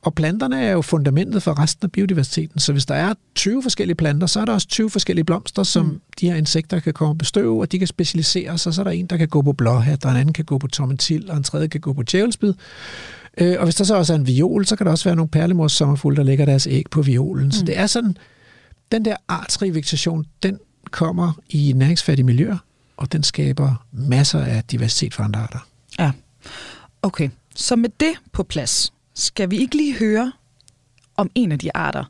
Og 0.02 0.14
planterne 0.14 0.64
er 0.64 0.72
jo 0.72 0.82
fundamentet 0.82 1.44
for 1.44 1.60
resten 1.60 1.86
af 1.86 1.92
biodiversiteten, 1.92 2.60
så 2.60 2.72
hvis 2.72 2.86
der 2.86 2.96
er 2.96 3.14
20 3.36 3.64
forskellige 3.64 3.96
planter, 3.96 4.28
så 4.28 4.40
er 4.40 4.46
der 4.46 4.54
også 4.54 4.68
20 4.68 4.90
forskellige 4.90 5.26
blomster, 5.26 5.64
som 5.64 5.86
mm. 5.86 6.02
de 6.20 6.30
her 6.30 6.36
insekter 6.36 6.80
kan 6.80 6.94
komme 6.94 7.12
og 7.12 7.18
bestøve, 7.18 7.62
og 7.62 7.72
de 7.72 7.80
kan 7.80 7.88
specialisere 7.88 8.58
sig. 8.58 8.74
Så 8.74 8.82
er 8.82 8.84
der 8.84 8.92
en, 8.92 9.06
der 9.06 9.18
kan 9.18 9.28
gå 9.28 9.42
på 9.42 9.54
blåhat, 9.54 10.06
og 10.06 10.12
en 10.12 10.18
anden 10.18 10.34
kan 10.34 10.46
gå 10.46 10.58
på 10.58 10.68
tomatil, 10.68 11.32
og 11.32 11.38
en 11.38 11.44
tredje 11.44 11.68
kan 11.68 11.82
gå 11.82 11.94
på 11.94 12.04
djævelsbid. 12.04 12.54
Øh, 13.38 13.56
og 13.60 13.64
hvis 13.64 13.76
der 13.76 13.84
så 13.84 13.96
også 13.96 14.14
er 14.14 14.18
en 14.18 14.28
viol, 14.28 14.66
så 14.66 14.76
kan 14.76 14.86
der 14.86 14.92
også 14.92 15.04
være 15.04 15.16
nogle 15.16 15.30
perlemors 15.30 15.72
sommerfugle, 15.72 16.18
der 16.18 16.24
lægger 16.24 16.46
deres 16.46 16.68
æg 16.68 16.86
på 16.92 17.02
violen. 17.02 17.46
Mm. 17.46 17.52
Så 17.52 17.66
det 17.66 17.78
er 17.78 17.88
sådan, 17.88 18.18
den 18.92 19.06
der 19.06 19.16
artsrige 19.28 19.74
vegetation, 19.74 20.26
den 20.44 20.60
kommer 20.92 21.34
i 21.50 21.74
næringsfattige 21.76 22.26
miljøer, 22.26 22.58
og 22.98 23.12
den 23.12 23.24
skaber 23.24 23.86
masser 23.92 24.40
af 24.40 24.64
diversitet 24.64 25.14
for 25.14 25.24
andre 25.24 25.40
arter. 25.40 25.68
Ja. 26.00 26.12
Okay, 27.02 27.30
så 27.56 27.76
med 27.76 27.90
det 28.00 28.14
på 28.32 28.44
plads, 28.44 28.94
skal 29.16 29.52
vi 29.52 29.58
ikke 29.58 29.76
lige 29.78 29.98
høre 29.98 30.32
om 31.18 31.32
en 31.36 31.52
af 31.52 31.60
de 31.60 31.76
arter, 31.78 32.06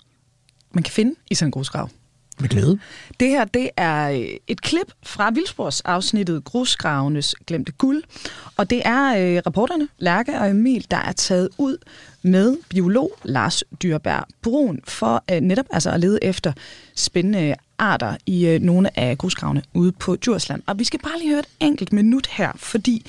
man 0.71 0.83
kan 0.83 0.91
finde 0.91 1.15
i 1.31 1.35
sådan 1.35 1.47
en 1.47 1.51
grusgrav? 1.51 1.89
Med 2.39 2.49
glæde. 2.49 2.79
Det 3.19 3.27
her, 3.27 3.45
det 3.45 3.69
er 3.77 4.09
øh, 4.09 4.27
et 4.47 4.61
klip 4.61 4.91
fra 5.03 5.29
Vildsborgs 5.29 5.81
afsnittet 5.81 6.43
Grusgravenes 6.43 7.35
glemte 7.47 7.71
guld. 7.71 8.03
Og 8.57 8.69
det 8.69 8.81
er 8.85 9.15
øh, 9.15 9.41
reporterne 9.47 9.87
Lærke 9.97 10.39
og 10.39 10.49
Emil, 10.49 10.85
der 10.91 10.97
er 10.97 11.11
taget 11.11 11.49
ud 11.57 11.77
med 12.21 12.57
biolog 12.69 13.11
Lars 13.23 13.63
Dyrberg 13.83 14.25
Brun 14.41 14.79
for 14.87 15.23
øh, 15.31 15.39
netop 15.39 15.65
altså 15.71 15.91
at 15.91 15.99
lede 15.99 16.19
efter 16.21 16.53
spændende 16.95 17.55
arter 17.77 18.17
i 18.25 18.47
øh, 18.47 18.61
nogle 18.61 18.99
af 18.99 19.17
grusgravene 19.17 19.63
ude 19.73 19.91
på 19.91 20.15
Djursland. 20.15 20.61
Og 20.67 20.79
vi 20.79 20.83
skal 20.83 20.99
bare 20.99 21.19
lige 21.19 21.29
høre 21.29 21.39
et 21.39 21.49
enkelt 21.59 21.93
minut 21.93 22.27
her, 22.27 22.51
fordi 22.55 23.05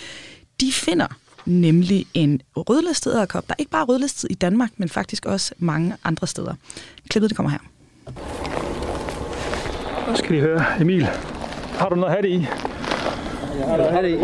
de 0.61 0.72
finder 0.72 1.07
nemlig 1.46 2.07
en 2.14 2.42
rødlistet 2.57 3.12
edderkop, 3.14 3.48
der 3.48 3.55
er 3.55 3.57
ikke 3.59 3.70
bare 3.70 3.83
er 3.83 3.87
rødlistet 3.87 4.31
i 4.31 4.35
Danmark, 4.35 4.70
men 4.76 4.88
faktisk 4.88 5.26
også 5.26 5.55
mange 5.59 5.94
andre 6.05 6.26
steder. 6.26 6.55
Klippet 7.09 7.31
det 7.31 7.37
kommer 7.37 7.50
her. 7.50 7.59
Så 10.09 10.16
skal 10.16 10.37
de 10.37 10.40
høre, 10.40 10.64
Emil. 10.81 11.07
Har 11.78 11.88
du 11.88 11.94
noget 11.94 12.07
at 12.07 12.12
have 12.12 12.22
det 12.22 12.28
i? 12.40 12.46
Jeg 13.59 13.66
har 13.68 13.76
noget 13.76 13.92
her 13.92 14.00
i. 14.02 14.16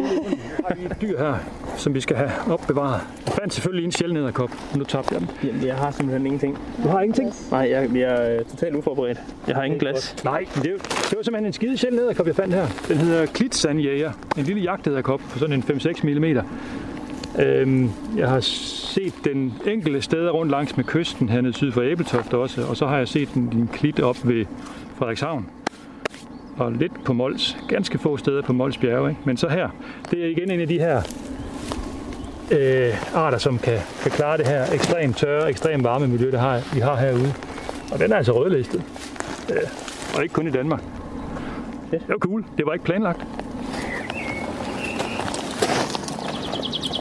Har 0.69 0.75
vi 0.77 0.85
et 0.85 0.97
dyr 1.01 1.19
her, 1.19 1.35
som 1.77 1.95
vi 1.95 2.01
skal 2.01 2.17
have 2.17 2.31
opbevaret? 2.51 3.01
Jeg 3.27 3.35
fandt 3.35 3.55
selvfølgelig 3.55 3.85
en 3.85 3.93
sjælden 3.93 4.17
edderkop, 4.17 4.51
men 4.73 4.79
nu 4.79 4.85
tabte 4.85 5.15
jeg 5.15 5.21
den. 5.21 5.31
Jamen, 5.45 5.67
jeg 5.67 5.77
har 5.77 5.91
simpelthen 5.91 6.27
ingenting. 6.27 6.59
Du 6.83 6.89
har 6.89 7.01
ingenting? 7.01 7.35
Nej, 7.51 7.61
jeg, 7.71 7.91
jeg 7.97 8.03
er 8.33 8.39
øh, 8.39 8.45
totalt 8.45 8.75
uforberedt. 8.77 9.19
Jeg 9.49 9.57
har 9.57 9.63
ingen 9.63 9.81
glas. 9.81 10.17
Nej, 10.25 10.47
det, 10.55 10.67
er 10.67 10.71
jo- 10.71 10.77
det 10.79 11.15
var 11.17 11.23
simpelthen 11.23 11.47
en 11.47 11.53
skide 11.53 11.79
sjælden 11.79 11.99
edderkop, 12.01 12.27
jeg 12.27 12.37
fandt 12.37 12.55
her. 12.55 12.67
Den 12.89 12.97
hedder 12.97 13.27
klitsandjæger. 13.27 14.13
En 14.39 14.45
lille 14.45 14.63
jagtedderkop 14.63 15.21
på 15.31 15.39
sådan 15.39 15.53
en 15.57 15.63
5-6 15.63 16.07
mm. 16.07 16.39
Øhm, 17.39 17.91
jeg 18.17 18.29
har 18.29 18.41
set 18.41 19.15
den 19.25 19.55
enkelte 19.67 20.03
steder 20.03 20.31
rundt 20.31 20.51
langs 20.51 20.77
med 20.77 20.85
kysten 20.85 21.29
hernede 21.29 21.53
syd 21.53 21.73
for 21.73 21.83
Æbeltoft 21.83 22.35
også, 22.35 22.67
og 22.67 22.77
så 22.77 22.87
har 22.87 22.99
jeg 22.99 23.09
set 23.09 23.35
den 23.35 23.53
i 23.53 23.57
en 23.57 23.71
klit 23.73 24.01
op 24.01 24.17
ved 24.25 24.45
Frederikshavn. 24.97 25.47
Og 26.57 26.73
lidt 26.73 27.05
på 27.05 27.13
Mols. 27.13 27.57
Ganske 27.69 27.99
få 27.99 28.17
steder 28.17 28.43
på 28.43 28.53
Mols 28.53 28.79
bjerge, 28.79 29.09
ikke? 29.09 29.21
Men 29.25 29.37
så 29.37 29.49
her, 29.49 29.69
det 30.11 30.25
er 30.25 30.29
igen 30.29 30.51
en 30.51 30.61
af 30.61 30.69
de 30.69 30.79
her 30.79 31.03
øh, 32.51 33.17
arter, 33.17 33.39
som 33.39 33.59
kan, 33.59 33.79
kan 34.03 34.11
klare 34.11 34.37
det 34.37 34.47
her 34.47 34.73
ekstremt 34.75 35.17
tørre, 35.17 35.51
ekstremt 35.51 35.85
varme 35.85 36.09
miljø, 36.09 36.31
det 36.31 36.41
har, 36.41 36.75
vi 36.75 36.81
har 36.81 36.97
herude. 36.97 37.35
Og 37.93 37.99
den 37.99 38.13
er 38.13 38.17
altså 38.17 38.33
rødlistet. 38.33 38.83
Øh, 39.51 39.57
og 40.17 40.23
ikke 40.23 40.33
kun 40.33 40.47
i 40.47 40.51
Danmark. 40.51 40.83
Det 41.91 42.03
var 42.09 42.19
cool. 42.19 42.45
Det 42.59 42.67
var 42.67 42.73
ikke 42.73 42.85
planlagt. 42.85 43.27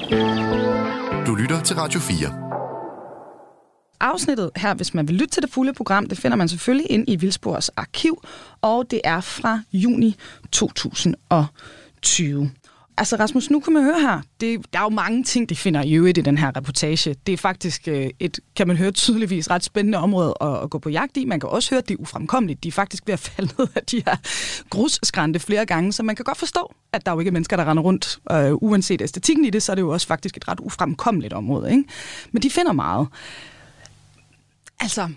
Du 0.08 1.36
lytter 1.36 1.62
til 1.64 1.76
Radio 1.76 2.00
4. 2.00 2.18
Afsnittet 4.00 4.52
her, 4.56 4.74
hvis 4.74 4.94
man 4.94 5.08
vil 5.08 5.16
lytte 5.16 5.34
til 5.34 5.44
det 5.44 5.52
fulde 5.52 5.74
program, 5.74 6.06
det 6.06 6.18
finder 6.18 6.38
man 6.38 6.50
selvfølgelig 6.50 6.92
ind 6.92 7.06
i 7.08 7.16
Vildsborgs 7.16 7.70
arkiv, 7.70 8.24
og 8.62 8.92
det 8.92 9.02
er 9.04 9.22
fra 9.22 9.62
juni 9.74 10.16
2020. 10.52 12.52
Altså 13.00 13.16
Rasmus, 13.16 13.50
nu 13.50 13.60
kan 13.60 13.74
man 13.74 13.84
høre 13.84 14.00
her, 14.00 14.22
det, 14.42 14.74
der 14.74 14.80
er 14.80 14.84
jo 14.84 14.90
mange 14.90 15.24
ting, 15.24 15.50
de 15.50 15.56
finder 15.56 15.84
i 15.84 15.94
øvrigt 15.94 16.18
i 16.18 16.22
den 16.22 16.38
her 16.38 16.58
reportage. 16.58 17.16
Det 17.28 17.34
er 17.34 17.38
faktisk 17.38 17.88
øh, 17.88 18.10
et, 18.20 18.40
kan 18.56 18.68
man 18.68 18.78
høre 18.78 18.92
tydeligvis, 18.92 19.50
ret 19.50 19.64
spændende 19.64 19.98
område 19.98 20.34
at, 20.42 20.64
at 20.64 20.70
gå 20.70 20.80
på 20.80 20.90
jagt 20.90 21.18
i. 21.18 21.26
Man 21.26 21.40
kan 21.40 21.50
også 21.50 21.70
høre, 21.70 21.78
at 21.78 21.88
det 21.88 21.94
er 21.94 22.02
ufremkommeligt. 22.02 22.64
De 22.64 22.68
er 22.68 22.72
faktisk 22.72 23.04
ved 23.08 23.14
at 23.14 23.20
falde 23.20 23.54
ned 23.58 23.68
af 23.76 23.84
de 23.84 24.04
her 24.06 24.16
grusskrænte 24.70 25.40
flere 25.40 25.66
gange, 25.66 25.94
så 25.94 26.04
man 26.04 26.16
kan 26.16 26.24
godt 26.24 26.38
forstå, 26.38 26.74
at 26.94 27.06
der 27.06 27.12
er 27.12 27.16
jo 27.16 27.20
ikke 27.20 27.30
er 27.30 27.34
mennesker, 27.34 27.58
der 27.58 27.66
render 27.66 27.84
rundt. 27.84 28.20
Øh, 28.32 28.54
uanset 28.54 29.02
æstetikken 29.02 29.46
i 29.46 29.50
det, 29.50 29.64
så 29.64 29.72
er 29.72 29.76
det 29.76 29.82
jo 29.82 29.90
også 29.90 30.08
faktisk 30.08 30.38
et 30.38 30.48
ret 30.48 30.60
ufremkommeligt 30.60 31.34
område. 31.34 31.72
Ikke? 31.72 31.84
Men 32.32 32.44
de 32.44 32.50
finder 32.50 32.74
meget. 32.74 33.08
Altså, 34.80 35.10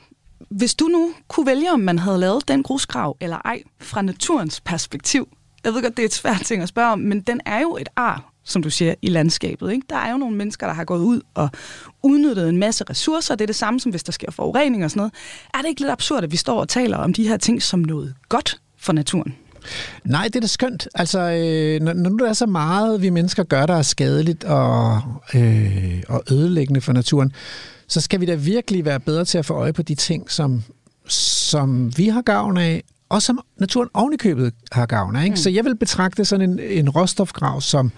hvis 0.48 0.74
du 0.74 0.84
nu 0.84 1.12
kunne 1.28 1.46
vælge, 1.46 1.72
om 1.72 1.80
man 1.80 1.98
havde 1.98 2.18
lavet 2.18 2.48
den 2.48 2.62
grusgrav 2.62 3.16
eller 3.20 3.38
ej, 3.44 3.62
fra 3.80 4.02
naturens 4.02 4.60
perspektiv. 4.60 5.28
Jeg 5.64 5.74
ved 5.74 5.82
godt, 5.82 5.96
det 5.96 6.02
er 6.02 6.06
et 6.06 6.14
svært 6.14 6.42
ting 6.44 6.62
at 6.62 6.68
spørge 6.68 6.92
om, 6.92 6.98
men 6.98 7.20
den 7.20 7.40
er 7.46 7.60
jo 7.60 7.76
et 7.80 7.88
ar, 7.96 8.32
som 8.44 8.62
du 8.62 8.70
siger, 8.70 8.94
i 9.02 9.08
landskabet. 9.08 9.72
Ikke? 9.72 9.86
Der 9.90 9.96
er 9.96 10.10
jo 10.10 10.16
nogle 10.16 10.36
mennesker, 10.36 10.66
der 10.66 10.74
har 10.74 10.84
gået 10.84 11.00
ud 11.00 11.20
og 11.34 11.48
udnyttet 12.02 12.48
en 12.48 12.56
masse 12.56 12.84
ressourcer. 12.90 13.34
Det 13.34 13.42
er 13.42 13.46
det 13.46 13.56
samme, 13.56 13.80
som 13.80 13.90
hvis 13.90 14.02
der 14.02 14.12
sker 14.12 14.30
forurening 14.30 14.84
og 14.84 14.90
sådan 14.90 14.98
noget. 15.00 15.12
Er 15.54 15.58
det 15.58 15.68
ikke 15.68 15.80
lidt 15.80 15.90
absurd, 15.90 16.24
at 16.24 16.32
vi 16.32 16.36
står 16.36 16.60
og 16.60 16.68
taler 16.68 16.96
om 16.96 17.12
de 17.12 17.28
her 17.28 17.36
ting 17.36 17.62
som 17.62 17.80
noget 17.80 18.14
godt 18.28 18.60
for 18.78 18.92
naturen? 18.92 19.34
Nej, 20.04 20.24
det 20.24 20.36
er 20.36 20.40
da 20.40 20.46
skønt. 20.46 20.88
Altså, 20.94 21.20
øh, 21.20 21.80
når, 21.80 21.92
når 21.92 22.10
nu 22.10 22.16
der 22.16 22.28
er 22.28 22.32
så 22.32 22.46
meget, 22.46 23.02
vi 23.02 23.10
mennesker 23.10 23.42
gør, 23.42 23.66
der 23.66 23.74
er 23.74 23.82
skadeligt 23.82 24.44
og, 24.44 25.02
øh, 25.34 26.02
og 26.08 26.22
ødelæggende 26.30 26.80
for 26.80 26.92
naturen, 26.92 27.32
så 27.88 28.00
skal 28.00 28.20
vi 28.20 28.26
da 28.26 28.34
virkelig 28.34 28.84
være 28.84 29.00
bedre 29.00 29.24
til 29.24 29.38
at 29.38 29.46
få 29.46 29.54
øje 29.54 29.72
på 29.72 29.82
de 29.82 29.94
ting, 29.94 30.30
som, 30.30 30.62
som 31.08 31.98
vi 31.98 32.08
har 32.08 32.22
gavn 32.22 32.56
af, 32.56 32.84
og 33.10 33.22
som 33.22 33.40
naturen 33.58 33.88
ovenikøbet 33.94 34.52
har 34.72 34.86
gavn 34.86 35.16
af. 35.16 35.24
Ikke? 35.24 35.32
Mm. 35.32 35.36
Så 35.36 35.50
jeg 35.50 35.64
vil 35.64 35.76
betragte 35.76 36.24
sådan 36.24 36.50
en, 36.50 36.58
en 36.58 36.90
råstofgrav 36.90 37.60
som 37.60 37.92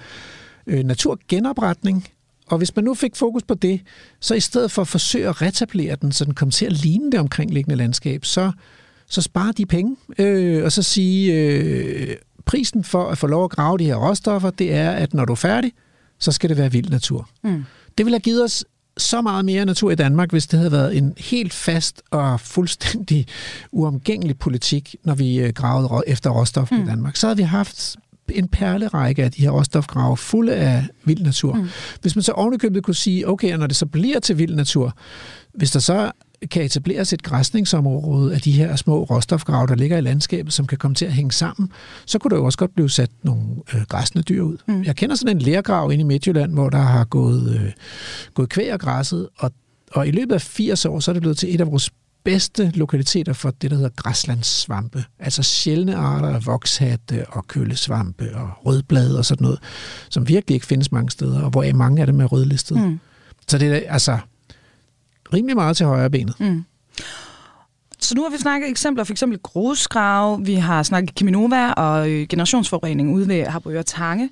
øh, 0.67 0.85
naturgenopretning, 0.85 2.09
og 2.47 2.59
hvis 2.59 2.77
man 2.77 2.85
nu 2.85 2.95
fik 2.95 3.17
fokus 3.17 3.43
på 3.43 3.55
det, 3.55 3.81
så 4.21 4.35
i 4.35 4.41
stedet 4.41 4.71
for 4.71 4.83
at 4.83 4.89
forsøge 4.89 5.29
at 5.29 5.43
retablere 5.43 5.97
den, 5.97 6.13
så 6.13 6.25
den 6.25 6.35
kommer 6.35 6.53
til 6.53 6.67
at 6.67 6.73
ligne 6.73 7.13
det 7.13 7.21
omkringliggende 7.21 7.77
landskab, 7.77 8.25
så, 8.25 8.53
så 9.07 9.23
sparer 9.23 9.53
de 9.53 9.67
penge, 9.67 9.97
øh, 10.19 10.65
og 10.65 10.73
så 10.73 10.83
sige, 10.83 11.35
øh, 11.35 12.17
prisen 12.45 12.85
for 12.85 13.09
at 13.09 13.19
få 13.19 13.27
lov 13.27 13.45
at 13.45 13.51
grave 13.51 13.79
de 13.79 13.85
her 13.85 13.97
råstoffer, 13.97 14.51
det 14.51 14.75
er, 14.75 14.91
at 14.91 15.15
når 15.15 15.25
du 15.25 15.33
er 15.33 15.37
færdig, 15.37 15.73
så 16.19 16.33
skal 16.33 16.51
det 16.51 16.57
være 16.57 16.73
vild 16.73 16.91
natur. 16.91 17.29
Mm. 17.45 17.65
Det 17.99 18.07
vil 18.07 18.13
have 18.13 18.21
givet 18.21 18.45
os 18.45 18.65
så 18.97 19.23
meget 19.23 19.45
mere 19.45 19.65
natur 19.65 19.91
i 19.91 19.95
Danmark, 19.95 20.31
hvis 20.31 20.47
det 20.47 20.59
havde 20.59 20.73
været 20.73 20.97
en 20.97 21.15
helt 21.19 21.53
fast 21.53 22.03
og 22.11 22.41
fuldstændig 22.41 23.27
uomgængelig 23.73 24.39
politik, 24.39 24.97
når 25.05 25.15
vi 25.15 25.39
øh, 25.39 25.53
gravede 25.53 26.03
efter 26.07 26.31
råstoffer 26.31 26.77
mm. 26.77 26.83
i 26.83 26.87
Danmark. 26.87 27.17
Så 27.17 27.27
havde 27.27 27.37
vi 27.37 27.43
haft 27.43 27.97
en 28.29 28.49
perlerække 28.49 29.25
af 29.25 29.33
de 29.33 29.43
her 29.43 29.51
råstofgrave 29.51 30.17
fulde 30.17 30.55
af 30.55 30.87
vild 31.05 31.23
natur. 31.23 31.55
Mm. 31.55 31.69
Hvis 32.03 32.17
man 32.17 32.23
så 32.23 32.33
ovenikøbet 32.33 32.85
kunne 32.85 32.95
sige, 32.95 33.29
okay, 33.29 33.57
når 33.57 33.67
det 33.67 33.77
så 33.77 33.87
bliver 33.87 34.21
til 34.21 34.39
vild 34.39 34.55
natur, 34.55 34.97
hvis 35.55 35.71
der 35.71 35.81
så 35.81 36.11
kan 36.51 36.63
etableres 36.63 37.13
et 37.13 37.23
græsningsområde 37.23 38.35
af 38.35 38.41
de 38.41 38.53
her 38.53 38.77
små 38.77 39.03
råstofgrave, 39.03 39.67
der 39.67 39.75
ligger 39.75 39.99
i 39.99 40.01
landskabet, 40.01 40.53
som 40.53 40.67
kan 40.67 40.79
komme 40.79 40.95
til 40.95 41.05
at 41.05 41.13
hænge 41.13 41.33
sammen, 41.33 41.69
så 42.07 42.19
kunne 42.19 42.31
der 42.31 42.37
jo 42.37 42.45
også 42.45 42.59
godt 42.59 42.75
blive 42.75 42.91
sat 42.91 43.11
nogle 43.23 43.43
øh, 43.75 43.83
græsne 43.89 44.23
dyr 44.23 44.43
ud. 44.43 44.57
Mm. 44.69 44.83
Jeg 44.83 44.97
kender 44.97 45.17
sådan 45.17 45.37
en 45.37 45.43
lærgrav 45.43 45.93
inde 45.93 46.03
i 46.03 46.07
Midtjylland, 46.07 46.53
hvor 46.53 46.71
der 46.71 46.79
har 46.79 47.05
gået, 47.05 47.61
øh, 47.61 47.73
gået 48.35 48.49
kvæg 48.49 48.73
og 48.73 48.81
græsset, 48.81 49.29
og, 49.39 49.53
og 49.93 50.09
i 50.09 50.11
løbet 50.11 50.35
af 50.35 50.43
80 50.43 50.87
år, 50.87 51.01
så 51.01 51.11
er 51.11 51.13
det 51.13 51.23
blevet 51.23 51.39
til 51.39 51.55
et 51.55 51.61
af 51.61 51.67
vores 51.67 51.91
bedste 52.25 52.73
lokaliteter 52.75 53.33
for 53.33 53.51
det, 53.51 53.71
der 53.71 53.77
hedder 53.77 53.91
græslandssvampe. 53.97 55.05
Altså 55.19 55.43
sjældne 55.43 55.97
arter 55.97 56.29
af 56.29 56.47
vokshatte 56.47 57.27
og 57.29 57.47
kølesvampe 57.47 58.37
og 58.37 58.51
rødblade 58.67 59.19
og 59.19 59.25
sådan 59.25 59.43
noget, 59.43 59.59
som 60.11 60.29
virkelig 60.29 60.55
ikke 60.55 60.67
findes 60.67 60.93
mange 60.93 61.11
steder, 61.11 61.41
og 61.43 61.51
hvor 61.51 61.73
mange 61.75 62.01
af 62.01 62.07
dem 62.07 62.21
er 62.21 62.25
rødlistet. 62.25 62.77
Mm. 62.77 63.01
Så 63.49 63.59
det 63.59 63.69
er 63.69 63.93
altså 63.93 64.19
rimelig 65.33 65.57
meget 65.57 65.77
til 65.77 65.87
højre 65.87 66.11
benet. 66.11 66.41
Mm. 66.41 66.65
Så 67.99 68.15
nu 68.15 68.23
har 68.23 68.31
vi 68.31 68.39
snakket 68.39 68.69
eksempler, 68.69 69.05
for 69.05 69.13
eksempel 69.13 69.39
grusgrave, 69.39 70.45
vi 70.45 70.55
har 70.55 70.83
snakket 70.83 71.15
Kiminova 71.15 71.73
og 71.73 72.11
øh, 72.11 72.27
generationsforurening 72.29 73.15
ude 73.15 73.29
ved 73.29 73.47
Harboøre 73.47 73.83
Tange. 73.83 74.31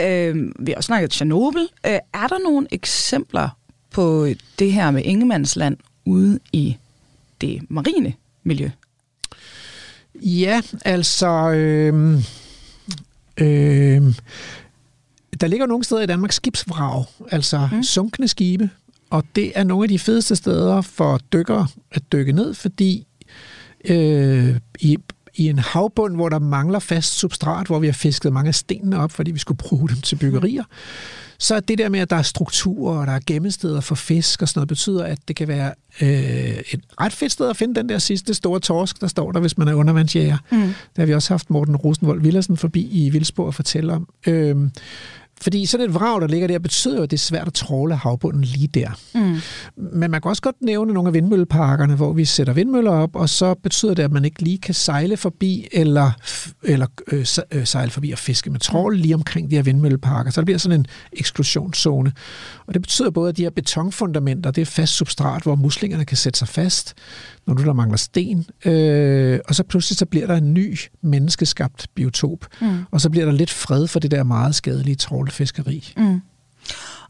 Øh, 0.00 0.36
vi 0.58 0.70
har 0.70 0.76
også 0.76 0.86
snakket 0.86 1.10
Tjernobyl. 1.10 1.66
Øh, 1.86 1.98
er 2.14 2.26
der 2.26 2.44
nogle 2.44 2.66
eksempler 2.70 3.48
på 3.90 4.28
det 4.58 4.72
her 4.72 4.90
med 4.90 5.02
Ingemandsland 5.04 5.76
ude 6.04 6.38
i 6.52 6.76
det 7.40 7.60
marine 7.68 8.12
miljø? 8.42 8.70
Ja, 10.14 10.60
altså... 10.84 11.50
Øh, 11.50 12.14
øh, 13.40 14.14
der 15.40 15.46
ligger 15.46 15.66
nogle 15.66 15.84
steder 15.84 16.02
i 16.02 16.06
Danmark 16.06 16.32
skibsvrag, 16.32 17.04
altså 17.30 17.68
mm. 17.72 17.82
sunkne 17.82 18.28
skibe, 18.28 18.70
og 19.16 19.24
det 19.34 19.52
er 19.54 19.64
nogle 19.64 19.84
af 19.84 19.88
de 19.88 19.98
fedeste 19.98 20.36
steder 20.36 20.80
for 20.80 21.20
dykkere 21.32 21.68
at 21.92 22.12
dykke 22.12 22.32
ned, 22.32 22.54
fordi 22.54 23.06
øh, 23.84 24.56
i, 24.80 24.98
i 25.34 25.48
en 25.48 25.58
havbund, 25.58 26.14
hvor 26.14 26.28
der 26.28 26.38
mangler 26.38 26.78
fast 26.78 27.18
substrat, 27.18 27.66
hvor 27.66 27.78
vi 27.78 27.86
har 27.86 27.92
fisket 27.92 28.32
mange 28.32 28.48
af 28.48 28.54
stenene 28.54 28.98
op, 28.98 29.12
fordi 29.12 29.30
vi 29.30 29.38
skulle 29.38 29.58
bruge 29.58 29.88
dem 29.88 30.00
til 30.00 30.16
byggerier, 30.16 30.64
så 31.38 31.54
er 31.54 31.60
det 31.60 31.78
der 31.78 31.88
med, 31.88 32.00
at 32.00 32.10
der 32.10 32.16
er 32.16 32.22
strukturer, 32.22 32.98
og 32.98 33.06
der 33.06 33.12
er 33.12 33.20
gemmesteder 33.26 33.80
for 33.80 33.94
fisk 33.94 34.42
og 34.42 34.48
sådan 34.48 34.58
noget, 34.58 34.68
betyder, 34.68 35.04
at 35.04 35.18
det 35.28 35.36
kan 35.36 35.48
være 35.48 35.72
øh, 36.00 36.62
et 36.72 36.80
ret 37.00 37.12
fedt 37.12 37.32
sted 37.32 37.50
at 37.50 37.56
finde 37.56 37.74
den 37.74 37.88
der 37.88 37.98
sidste 37.98 38.34
store 38.34 38.60
torsk, 38.60 39.00
der 39.00 39.06
står 39.06 39.32
der, 39.32 39.40
hvis 39.40 39.58
man 39.58 39.68
er 39.68 39.74
undervandsjæger. 39.74 40.38
Mm. 40.52 40.58
Det 40.58 40.74
har 40.96 41.06
vi 41.06 41.14
også 41.14 41.32
haft 41.32 41.50
Morten 41.50 41.76
Rosenvold 41.76 42.22
Villersen 42.22 42.56
forbi 42.56 42.88
i 43.06 43.10
Vildsborg 43.10 43.48
at 43.48 43.54
fortælle 43.54 43.92
om. 43.92 44.08
Øh, 44.26 44.56
fordi 45.40 45.66
sådan 45.66 45.86
et 45.86 45.94
vrag, 45.94 46.20
der 46.20 46.26
ligger 46.26 46.48
der, 46.48 46.58
betyder 46.58 46.96
jo, 46.96 47.02
at 47.02 47.10
det 47.10 47.16
er 47.16 47.20
svært 47.20 47.46
at 47.46 47.54
tråle 47.54 47.96
havbunden 47.96 48.44
lige 48.44 48.66
der. 48.68 48.90
Mm. 49.14 49.36
Men 49.76 50.10
man 50.10 50.20
kan 50.20 50.28
også 50.28 50.42
godt 50.42 50.56
nævne 50.60 50.92
nogle 50.92 51.08
af 51.08 51.14
vindmølleparkerne, 51.14 51.94
hvor 51.94 52.12
vi 52.12 52.24
sætter 52.24 52.52
vindmøller 52.52 52.90
op, 52.90 53.16
og 53.16 53.28
så 53.28 53.54
betyder 53.54 53.94
det, 53.94 54.02
at 54.02 54.12
man 54.12 54.24
ikke 54.24 54.42
lige 54.42 54.58
kan 54.58 54.74
sejle 54.74 55.16
forbi, 55.16 55.68
eller, 55.72 56.10
eller 56.64 56.86
øh, 57.12 57.26
øh, 57.52 57.66
sejle 57.66 57.90
forbi 57.90 58.10
og 58.10 58.18
fiske 58.18 58.50
med 58.50 58.60
trål 58.60 58.96
lige 58.96 59.14
omkring 59.14 59.50
de 59.50 59.56
her 59.56 59.62
vindmølleparker. 59.62 60.30
Så 60.30 60.40
der 60.40 60.44
bliver 60.44 60.58
sådan 60.58 60.80
en 60.80 60.86
eksklusionszone. 61.12 62.12
Og 62.66 62.74
det 62.74 62.82
betyder 62.82 63.10
både, 63.10 63.28
at 63.28 63.36
de 63.36 63.42
her 63.42 63.50
betonfundamenter, 63.50 64.50
det 64.50 64.62
er 64.62 64.66
fast 64.66 64.92
substrat, 64.92 65.42
hvor 65.42 65.54
muslingerne 65.54 66.04
kan 66.04 66.16
sætte 66.16 66.38
sig 66.38 66.48
fast, 66.48 66.94
når 67.46 67.54
du 67.54 67.62
der 67.62 67.72
mangler 67.72 67.96
sten. 67.96 68.46
Øh, 68.64 69.40
og 69.48 69.54
så 69.54 69.62
pludselig 69.62 69.98
så 69.98 70.06
bliver 70.06 70.26
der 70.26 70.34
en 70.36 70.54
ny 70.54 70.78
menneskeskabt 71.02 71.86
biotop. 71.94 72.46
Mm. 72.60 72.78
Og 72.90 73.00
så 73.00 73.10
bliver 73.10 73.26
der 73.26 73.32
lidt 73.32 73.50
fred 73.50 73.86
for 73.86 74.00
det 74.00 74.10
der 74.10 74.22
meget 74.24 74.54
skadelige 74.54 74.96
trålfiskeri. 75.26 75.92
Mm. 75.96 76.20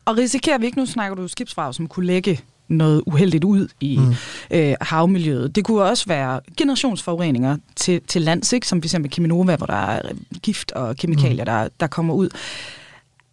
Og 0.05 0.17
risikerer 0.17 0.59
vi 0.59 0.67
ikke, 0.67 0.79
nu 0.79 0.87
snakker 0.87 1.17
du 1.17 1.29
skibsfrag, 1.29 1.75
som 1.75 1.87
kunne 1.87 2.07
lægge 2.07 2.41
noget 2.69 3.03
uheldigt 3.07 3.45
ud 3.45 3.69
i 3.81 3.99
mm. 3.99 4.15
øh, 4.51 4.75
havmiljøet. 4.81 5.55
Det 5.55 5.65
kunne 5.65 5.83
også 5.83 6.07
være 6.07 6.41
generationsforureninger 6.57 7.57
til, 7.77 8.01
til 8.09 8.23
lands, 8.23 8.53
ikke? 8.53 8.69
som 8.69 8.83
f.eks. 8.83 8.97
Kiminova, 9.11 9.57
hvor 9.57 9.67
der 9.67 9.75
er 9.75 10.03
gift 10.43 10.73
og 10.73 10.97
kemikalier, 10.97 11.45
mm. 11.45 11.47
der, 11.47 11.69
der 11.81 11.87
kommer 11.87 12.15
ud 12.15 12.29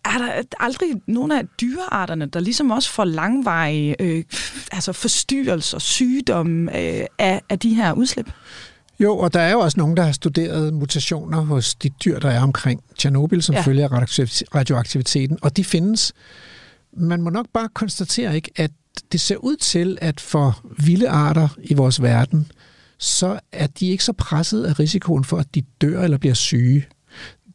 er 0.06 0.18
der 0.18 0.42
aldrig 0.60 0.90
nogen 1.08 1.32
af 1.32 1.44
dyrearterne, 1.62 2.26
der 2.26 2.40
ligesom 2.40 2.72
også 2.72 2.92
får 2.92 3.04
langvarige 3.04 4.02
øh, 4.02 4.24
altså 4.72 4.94
forstyrrelser, 4.94 5.80
sygdomme 5.80 6.78
øh, 6.80 7.06
af, 7.20 7.42
af 7.50 7.60
de 7.60 7.74
her 7.74 7.94
udslip? 7.94 8.32
Jo, 9.00 9.18
og 9.18 9.34
der 9.34 9.40
er 9.40 9.52
jo 9.52 9.60
også 9.60 9.80
nogen, 9.80 9.98
der 9.98 10.04
har 10.04 10.12
studeret 10.12 10.74
mutationer 10.74 11.42
hos 11.42 11.76
de 11.76 11.90
dyr, 11.90 12.20
der 12.20 12.30
er 12.30 12.42
omkring 12.42 12.84
Tjernobyl, 12.98 13.42
som 13.42 13.56
ja. 13.56 13.62
følger 13.62 13.88
radioaktiviteten, 14.56 15.38
og 15.42 15.58
de 15.58 15.64
findes. 15.64 16.14
Man 16.98 17.22
må 17.22 17.30
nok 17.30 17.46
bare 17.54 17.70
konstatere, 17.74 18.36
ikke, 18.36 18.52
at 18.56 18.72
det 19.12 19.22
ser 19.22 19.36
ud 19.36 19.56
til, 19.56 19.98
at 20.02 20.20
for 20.20 20.62
vilde 20.86 21.10
arter 21.10 21.48
i 21.64 21.74
vores 21.74 22.02
verden, 22.02 22.52
så 22.98 23.40
er 23.52 23.68
de 23.68 23.88
ikke 23.88 24.04
så 24.04 24.14
presset 24.14 24.64
af 24.64 24.80
risikoen 24.80 25.24
for, 25.24 25.38
at 25.38 25.56
de 25.56 25.62
dør 25.82 26.04
eller 26.04 26.18
bliver 26.18 26.36
syge 26.36 26.86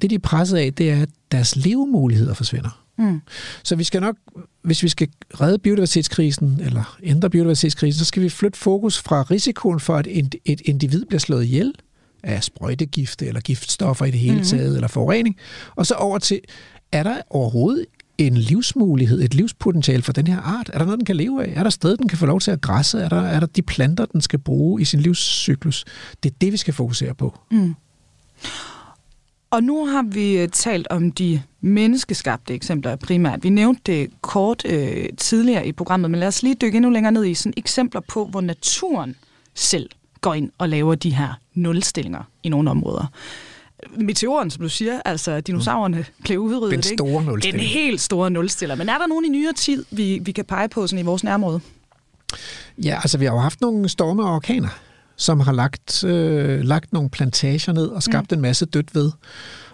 det, 0.03 0.11
de 0.11 0.15
er 0.15 0.19
presset 0.19 0.57
af, 0.57 0.75
det 0.75 0.91
er, 0.91 1.03
at 1.03 1.09
deres 1.33 1.57
levemuligheder 1.57 2.35
forsvinder. 2.35 2.85
Mm. 2.99 3.21
Så 3.63 3.77
vi 3.77 3.85
skal 3.85 4.01
nok, 4.01 4.17
hvis 4.63 4.83
vi 4.83 4.89
skal 4.89 5.09
redde 5.41 5.59
biodiversitetskrisen, 5.59 6.61
eller 6.65 6.99
ændre 7.03 7.31
biodiversitetskrisen, 7.31 7.99
så 7.99 8.05
skal 8.05 8.23
vi 8.23 8.29
flytte 8.29 8.59
fokus 8.59 8.99
fra 8.99 9.23
risikoen 9.23 9.81
for, 9.81 9.97
at 9.97 10.07
et 10.45 10.61
individ 10.65 11.05
bliver 11.05 11.21
slået 11.21 11.45
ihjel 11.45 11.75
af 12.23 12.45
sprøjtegifte 12.45 13.27
eller 13.27 13.41
giftstoffer 13.41 14.05
i 14.05 14.11
det 14.11 14.21
hele 14.21 14.37
mm. 14.37 14.45
taget, 14.45 14.75
eller 14.75 14.89
forurening, 14.89 15.37
og 15.77 15.87
så 15.87 15.95
over 15.95 16.19
til, 16.19 16.41
er 16.93 17.03
der 17.03 17.21
overhovedet 17.31 17.87
en 18.19 18.37
livsmulighed, 18.37 19.23
et 19.23 19.35
livspotentiale 19.35 20.03
for 20.03 20.13
den 20.13 20.27
her 20.27 20.41
art? 20.41 20.71
Er 20.73 20.79
der 20.79 20.85
noget, 20.85 20.99
den 20.99 21.07
kan 21.07 21.17
leve 21.17 21.45
af? 21.47 21.53
Er 21.57 21.63
der 21.63 21.71
sted, 21.71 21.97
den 21.97 22.09
kan 22.09 22.19
få 22.19 22.27
lov 22.27 22.41
til 22.41 22.51
at 22.51 22.61
græsse? 22.61 23.01
Er 23.01 23.09
der, 23.09 23.21
er 23.21 23.41
der 23.41 23.47
de 23.47 23.63
planter, 23.63 24.05
den 24.05 24.21
skal 24.21 24.39
bruge 24.39 24.83
i 24.83 24.85
sin 24.85 25.01
livscyklus? 25.01 25.85
Det 26.23 26.31
er 26.31 26.35
det, 26.41 26.53
vi 26.53 26.57
skal 26.57 26.75
fokusere 26.75 27.15
på. 27.15 27.39
Mm. 27.51 27.75
Og 29.51 29.63
nu 29.63 29.87
har 29.87 30.03
vi 30.03 30.39
øh, 30.39 30.49
talt 30.49 30.87
om 30.91 31.13
de 31.13 31.43
menneskeskabte 31.61 32.55
eksempler 32.55 32.97
primært. 32.97 33.45
Vi 33.45 33.49
nævnte 33.49 33.83
det 33.87 34.11
kort 34.21 34.63
øh, 34.65 35.09
tidligere 35.17 35.67
i 35.67 35.73
programmet, 35.73 36.11
men 36.11 36.21
lad 36.21 36.29
os 36.29 36.43
lige 36.43 36.55
dykke 36.55 36.77
endnu 36.77 36.91
længere 36.91 37.13
ned 37.13 37.25
i 37.25 37.35
sådan 37.35 37.53
eksempler 37.57 38.01
på, 38.01 38.25
hvor 38.25 38.41
naturen 38.41 39.17
selv 39.55 39.91
går 40.21 40.35
ind 40.35 40.51
og 40.59 40.69
laver 40.69 40.95
de 40.95 41.11
her 41.11 41.41
nulstillinger 41.55 42.23
i 42.43 42.49
nogle 42.49 42.71
områder. 42.71 43.07
Meteoren, 43.97 44.51
som 44.51 44.63
du 44.63 44.69
siger, 44.69 45.01
altså 45.05 45.41
dinosaurerne 45.41 46.05
blev 46.23 46.39
udryddet. 46.39 46.73
Den 46.73 46.99
store 46.99 47.25
nulstiller. 47.25 47.59
Den 47.59 47.69
helt 47.69 48.01
store 48.01 48.31
nulstiller. 48.31 48.75
Men 48.75 48.89
er 48.89 48.99
der 48.99 49.07
nogen 49.07 49.25
i 49.25 49.29
nyere 49.29 49.53
tid, 49.53 49.85
vi, 49.91 50.19
vi 50.23 50.33
kan 50.33 50.45
pege 50.45 50.69
på 50.69 50.87
sådan 50.87 51.05
i 51.05 51.07
vores 51.07 51.25
nærområde? 51.25 51.61
Ja, 52.85 52.95
altså 52.97 53.19
vi 53.19 53.25
har 53.25 53.33
jo 53.33 53.39
haft 53.39 53.61
nogle 53.61 53.89
storme 53.89 54.25
og 54.25 54.35
orkaner 54.35 54.69
som 55.19 55.41
har 55.41 55.53
lagt, 55.53 56.05
øh, 56.05 56.61
lagt 56.61 56.93
nogle 56.93 57.11
plantager 57.11 57.73
ned 57.73 57.87
og 57.87 58.03
skabt 58.03 58.31
mm. 58.31 58.35
en 58.35 58.43
masse 58.43 58.67
dødt 58.67 58.95
ved. 58.95 59.11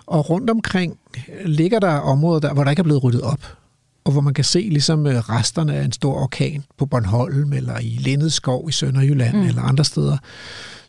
Og 0.07 0.31
rundt 0.31 0.51
omkring 0.51 0.99
ligger 1.45 1.79
der 1.79 1.95
områder, 1.99 2.41
der, 2.41 2.55
hvor 2.55 2.64
der 2.64 2.71
ikke 2.71 2.81
er 2.81 2.85
blevet 2.85 3.05
ryddet 3.05 3.21
op. 3.23 3.57
og 4.05 4.12
hvor 4.12 4.21
man 4.21 4.35
kan 4.35 4.45
se 4.45 4.59
ligesom 4.59 5.07
øh, 5.07 5.16
resterne 5.16 5.75
af 5.77 5.85
en 5.85 5.93
stor 5.93 6.14
orkan 6.14 6.64
på 6.79 6.87
Bornholm, 6.87 7.53
eller 7.53 7.79
i 7.79 7.99
Lindet 8.01 8.33
skov 8.33 8.68
i 8.68 8.73
Sønderjylland, 8.73 9.37
mm. 9.37 9.47
eller 9.47 9.62
andre 9.62 9.85
steder. 9.85 10.16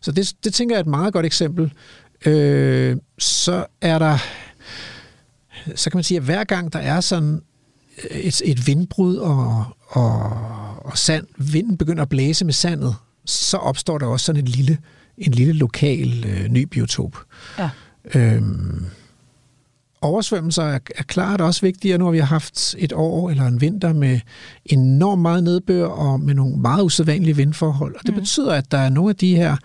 Så 0.00 0.12
det, 0.12 0.32
det 0.44 0.54
tænker 0.54 0.74
jeg 0.74 0.78
er 0.78 0.84
et 0.84 0.90
meget 0.90 1.12
godt 1.12 1.26
eksempel. 1.26 1.72
Øh, 2.26 2.96
så 3.18 3.66
er 3.80 3.98
der, 3.98 4.18
så 5.74 5.90
kan 5.90 5.96
man 5.98 6.04
sige, 6.04 6.18
at 6.18 6.24
hver 6.24 6.44
gang 6.44 6.72
der 6.72 6.78
er 6.78 7.00
sådan 7.00 7.40
et, 8.10 8.42
et 8.44 8.66
vindbrud, 8.66 9.16
og, 9.16 9.64
og, 9.88 10.32
og 10.84 10.98
sand, 10.98 11.26
vinden 11.38 11.76
begynder 11.76 12.02
at 12.02 12.08
blæse 12.08 12.44
med 12.44 12.52
sandet, 12.52 12.94
så 13.26 13.56
opstår 13.56 13.98
der 13.98 14.06
også 14.06 14.26
sådan 14.26 14.40
en 14.40 14.48
lille, 14.48 14.78
en 15.18 15.32
lille 15.32 15.52
lokal 15.52 16.24
øh, 16.26 16.48
ny 16.48 16.62
biotop. 16.62 17.16
Ja. 17.58 17.70
Øhm, 18.14 18.86
oversvømmelser 20.00 20.62
er, 20.62 20.78
er 20.96 21.02
klart 21.02 21.40
også 21.40 21.60
vigtige, 21.60 21.98
nu 21.98 22.04
har 22.04 22.12
vi 22.12 22.18
haft 22.18 22.74
et 22.78 22.92
år 22.92 23.30
eller 23.30 23.46
en 23.46 23.60
vinter 23.60 23.92
med 23.92 24.20
enormt 24.64 25.22
meget 25.22 25.44
nedbør 25.44 25.86
og 25.86 26.20
med 26.20 26.34
nogle 26.34 26.56
meget 26.56 26.82
usædvanlige 26.82 27.36
vindforhold. 27.36 27.94
Og 27.94 28.00
det 28.06 28.14
mm. 28.14 28.20
betyder, 28.20 28.52
at 28.52 28.70
der 28.70 28.78
er 28.78 28.88
nogle 28.88 29.10
af 29.10 29.16
de 29.16 29.36
her 29.36 29.56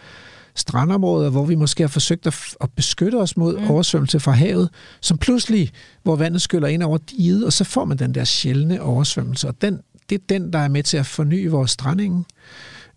strandområder, 0.56 1.30
hvor 1.30 1.46
vi 1.46 1.56
måske 1.56 1.84
har 1.84 1.88
forsøgt 1.88 2.28
at, 2.28 2.36
at 2.62 2.70
beskytte 2.76 3.16
os 3.16 3.38
mod 3.38 3.58
mm. 3.58 3.70
oversvømmelse 3.70 4.20
fra 4.20 4.32
havet, 4.32 4.70
som 5.02 5.18
pludselig, 5.18 5.72
hvor 6.04 6.16
vandet 6.16 6.42
skyller 6.42 6.68
ind 6.68 6.84
over 6.84 6.98
diget, 6.98 7.46
og 7.46 7.54
så 7.54 7.64
får 7.64 7.86
man 7.86 7.98
den 7.98 8.16
der 8.16 8.24
sjældne 8.24 8.82
oversvømmelse. 8.82 9.48
Og 9.48 9.62
den, 9.62 9.80
det 10.10 10.16
er 10.16 10.24
den, 10.30 10.54
der 10.54 10.60
er 10.60 10.68
med 10.68 10.84
til 10.84 10.98
at 10.98 11.06
forny 11.06 11.50
vores 11.50 11.72
stranding. 11.72 12.26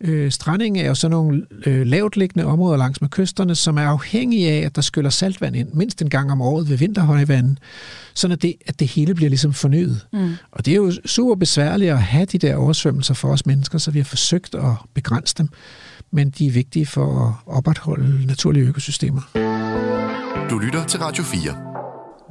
Øh, 0.01 0.33
stranding 0.33 0.79
er 0.79 0.87
jo 0.87 0.95
sådan 0.95 1.11
nogle 1.11 1.47
øh, 1.67 1.87
lavt 1.87 2.17
liggende 2.17 2.45
områder 2.45 2.77
langs 2.77 3.01
med 3.01 3.09
kysterne, 3.09 3.55
som 3.55 3.79
er 3.79 3.87
afhængige 3.87 4.51
af, 4.51 4.67
at 4.67 4.77
der 4.77 4.83
skyller 4.83 5.11
saltvand 5.11 5.57
ind 5.57 5.69
mindst 5.73 6.03
en 6.03 6.11
gang 6.11 6.33
om 6.33 6.41
året 6.41 6.69
ved 6.69 6.77
vinterhøjvand, 6.77 7.57
sådan 8.15 8.33
at 8.33 8.43
det, 8.43 8.55
at 8.67 8.81
det 8.81 8.89
hele 8.89 9.15
bliver 9.15 9.29
ligesom 9.29 9.53
fornyet. 9.53 10.07
Mm. 10.13 10.35
Og 10.53 10.67
det 10.67 10.73
er 10.73 10.77
jo 10.77 10.93
super 11.05 11.35
besværligt 11.35 11.91
at 11.91 12.03
have 12.03 12.25
de 12.25 12.39
der 12.39 12.57
oversvømmelser 12.57 13.15
for 13.15 13.29
os 13.29 13.47
mennesker, 13.47 13.79
så 13.79 13.91
vi 13.91 13.99
har 13.99 14.05
forsøgt 14.05 14.55
at 14.55 14.73
begrænse 14.95 15.35
dem, 15.39 15.49
men 16.11 16.31
de 16.31 16.47
er 16.47 16.51
vigtige 16.51 16.87
for 16.87 17.29
at 17.29 17.55
opretholde 17.57 18.27
naturlige 18.27 18.65
økosystemer. 18.65 19.21
Du 20.51 20.59
lytter 20.59 20.85
til 20.85 21.01
Radio 21.01 21.25
4. 21.25 21.84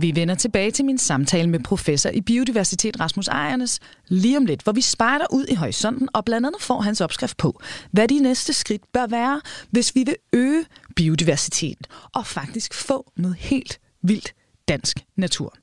Vi 0.04 0.16
vender 0.16 0.36
tilbage 0.36 0.72
til 0.72 0.86
min 0.86 0.98
samtale 0.98 1.50
med 1.50 1.60
professor 1.60 2.10
i 2.10 2.22
biodiversitet 2.22 3.00
Rasmus 3.00 3.28
Ejernes 3.28 3.80
lige 4.08 4.38
om 4.38 4.46
lidt, 4.46 4.62
hvor 4.64 4.72
vi 4.72 4.82
spejder 4.82 5.26
ud 5.32 5.46
i 5.50 5.56
horisonten 5.56 6.10
og 6.14 6.26
blandt 6.26 6.48
andet 6.48 6.62
får 6.62 6.82
hans 6.82 7.02
opskrift 7.02 7.38
på, 7.38 7.62
hvad 7.92 8.08
de 8.08 8.20
næste 8.20 8.54
skridt 8.54 8.82
bør 8.94 9.08
være, 9.08 9.42
hvis 9.70 9.96
vi 9.96 10.04
vil 10.04 10.16
øge 10.34 10.66
biodiversiteten 10.96 11.86
og 12.16 12.26
faktisk 12.26 12.74
få 12.74 13.12
noget 13.18 13.38
helt 13.38 13.80
vildt 14.02 14.34
dansk 14.68 15.00
natur. 15.18 15.54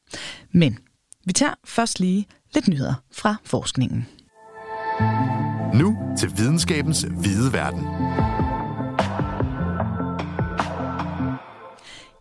Men 0.53 0.79
vi 1.27 1.33
tager 1.33 1.55
først 1.65 2.01
lige 2.01 2.27
lidt 2.55 2.69
nyheder 2.69 2.95
fra 3.13 3.37
forskningen. 3.45 4.07
Nu 5.75 5.99
til 6.19 6.33
videnskabens 6.37 7.03
hvide 7.03 7.53
verden. 7.53 7.87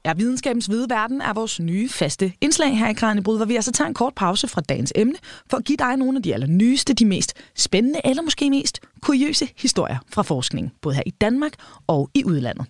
Ja, 0.10 0.14
videnskabens 0.14 0.66
hvide 0.66 0.90
verden 0.90 1.22
er 1.22 1.34
vores 1.34 1.60
nye 1.60 1.90
faste 1.90 2.34
indslag 2.42 2.78
her 2.78 2.90
i 2.90 2.94
Kranjebrud, 2.94 3.38
hvor 3.38 3.46
vi 3.46 3.56
altså 3.56 3.72
tager 3.72 3.88
en 3.88 3.94
kort 3.94 4.16
pause 4.16 4.48
fra 4.48 4.62
dagens 4.62 4.94
emne, 4.96 5.16
for 5.50 5.58
at 5.58 5.66
give 5.66 5.78
dig 5.78 5.98
nogle 5.98 6.18
af 6.18 6.24
de 6.24 6.34
allernyeste, 6.34 6.94
de 6.94 7.06
mest 7.06 7.34
spændende 7.56 8.02
eller 8.06 8.24
måske 8.24 8.50
mest 8.50 8.80
kuriøse 9.02 9.50
historier 9.58 9.98
fra 10.12 10.22
forskning, 10.22 10.72
både 10.82 10.96
her 10.96 11.04
i 11.06 11.10
Danmark 11.10 11.54
og 11.88 12.10
i 12.14 12.24
udlandet. 12.26 12.66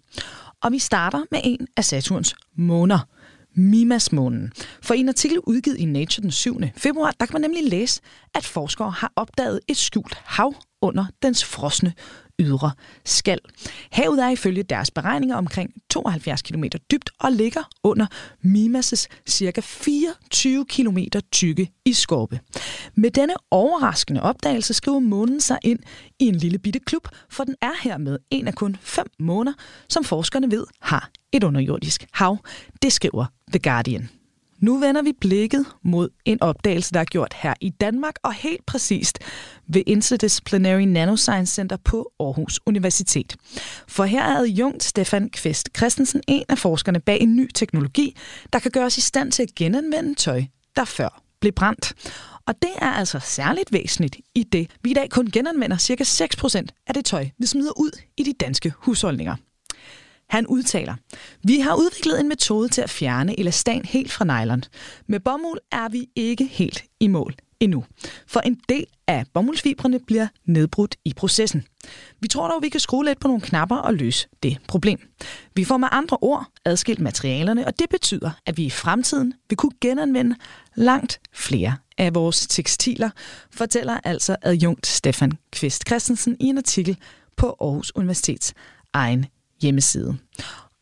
Og 0.63 0.71
vi 0.71 0.79
starter 0.79 1.23
med 1.31 1.39
en 1.43 1.67
af 1.77 1.85
Saturns 1.85 2.35
måner, 2.55 2.99
Mimas-månen. 3.55 4.51
For 4.81 4.93
i 4.93 4.99
en 4.99 5.09
artikel 5.09 5.39
udgivet 5.39 5.77
i 5.77 5.85
Nature 5.85 6.21
den 6.21 6.31
7. 6.31 6.61
februar, 6.77 7.13
der 7.19 7.25
kan 7.25 7.33
man 7.33 7.41
nemlig 7.41 7.69
læse, 7.69 8.01
at 8.35 8.45
forskere 8.45 8.91
har 8.91 9.13
opdaget 9.15 9.59
et 9.67 9.77
skjult 9.77 10.21
hav 10.25 10.53
under 10.81 11.05
dens 11.21 11.45
frosne 11.45 11.93
ydre 12.39 12.71
skal. 13.05 13.39
Havet 13.91 14.23
er 14.23 14.29
ifølge 14.29 14.63
deres 14.63 14.91
beregninger 14.91 15.35
omkring 15.35 15.73
72 15.89 16.41
km 16.41 16.63
dybt 16.91 17.09
og 17.19 17.31
ligger 17.31 17.69
under 17.83 18.05
Mimas' 18.45 19.05
cirka 19.27 19.61
24 19.61 20.65
km 20.65 20.97
tykke 21.31 21.71
i 21.85 21.93
skorpe. 21.93 22.39
Med 22.95 23.11
denne 23.11 23.33
overraskende 23.51 24.23
opdagelse 24.23 24.73
skriver 24.73 24.99
månen 24.99 25.41
sig 25.41 25.57
ind 25.63 25.79
i 26.19 26.25
en 26.25 26.35
lille 26.35 26.59
bitte 26.59 26.79
klub, 26.79 27.07
for 27.29 27.43
den 27.43 27.55
er 27.61 27.81
hermed 27.83 28.17
en 28.29 28.47
af 28.47 28.55
kun 28.55 28.77
fem 28.81 29.05
måneder, 29.19 29.57
som 29.89 30.03
forskerne 30.03 30.51
ved 30.51 30.65
har 30.81 31.09
et 31.31 31.43
underjordisk 31.43 32.05
hav. 32.11 32.37
Det 32.81 32.93
skriver 32.93 33.25
The 33.51 33.59
Guardian. 33.59 34.09
Nu 34.59 34.77
vender 34.77 35.01
vi 35.01 35.13
blikket 35.21 35.65
mod 35.83 36.09
en 36.25 36.41
opdagelse, 36.43 36.93
der 36.93 36.99
er 36.99 37.05
gjort 37.05 37.33
her 37.33 37.53
i 37.61 37.69
Danmark, 37.69 38.15
og 38.23 38.33
helt 38.33 38.65
præcist 38.65 39.19
ved 39.73 39.83
Interdisciplinary 39.87 40.81
Nanoscience 40.81 41.53
Center 41.53 41.77
på 41.77 42.11
Aarhus 42.19 42.59
Universitet. 42.65 43.35
For 43.87 44.03
her 44.03 44.23
er 44.23 44.37
adjunkt 44.37 44.83
Stefan 44.83 45.29
Kvist 45.29 45.69
Christensen 45.77 46.21
en 46.27 46.43
af 46.49 46.57
forskerne 46.57 46.99
bag 46.99 47.21
en 47.21 47.35
ny 47.35 47.49
teknologi, 47.55 48.17
der 48.53 48.59
kan 48.59 48.71
gøre 48.71 48.85
os 48.85 48.97
i 48.97 49.01
stand 49.01 49.31
til 49.31 49.43
at 49.43 49.55
genanvende 49.55 50.15
tøj, 50.15 50.43
der 50.75 50.85
før 50.85 51.21
blev 51.39 51.53
brændt. 51.53 51.93
Og 52.45 52.61
det 52.61 52.71
er 52.81 52.91
altså 52.91 53.19
særligt 53.19 53.73
væsentligt 53.73 54.17
i 54.35 54.43
det, 54.43 54.71
vi 54.83 54.91
i 54.91 54.93
dag 54.93 55.09
kun 55.09 55.31
genanvender 55.31 55.77
ca. 55.77 56.03
6% 56.03 56.65
af 56.87 56.93
det 56.93 57.05
tøj, 57.05 57.29
vi 57.37 57.45
smider 57.45 57.79
ud 57.79 57.91
i 58.17 58.23
de 58.23 58.33
danske 58.39 58.73
husholdninger. 58.77 59.35
Han 60.29 60.47
udtaler, 60.47 60.95
vi 61.43 61.59
har 61.59 61.75
udviklet 61.75 62.19
en 62.19 62.29
metode 62.29 62.69
til 62.69 62.81
at 62.81 62.89
fjerne 62.89 63.39
elastan 63.39 63.85
helt 63.85 64.11
fra 64.11 64.25
nylon. 64.25 64.63
Med 65.07 65.19
bomuld 65.19 65.59
er 65.71 65.89
vi 65.89 66.07
ikke 66.15 66.45
helt 66.45 66.83
i 66.99 67.07
mål 67.07 67.35
endnu, 67.59 67.85
for 68.27 68.39
en 68.39 68.59
del 68.69 68.85
af 69.07 69.25
bomuldsfibrene 69.33 69.99
bliver 69.99 70.27
nedbrudt 70.45 70.95
i 71.05 71.13
processen. 71.13 71.63
Vi 72.19 72.27
tror 72.27 72.47
dog, 72.47 72.61
vi 72.61 72.69
kan 72.69 72.79
skrue 72.79 73.05
lidt 73.05 73.19
på 73.19 73.27
nogle 73.27 73.41
knapper 73.41 73.75
og 73.75 73.93
løse 73.93 74.27
det 74.43 74.57
problem. 74.67 74.99
Vi 75.55 75.63
får 75.63 75.77
med 75.77 75.87
andre 75.91 76.17
ord 76.21 76.45
adskilt 76.65 76.99
materialerne, 76.99 77.67
og 77.67 77.79
det 77.79 77.89
betyder, 77.89 78.31
at 78.45 78.57
vi 78.57 78.65
i 78.65 78.69
fremtiden 78.69 79.33
vil 79.49 79.57
kunne 79.57 79.71
genanvende 79.81 80.35
langt 80.75 81.21
flere 81.33 81.77
af 81.97 82.15
vores 82.15 82.47
tekstiler, 82.47 83.09
fortæller 83.51 83.99
altså 84.03 84.35
adjunkt 84.41 84.87
Stefan 84.87 85.31
Kvist 85.51 85.87
Christensen 85.87 86.37
i 86.39 86.45
en 86.45 86.57
artikel 86.57 86.97
på 87.37 87.55
Aarhus 87.61 87.91
Universitets 87.95 88.53
egen 88.93 89.25
hjemmeside. 89.61 90.17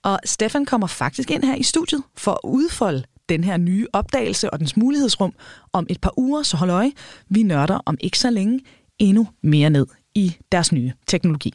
Og 0.03 0.19
Stefan 0.25 0.65
kommer 0.65 0.87
faktisk 0.87 1.31
ind 1.31 1.43
her 1.43 1.55
i 1.55 1.63
studiet 1.63 2.03
for 2.17 2.31
at 2.31 2.39
udfolde 2.43 3.03
den 3.29 3.43
her 3.43 3.57
nye 3.57 3.87
opdagelse 3.93 4.49
og 4.49 4.59
dens 4.59 4.77
mulighedsrum 4.77 5.33
om 5.73 5.87
et 5.89 6.01
par 6.01 6.19
uger, 6.19 6.43
så 6.43 6.57
hold 6.57 6.69
øje. 6.69 6.91
Vi 7.29 7.43
nørder 7.43 7.79
om 7.85 7.97
ikke 7.99 8.19
så 8.19 8.29
længe 8.29 8.59
endnu 8.99 9.27
mere 9.43 9.69
ned 9.69 9.87
i 10.15 10.37
deres 10.51 10.71
nye 10.71 10.91
teknologi. 11.07 11.53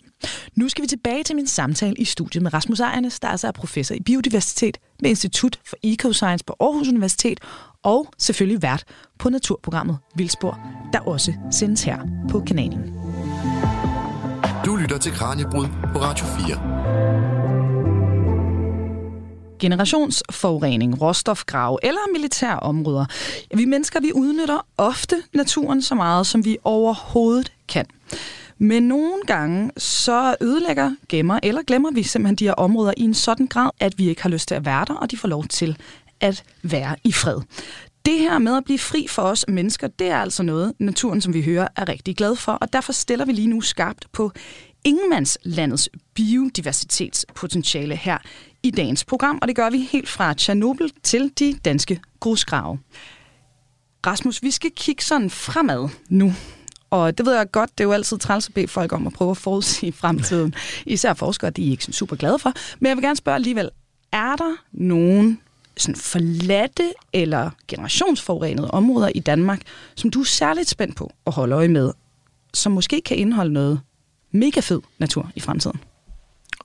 Nu 0.56 0.68
skal 0.68 0.82
vi 0.82 0.86
tilbage 0.86 1.22
til 1.22 1.36
min 1.36 1.46
samtale 1.46 1.94
i 1.98 2.04
studiet 2.04 2.42
med 2.42 2.54
Rasmus 2.54 2.80
Ejernes, 2.80 3.20
der 3.20 3.28
altså 3.28 3.46
er 3.46 3.52
professor 3.52 3.94
i 3.94 4.00
biodiversitet 4.00 4.78
ved 5.00 5.10
Institut 5.10 5.60
for 5.64 5.76
Ecoscience 5.82 6.44
på 6.44 6.56
Aarhus 6.60 6.88
Universitet 6.88 7.40
og 7.82 8.06
selvfølgelig 8.18 8.62
vært 8.62 8.84
på 9.18 9.28
naturprogrammet 9.28 9.98
Vildspor, 10.14 10.58
der 10.92 10.98
også 10.98 11.32
sendes 11.50 11.82
her 11.82 11.98
på 12.30 12.40
kanalen. 12.40 12.94
Du 14.64 14.76
lytter 14.76 14.98
til 14.98 15.12
Kranjebrud 15.12 15.66
på 15.92 15.98
Radio 15.98 16.26
4 16.26 17.41
generationsforurening, 19.62 21.02
råstofgrave 21.02 21.78
eller 21.82 22.12
militære 22.12 22.60
områder. 22.60 23.04
Vi 23.54 23.64
mennesker 23.64 24.00
vi 24.00 24.12
udnytter 24.14 24.66
ofte 24.76 25.22
naturen 25.34 25.82
så 25.82 25.94
meget, 25.94 26.26
som 26.26 26.44
vi 26.44 26.58
overhovedet 26.64 27.52
kan. 27.68 27.86
Men 28.58 28.82
nogle 28.82 29.22
gange 29.26 29.70
så 29.76 30.36
ødelægger, 30.40 30.94
gemmer 31.08 31.40
eller 31.42 31.62
glemmer 31.62 31.90
vi 31.90 32.02
simpelthen 32.02 32.36
de 32.36 32.44
her 32.44 32.52
områder 32.52 32.92
i 32.96 33.02
en 33.02 33.14
sådan 33.14 33.46
grad, 33.46 33.70
at 33.80 33.98
vi 33.98 34.08
ikke 34.08 34.22
har 34.22 34.28
lyst 34.28 34.48
til 34.48 34.54
at 34.54 34.64
være 34.64 34.84
der, 34.88 34.94
og 34.94 35.10
de 35.10 35.16
får 35.16 35.28
lov 35.28 35.44
til 35.44 35.76
at 36.20 36.44
være 36.62 36.96
i 37.04 37.12
fred. 37.12 37.40
Det 38.06 38.18
her 38.18 38.38
med 38.38 38.56
at 38.56 38.64
blive 38.64 38.78
fri 38.78 39.06
for 39.08 39.22
os 39.22 39.44
mennesker, 39.48 39.86
det 39.86 40.06
er 40.06 40.16
altså 40.18 40.42
noget, 40.42 40.72
naturen, 40.78 41.20
som 41.20 41.34
vi 41.34 41.42
hører, 41.42 41.68
er 41.76 41.88
rigtig 41.88 42.16
glad 42.16 42.36
for, 42.36 42.52
og 42.52 42.72
derfor 42.72 42.92
stiller 42.92 43.24
vi 43.24 43.32
lige 43.32 43.48
nu 43.48 43.60
skarpt 43.60 44.06
på 44.12 44.32
ingenmandslandets 44.84 45.88
biodiversitetspotentiale 46.14 47.96
her 47.96 48.18
i 48.62 48.70
dagens 48.70 49.04
program, 49.04 49.38
og 49.42 49.48
det 49.48 49.56
gør 49.56 49.70
vi 49.70 49.78
helt 49.92 50.08
fra 50.08 50.34
Tjernobyl 50.34 50.88
til 51.02 51.32
de 51.38 51.54
danske 51.64 52.00
grusgrave. 52.20 52.78
Rasmus, 54.06 54.42
vi 54.42 54.50
skal 54.50 54.70
kigge 54.76 55.04
sådan 55.04 55.30
fremad 55.30 55.88
nu. 56.08 56.34
Og 56.90 57.18
det 57.18 57.26
ved 57.26 57.36
jeg 57.36 57.50
godt, 57.50 57.70
det 57.78 57.84
er 57.84 57.88
jo 57.88 57.92
altid 57.92 58.18
træls 58.18 58.48
at 58.48 58.54
bede 58.54 58.68
folk 58.68 58.92
om 58.92 59.06
at 59.06 59.12
prøve 59.12 59.30
at 59.30 59.36
forudsige 59.36 59.92
fremtiden. 60.02 60.54
Især 60.86 61.14
forskere, 61.14 61.50
de 61.50 61.66
er 61.66 61.70
ikke 61.70 61.84
super 61.84 62.16
glade 62.16 62.38
for. 62.38 62.52
Men 62.80 62.88
jeg 62.88 62.96
vil 62.96 63.04
gerne 63.04 63.16
spørge 63.16 63.34
alligevel, 63.34 63.70
er 64.12 64.36
der 64.36 64.56
nogen 64.72 65.40
sådan 65.76 65.96
forladte 65.96 66.92
eller 67.12 67.50
generationsforurenede 67.68 68.70
områder 68.70 69.10
i 69.14 69.20
Danmark, 69.20 69.62
som 69.94 70.10
du 70.10 70.20
er 70.20 70.24
særligt 70.24 70.68
spændt 70.68 70.96
på 70.96 71.12
at 71.26 71.32
holde 71.32 71.54
øje 71.54 71.68
med, 71.68 71.92
som 72.54 72.72
måske 72.72 73.00
kan 73.00 73.16
indeholde 73.16 73.52
noget 73.52 73.80
mega 74.30 74.60
fed 74.60 74.80
natur 74.98 75.30
i 75.34 75.40
fremtiden? 75.40 75.80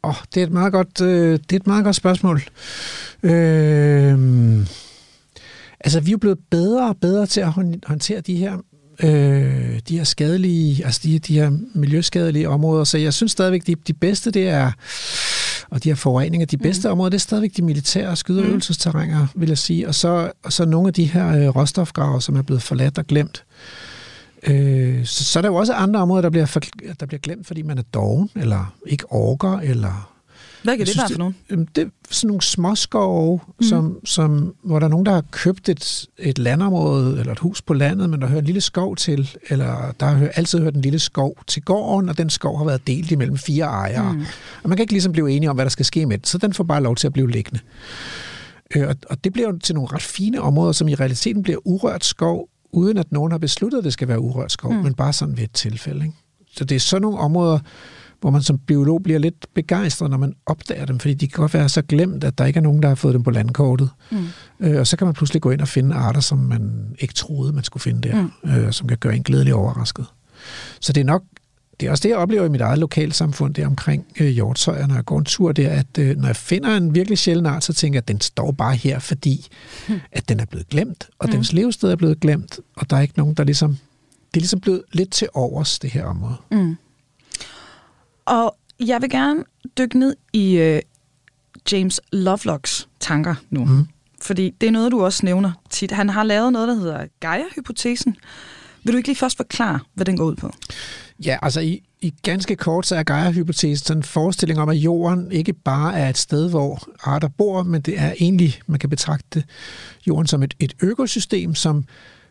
Oh, 0.08 0.16
det, 0.34 0.42
er 0.42 0.46
et 0.46 0.52
meget 0.54 0.72
godt, 0.74 1.02
øh, 1.02 1.32
det 1.32 1.52
er 1.52 1.56
et 1.56 1.68
meget 1.68 1.84
godt 1.84 1.96
spørgsmål. 1.96 2.42
Øh, 3.24 4.66
Altså, 5.80 6.00
vi 6.00 6.10
er 6.10 6.12
jo 6.12 6.18
blevet 6.18 6.38
bedre 6.52 6.90
og 6.90 6.98
bedre 7.02 7.26
til 7.26 7.42
at 7.42 7.52
hånd- 7.52 7.80
håndtere 7.88 8.22
de 8.22 8.36
her, 8.36 8.54
øh, 9.04 9.80
de 9.90 9.98
her 9.98 10.04
skadelige, 10.04 10.86
altså 10.86 11.02
de, 11.04 11.20
de 11.20 11.34
her 11.34 11.52
miljøskadelige 11.74 12.50
områder. 12.50 12.84
Så 12.84 12.98
jeg 12.98 13.14
synes 13.14 13.32
stadigvæk, 13.32 13.68
de, 13.68 13.76
de 13.88 13.94
bedste, 13.94 14.32
det 14.32 14.50
er, 14.50 14.72
og 15.70 15.84
de 15.84 15.90
her 15.90 15.96
forureninger, 15.96 16.46
de 16.46 16.58
bedste 16.58 16.88
mm. 16.88 16.92
områder, 16.92 17.10
det 17.10 17.18
er 17.18 17.22
stadigvæk 17.22 17.58
de 17.58 17.62
militære 17.62 18.16
skyde- 18.16 18.42
og 18.42 18.46
Mm. 18.48 18.52
vil 19.36 19.50
jeg 19.50 19.58
sige. 19.58 19.88
Og 19.88 19.96
så, 19.96 20.32
og 20.44 20.54
så 20.54 20.66
nogle 20.66 20.88
af 20.88 20.94
de 20.94 21.06
her 21.06 21.28
øh, 21.28 21.56
råstofgraver, 21.56 22.20
som 22.20 22.36
er 22.36 22.42
blevet 22.42 22.64
forladt 22.64 22.98
og 22.98 23.06
glemt. 23.06 23.44
Øh, 23.44 23.87
så, 25.06 25.24
så 25.24 25.40
er 25.40 25.42
der 25.42 25.50
jo 25.50 25.56
også 25.56 25.74
andre 25.74 26.00
områder, 26.00 26.22
der 26.22 26.30
bliver, 26.30 26.46
for, 26.46 26.62
der 27.00 27.06
bliver 27.06 27.20
glemt, 27.20 27.48
fordi 27.48 27.62
man 27.62 27.78
er 27.78 27.84
doven, 27.94 28.30
eller 28.36 28.74
ikke 28.86 29.06
orker, 29.10 29.60
eller 29.60 30.14
Hvad 30.64 30.78
kan 30.78 30.80
det 30.80 30.88
synes, 30.88 31.02
være 31.02 31.10
for 31.12 31.20
nogen? 31.20 31.36
Øhm, 31.50 31.68
Det 31.68 31.82
er 31.84 31.90
sådan 32.10 32.28
nogle 32.28 32.42
småskove, 32.42 33.40
mm. 33.60 33.68
som, 33.68 34.00
som, 34.06 34.54
hvor 34.64 34.80
der 34.80 34.86
er 34.86 34.90
nogen, 34.90 35.06
der 35.06 35.12
har 35.12 35.24
købt 35.32 35.70
et, 35.70 36.06
et 36.18 36.38
landområde 36.38 37.20
eller 37.20 37.32
et 37.32 37.40
hus 37.40 37.62
på 37.62 37.74
landet, 37.74 38.10
men 38.10 38.22
der 38.22 38.28
hører 38.28 38.40
en 38.40 38.46
lille 38.46 38.62
skov 38.62 38.96
til, 38.96 39.30
eller 39.50 39.92
der 40.00 40.06
har 40.06 40.28
altid 40.36 40.60
hørt 40.60 40.76
en 40.76 40.82
lille 40.82 41.00
skov 41.00 41.38
til 41.48 41.62
gården, 41.62 42.10
og 42.10 42.18
den 42.18 42.30
skov 42.30 42.58
har 42.58 42.66
været 42.66 42.88
delt 42.88 43.12
imellem 43.12 43.38
fire 43.38 43.66
ejere. 43.66 44.14
Mm. 44.14 44.26
Og 44.64 44.70
man 44.70 44.78
kan 44.78 44.84
ikke 44.84 44.94
ligesom 44.94 45.12
blive 45.12 45.32
enige 45.32 45.50
om, 45.50 45.56
hvad 45.56 45.66
der 45.66 45.70
skal 45.70 45.86
ske 45.86 46.06
med 46.06 46.18
den, 46.18 46.26
så 46.26 46.38
den 46.38 46.54
får 46.54 46.64
bare 46.64 46.84
lov 46.84 46.96
til 46.96 47.08
at 47.08 47.14
blive 47.14 47.32
liggende. 47.32 47.60
Øh, 48.76 48.88
og, 48.88 48.96
og 49.10 49.24
det 49.24 49.34
bliver 49.34 49.50
jo 49.50 49.58
til 49.58 49.76
nogle 49.76 49.90
ret 49.94 50.02
fine 50.02 50.42
områder, 50.42 50.72
som 50.72 50.88
i 50.88 50.96
realiteten 50.96 51.44
bliver 51.44 51.60
urørt 51.66 52.06
skov, 52.06 52.50
uden 52.72 52.98
at 52.98 53.12
nogen 53.12 53.32
har 53.32 53.40
besluttet, 53.40 53.78
at 53.78 53.84
det 53.84 53.94
skal 53.94 54.08
være 54.08 54.20
urørt 54.20 54.52
skov, 54.52 54.74
mm. 54.74 54.84
men 54.84 54.94
bare 54.94 55.14
sådan 55.14 55.38
ved 55.38 55.44
et 55.44 55.52
tilfælde. 55.52 56.06
Ikke? 56.06 56.18
Så 56.58 56.66
det 56.66 56.76
er 56.76 56.80
sådan 56.80 57.02
nogle 57.02 57.18
områder, 57.18 57.60
hvor 58.22 58.30
man 58.30 58.42
som 58.42 58.58
biolog 58.58 59.04
bliver 59.04 59.20
lidt 59.20 59.46
begejstret, 59.54 60.10
når 60.10 60.18
man 60.18 60.34
opdager 60.46 60.86
dem, 60.86 61.00
fordi 61.00 61.14
de 61.14 61.28
kan 61.28 61.42
godt 61.42 61.54
være 61.54 61.70
så 61.70 61.82
glemt, 61.82 62.24
at 62.24 62.38
der 62.38 62.46
ikke 62.46 62.58
er 62.58 62.62
nogen, 62.62 62.82
der 62.82 62.88
har 62.88 62.96
fået 62.96 63.14
dem 63.14 63.24
på 63.24 63.32
landkortet. 63.32 63.90
Mm. 64.12 64.18
Øh, 64.60 64.80
og 64.80 64.88
så 64.88 64.98
kan 64.98 65.08
man 65.08 65.14
pludselig 65.14 65.42
gå 65.42 65.52
ind 65.52 65.62
og 65.62 65.68
finde 65.68 65.96
arter, 65.96 66.22
som 66.22 66.38
man 66.38 66.96
ikke 67.00 67.14
troede, 67.14 67.54
man 67.54 67.64
skulle 67.64 67.82
finde 67.82 68.10
der, 68.10 68.22
mm. 68.22 68.52
øh, 68.52 68.72
som 68.72 68.88
kan 68.88 68.98
gøre 68.98 69.16
en 69.16 69.24
glædelig 69.24 69.54
overrasket. 69.54 70.06
Så 70.80 70.94
det 70.94 71.02
er 71.02 71.06
nok, 71.06 71.24
det 71.80 71.88
er 71.88 71.92
også 71.92 72.04
det, 72.04 72.10
jeg 72.10 72.18
oplever 72.18 72.46
i 72.46 72.50
mit 72.50 72.62
eget 72.62 72.80
lokalsamfund, 72.80 73.54
det 73.54 73.62
er 73.62 73.68
omkring 73.68 74.06
øh, 74.20 74.28
Hjortshøj, 74.28 74.88
når 74.88 74.96
jeg 74.96 75.06
går 75.06 75.20
en 75.20 75.26
tur 75.26 75.52
der, 75.52 75.70
at 75.70 75.98
øh, 76.00 76.18
når 76.18 76.28
jeg 76.28 76.36
finder 76.36 76.78
en 76.78 76.96
virkelig 76.96 77.18
sjælden 77.18 77.46
art, 77.46 77.64
så 77.64 77.74
tænker 77.74 77.98
jeg, 77.98 78.04
at 78.04 78.08
den 78.08 78.22
står 78.22 78.52
bare 78.52 78.76
her, 78.76 79.00
fordi 79.00 79.48
mm. 79.90 80.00
at 80.12 80.30
den 80.30 80.40
er 80.40 80.46
blevet 80.46 80.70
glemt, 80.70 81.10
og 81.20 81.28
mm. 81.28 81.32
dens 81.32 81.54
levested 81.54 81.92
er 81.92 81.96
blevet 81.96 82.20
glemt, 82.20 82.60
og 82.76 82.90
der 82.90 82.98
er 82.98 83.02
ikke 83.02 83.18
nogen, 83.18 83.34
der 83.34 83.44
ligesom, 83.44 83.72
det 84.34 84.38
er 84.38 84.40
ligesom 84.40 84.60
blevet 84.60 84.82
lidt 84.94 85.12
til 85.12 85.28
overs, 85.34 85.80
det 85.80 85.90
her 85.90 86.06
område. 86.06 86.36
Mm. 86.52 86.78
Og 88.26 88.58
jeg 88.80 89.02
vil 89.02 89.10
gerne 89.10 89.44
dykke 89.78 90.00
ned 90.00 90.16
i 90.34 90.62
uh, 90.62 90.80
James 91.72 92.02
Lovelocks 92.12 92.88
tanker 93.00 93.36
nu. 93.50 93.66
Mm. 93.66 93.88
Fordi 94.22 94.54
det 94.62 94.68
er 94.68 94.72
noget, 94.72 94.92
du 94.92 95.04
også 95.06 95.26
nævner 95.26 95.52
tit. 95.70 95.92
Han 95.92 96.10
har 96.10 96.24
lavet 96.24 96.54
noget, 96.54 96.68
der 96.68 96.76
hedder 96.76 97.06
Gaia-hypotesen. 97.20 98.16
Vil 98.84 98.94
du 98.94 98.98
ikke 98.98 99.10
lige 99.10 99.18
først 99.18 99.38
forklare, 99.38 99.80
hvad 99.94 100.06
den 100.06 100.18
går 100.18 100.26
ud 100.26 100.36
på? 100.36 100.52
Ja, 101.26 101.38
altså 101.42 101.60
i, 101.60 101.84
i 102.02 102.14
ganske 102.24 102.56
kort, 102.56 102.88
så 102.88 102.96
er 102.96 103.04
Gaia-hypotesen 103.04 103.86
sådan 103.86 104.00
en 104.00 104.04
forestilling 104.04 104.60
om, 104.60 104.70
at 104.70 104.76
jorden 104.76 105.32
ikke 105.32 105.54
bare 105.54 106.00
er 106.00 106.10
et 106.10 106.18
sted, 106.18 106.50
hvor 106.50 106.88
arter 107.04 107.28
bor, 107.28 107.64
men 107.64 107.82
det 107.82 108.00
er 108.00 108.14
egentlig, 108.20 108.60
man 108.68 108.80
kan 108.80 108.90
betragte 108.90 109.44
jorden 110.08 110.28
som 110.28 110.44
et, 110.44 110.54
et 110.60 110.74
økosystem, 110.82 111.56
som 111.56 111.86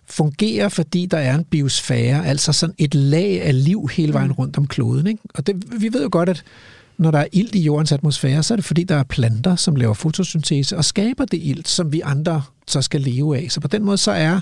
fungerer, 0.09 0.68
fordi 0.68 1.07
der 1.07 1.18
er 1.18 1.34
en 1.34 1.45
biosfære, 1.45 2.26
altså 2.26 2.53
sådan 2.53 2.74
et 2.78 2.95
lag 2.95 3.43
af 3.43 3.64
liv 3.64 3.89
hele 3.93 4.12
vejen 4.12 4.32
rundt 4.32 4.59
om 4.59 4.66
kloden. 4.66 5.07
Ikke? 5.07 5.20
Og 5.34 5.47
det, 5.47 5.80
vi 5.80 5.93
ved 5.93 6.03
jo 6.03 6.09
godt, 6.12 6.28
at 6.28 6.45
når 6.99 7.11
der 7.11 7.18
er 7.18 7.26
ilt 7.32 7.55
i 7.55 7.62
jordens 7.62 7.93
atmosfære, 7.93 8.43
så 8.43 8.55
er 8.55 8.57
det 8.57 8.64
fordi, 8.64 8.84
der 8.84 8.97
er 8.97 9.03
planter, 9.03 9.57
som 9.57 9.76
laver 9.76 9.95
fotosyntese 9.95 10.76
og 10.76 10.84
skaber 10.84 11.24
det 11.24 11.41
ilt, 11.43 11.68
som 11.68 11.93
vi 11.93 12.01
andre 12.01 12.43
så 12.66 12.82
skal 12.82 13.01
leve 13.01 13.37
af. 13.37 13.47
Så 13.51 13.61
på 13.61 13.68
den 13.68 13.84
måde, 13.84 13.97
så 13.97 14.11
er, 14.11 14.41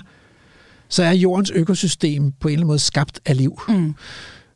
så 0.89 1.03
er 1.03 1.11
jordens 1.11 1.51
økosystem 1.51 2.31
på 2.31 2.47
en 2.47 2.51
eller 2.51 2.59
anden 2.59 2.67
måde 2.67 2.79
skabt 2.79 3.19
af 3.25 3.37
liv. 3.37 3.61
Mm. 3.67 3.95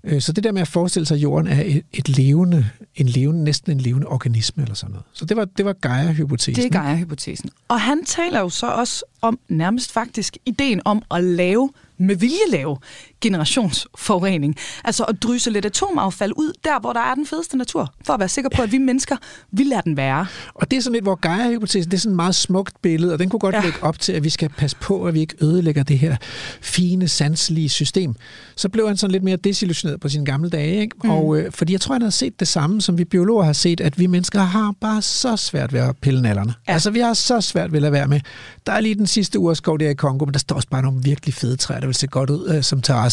Øh, 0.04 0.22
Så 0.22 0.32
det 0.32 0.44
der 0.44 0.52
med 0.52 0.62
at 0.62 0.68
forestille 0.68 1.06
sig, 1.06 1.16
at 1.16 1.22
jorden 1.24 1.48
er 1.48 1.62
et, 1.66 1.84
et 1.94 2.10
levende, 2.10 2.70
en 2.96 3.08
levende, 3.08 3.44
næsten 3.44 3.72
en 3.72 3.80
levende 3.80 4.08
organisme 4.08 4.64
eller 4.64 4.76
sådan 4.76 4.92
noget. 4.92 5.06
Så 5.14 5.26
det 5.26 5.38
var, 5.38 5.46
det 5.46 5.66
var 5.66 5.74
Gaia-hypotesen. 5.74 6.56
Det 6.56 6.66
er 6.66 6.70
Gaia-hypotesen. 6.70 7.50
Og 7.68 7.82
han 7.82 8.06
taler 8.06 8.40
jo 8.40 8.50
så 8.50 8.68
også 8.68 9.04
om 9.22 9.40
nærmest 9.50 9.92
faktisk 9.92 10.38
ideen 10.46 10.82
om 10.86 11.02
at 11.12 11.24
lave, 11.24 11.70
med 11.98 12.16
vilje 12.16 12.36
lave, 12.52 12.78
generationsforurening. 13.22 14.56
Altså 14.84 15.04
at 15.04 15.24
drysse 15.24 15.50
lidt 15.52 15.66
atomaffald 15.66 16.32
ud, 16.36 16.54
der 16.64 16.80
hvor 16.80 16.94
der 16.94 17.00
er 17.00 17.16
den 17.16 17.26
fedeste 17.26 17.58
natur, 17.58 17.94
for 18.06 18.14
at 18.14 18.20
være 18.20 18.30
sikker 18.30 18.50
på, 18.56 18.62
at 18.62 18.72
vi 18.72 18.78
mennesker, 18.78 19.16
vi 19.52 19.64
lader 19.64 19.82
den 19.82 19.98
være. 19.98 20.26
Og 20.54 20.72
det 20.72 20.78
er 20.78 20.82
sådan 20.82 20.94
lidt, 20.94 21.06
hvor 21.06 21.16
Gaia-hypotesen, 21.16 21.92
det 21.92 21.94
er 21.94 21.98
sådan 22.02 22.12
et 22.12 22.16
meget 22.16 22.36
smukt 22.36 22.82
billede, 22.82 23.14
og 23.14 23.20
den 23.20 23.30
kunne 23.30 23.40
godt 23.40 23.56
Ja. 23.56 23.62
lægge 23.62 23.84
op 23.84 24.00
til, 24.00 24.14
at 24.14 24.24
vi 24.24 24.30
skal 24.30 24.50
passe 24.50 24.78
på, 24.82 25.06
at 25.06 25.14
vi 25.14 25.20
ikke 25.20 25.36
ødelægger 25.42 25.84
det 25.84 26.00
her 26.00 26.16
fine, 26.62 27.08
sanselige 27.08 27.70
system. 27.70 28.16
Så 28.56 28.70
blev 28.70 28.88
han 28.88 28.98
sådan 28.98 29.12
lidt 29.12 29.24
mere 29.24 29.36
desillusioneret 29.36 30.00
på 30.00 30.10
sine 30.10 30.26
gamle 30.26 30.50
dage, 30.50 30.82
ikke? 30.82 30.96
Mm. 31.04 31.10
Og, 31.10 31.38
øh, 31.38 31.52
fordi 31.52 31.74
jeg 31.74 31.82
tror, 31.82 31.94
han 31.96 32.02
har 32.02 32.10
set 32.10 32.40
det 32.40 32.48
samme, 32.48 32.82
som 32.82 32.98
vi 32.98 33.06
biologer 33.06 33.44
har 33.44 33.54
set, 33.54 33.82
at 33.82 34.00
vi 34.00 34.08
mennesker 34.08 34.40
har 34.42 34.74
bare 34.82 35.02
så 35.02 35.36
svært 35.36 35.74
ved 35.74 35.80
at 35.80 35.98
pille 36.02 36.22
nallerne. 36.22 36.54
Ja. 36.68 36.74
Altså, 36.74 36.92
vi 36.92 37.00
har 37.00 37.14
så 37.14 37.42
svært 37.42 37.72
ved 37.72 37.78
at 37.78 37.82
lade 37.82 37.94
være 37.94 38.08
med. 38.08 38.20
Der 38.66 38.72
er 38.72 38.80
lige 38.80 38.96
den 38.96 39.08
sidste 39.08 39.40
urskov 39.40 39.80
der 39.80 39.90
i 39.90 39.94
Kongo, 39.94 40.26
men 40.26 40.34
der 40.34 40.40
står 40.40 40.56
også 40.56 40.68
bare 40.68 40.82
nogle 40.82 41.02
virkelig 41.04 41.34
fede 41.34 41.56
træer, 41.56 41.80
der 41.80 41.88
vil 41.88 41.96
se 41.96 42.08
godt 42.08 42.30
ud 42.30 42.50
øh, 42.50 42.64
som 42.64 42.82
terrasse 42.82 43.09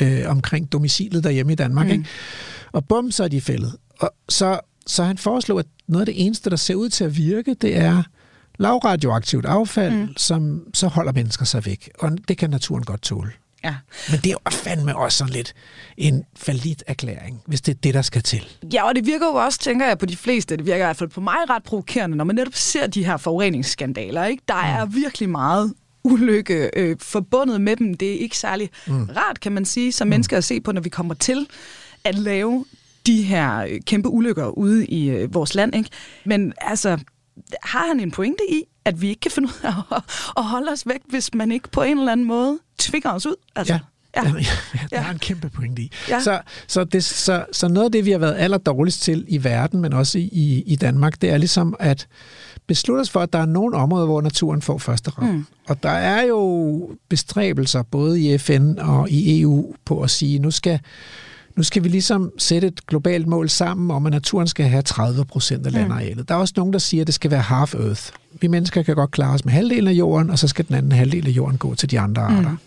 øh, 0.00 0.22
omkring 0.26 0.72
domicilet 0.72 1.24
derhjemme 1.24 1.52
i 1.52 1.56
Danmark, 1.56 1.86
mm. 1.86 1.92
ikke? 1.92 2.04
Og 2.72 2.84
bum, 2.84 3.10
så 3.10 3.24
er 3.24 3.28
de 3.28 3.40
fældet. 3.40 3.76
Og 4.00 4.14
så, 4.28 4.60
så 4.86 5.04
han 5.04 5.18
foreslog, 5.18 5.58
at 5.58 5.66
noget 5.86 6.02
af 6.02 6.06
det 6.06 6.26
eneste, 6.26 6.50
der 6.50 6.56
ser 6.56 6.74
ud 6.74 6.88
til 6.88 7.04
at 7.04 7.16
virke, 7.16 7.54
det 7.54 7.76
er 7.76 8.02
lavradioaktivt 8.58 9.46
affald, 9.46 9.94
mm. 9.94 10.16
som 10.16 10.62
så 10.74 10.88
holder 10.88 11.12
mennesker 11.12 11.44
sig 11.44 11.66
væk. 11.66 11.90
Og 11.98 12.10
det 12.28 12.38
kan 12.38 12.50
naturen 12.50 12.84
godt 12.84 13.02
tåle. 13.02 13.30
Ja. 13.64 13.74
Men 14.10 14.20
det 14.20 14.26
er 14.26 14.30
jo 14.30 14.50
fandme 14.50 14.96
også 14.96 15.18
sådan 15.18 15.32
lidt 15.32 15.54
en 15.96 16.24
falit 16.36 16.84
erklæring, 16.86 17.42
hvis 17.46 17.60
det 17.60 17.74
er 17.74 17.78
det, 17.82 17.94
der 17.94 18.02
skal 18.02 18.22
til. 18.22 18.44
Ja, 18.72 18.88
og 18.88 18.94
det 18.94 19.06
virker 19.06 19.26
jo 19.26 19.34
også, 19.34 19.58
tænker 19.58 19.86
jeg, 19.86 19.98
på 19.98 20.06
de 20.06 20.16
fleste, 20.16 20.56
det 20.56 20.66
virker 20.66 20.84
i 20.84 20.86
hvert 20.86 20.96
fald 20.96 21.08
på 21.08 21.20
mig 21.20 21.36
ret 21.50 21.62
provokerende, 21.62 22.16
når 22.16 22.24
man 22.24 22.36
netop 22.36 22.54
ser 22.54 22.86
de 22.86 23.04
her 23.04 23.16
forureningsskandaler. 23.16 24.24
Ikke? 24.24 24.42
Der 24.48 24.54
er 24.54 24.86
virkelig 24.86 25.28
meget 25.28 25.74
ulykke 26.12 26.70
øh, 26.76 26.96
forbundet 27.00 27.60
med 27.60 27.76
dem. 27.76 27.94
Det 27.94 28.14
er 28.14 28.18
ikke 28.18 28.38
særlig 28.38 28.70
mm. 28.86 29.04
rart, 29.16 29.40
kan 29.40 29.52
man 29.52 29.64
sige, 29.64 29.92
som 29.92 30.06
mm. 30.06 30.10
mennesker 30.10 30.36
at 30.36 30.44
se 30.44 30.60
på, 30.60 30.72
når 30.72 30.80
vi 30.80 30.88
kommer 30.88 31.14
til 31.14 31.48
at 32.04 32.14
lave 32.14 32.64
de 33.06 33.22
her 33.22 33.58
øh, 33.58 33.80
kæmpe 33.86 34.08
ulykker 34.08 34.46
ude 34.46 34.86
i 34.86 35.10
øh, 35.10 35.34
vores 35.34 35.54
land. 35.54 35.74
Ikke? 35.74 35.90
Men 36.24 36.52
altså, 36.60 36.98
har 37.62 37.86
han 37.86 38.00
en 38.00 38.10
pointe 38.10 38.42
i, 38.50 38.62
at 38.84 39.02
vi 39.02 39.08
ikke 39.08 39.20
kan 39.20 39.30
finde 39.30 39.48
ud 39.48 39.66
af 39.66 39.72
at, 39.96 40.02
at 40.36 40.44
holde 40.44 40.72
os 40.72 40.86
væk, 40.86 41.00
hvis 41.08 41.34
man 41.34 41.52
ikke 41.52 41.68
på 41.68 41.82
en 41.82 41.98
eller 41.98 42.12
anden 42.12 42.26
måde 42.26 42.58
tvinger 42.78 43.10
os 43.10 43.26
ud? 43.26 43.36
Altså, 43.56 43.72
Ja. 43.72 43.78
Ja. 44.16 44.22
Ja. 44.92 44.96
der 44.96 45.02
er 45.02 45.10
en 45.10 45.18
kæmpe 45.18 45.50
pointe 45.50 45.82
i. 45.82 45.92
Ja. 46.08 46.20
Så, 46.20 46.40
så, 46.66 46.84
det, 46.84 47.04
så, 47.04 47.44
så 47.52 47.68
noget 47.68 47.84
af 47.84 47.92
det, 47.92 48.04
vi 48.04 48.10
har 48.10 48.18
været 48.18 48.34
aller 48.38 48.58
dårligst 48.58 49.02
til 49.02 49.24
i 49.28 49.44
verden, 49.44 49.80
men 49.80 49.92
også 49.92 50.18
i, 50.18 50.62
i 50.66 50.76
Danmark, 50.76 51.20
det 51.20 51.30
er 51.30 51.36
ligesom 51.36 51.76
at 51.78 52.06
beslutte 52.68 53.00
os 53.00 53.10
for, 53.10 53.20
at 53.20 53.32
der 53.32 53.38
er 53.38 53.46
nogle 53.46 53.76
områder, 53.76 54.06
hvor 54.06 54.20
naturen 54.20 54.62
får 54.62 54.78
første 54.78 55.10
ret. 55.10 55.34
Mm. 55.34 55.44
Og 55.68 55.82
der 55.82 55.90
er 55.90 56.22
jo 56.22 56.90
bestræbelser, 57.08 57.82
både 57.82 58.20
i 58.20 58.38
FN 58.38 58.78
og 58.78 59.10
i 59.10 59.40
EU, 59.40 59.74
på 59.84 60.00
at 60.00 60.10
sige, 60.10 60.38
nu 60.38 60.50
skal, 60.50 60.80
nu 61.56 61.62
skal 61.62 61.84
vi 61.84 61.88
ligesom 61.88 62.32
sætte 62.38 62.68
et 62.68 62.86
globalt 62.86 63.26
mål 63.26 63.48
sammen 63.48 63.90
om, 63.90 64.06
at 64.06 64.12
naturen 64.12 64.46
skal 64.46 64.66
have 64.66 64.82
30 64.82 65.24
procent 65.24 65.66
af 65.66 65.72
landarealet. 65.72 66.28
Der 66.28 66.34
er 66.34 66.38
også 66.38 66.54
nogen, 66.56 66.72
der 66.72 66.78
siger, 66.78 67.00
at 67.00 67.06
det 67.06 67.14
skal 67.14 67.30
være 67.30 67.40
half 67.40 67.74
earth. 67.74 68.02
Vi 68.40 68.46
mennesker 68.46 68.82
kan 68.82 68.94
godt 68.94 69.10
klare 69.10 69.34
os 69.34 69.44
med 69.44 69.52
halvdelen 69.52 69.88
af 69.88 69.92
jorden, 69.92 70.30
og 70.30 70.38
så 70.38 70.48
skal 70.48 70.68
den 70.68 70.74
anden 70.74 70.92
halvdel 70.92 71.26
af 71.26 71.30
jorden 71.30 71.58
gå 71.58 71.74
til 71.74 71.90
de 71.90 72.00
andre 72.00 72.22
arter. 72.22 72.50
Mm. 72.50 72.58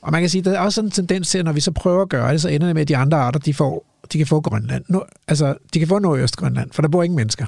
Og 0.00 0.12
man 0.12 0.22
kan 0.22 0.30
sige, 0.30 0.40
at 0.40 0.44
der 0.44 0.52
er 0.52 0.58
også 0.58 0.80
en 0.80 0.90
tendens 0.90 1.28
til, 1.28 1.38
at 1.38 1.44
når 1.44 1.52
vi 1.52 1.60
så 1.60 1.70
prøver 1.70 2.02
at 2.02 2.08
gøre 2.08 2.32
det, 2.32 2.42
så 2.42 2.48
ender 2.48 2.66
det 2.66 2.76
med, 2.76 2.82
at 2.82 2.88
de 2.88 2.96
andre 2.96 3.18
arter, 3.18 3.40
de, 3.40 3.54
får, 3.54 3.86
de 4.12 4.18
kan 4.18 4.26
få 4.26 4.40
Grønland. 4.40 4.84
Nu, 4.88 5.02
altså, 5.28 5.54
de 5.74 5.78
kan 5.78 5.88
få 5.88 5.98
Nordøstgrønland, 5.98 6.70
for 6.72 6.82
der 6.82 6.88
bor 6.88 7.02
ingen 7.02 7.16
mennesker. 7.16 7.46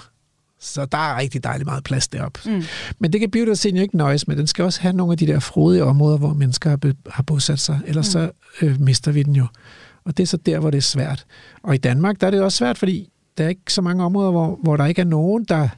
Så 0.65 0.85
der 0.85 0.99
er 0.99 1.17
rigtig 1.19 1.45
dejligt 1.45 1.67
meget 1.67 1.85
plads 1.85 2.09
deroppe. 2.09 2.41
Mm. 2.45 2.63
Men 2.99 3.13
det 3.13 3.21
kan 3.21 3.31
biodiversiteten 3.31 3.77
jo 3.77 3.83
ikke 3.83 3.97
nøjes 3.97 4.29
med. 4.29 4.37
Den 4.37 4.47
skal 4.47 4.65
også 4.65 4.81
have 4.81 4.93
nogle 4.93 5.13
af 5.13 5.19
de 5.19 5.27
der 5.27 5.41
frodige 5.41 5.85
områder, 5.85 6.19
hvor 6.19 6.33
mennesker 6.33 6.71
har, 6.71 6.77
be, 6.77 6.95
har 7.11 7.23
bosat 7.23 7.59
sig. 7.59 7.81
Ellers 7.87 8.07
mm. 8.07 8.11
så 8.13 8.31
øh, 8.63 8.81
mister 8.81 9.13
vi 9.13 9.23
den 9.23 9.37
jo. 9.37 9.47
Og 10.05 10.17
det 10.17 10.23
er 10.23 10.27
så 10.27 10.37
der, 10.37 10.59
hvor 10.59 10.71
det 10.71 10.79
er 10.79 10.83
svært. 10.83 11.25
Og 11.63 11.75
i 11.75 11.79
Danmark, 11.79 12.21
der 12.21 12.27
er 12.27 12.31
det 12.31 12.43
også 12.43 12.59
svært, 12.59 12.79
fordi 12.79 13.09
der 13.39 13.45
er 13.45 13.49
ikke 13.49 13.73
så 13.73 13.83
mange 13.83 14.05
områder, 14.05 14.31
hvor, 14.31 14.59
hvor 14.63 14.77
der 14.77 14.87
ikke 14.87 15.01
er 15.01 15.07
nogen, 15.07 15.45
der 15.45 15.69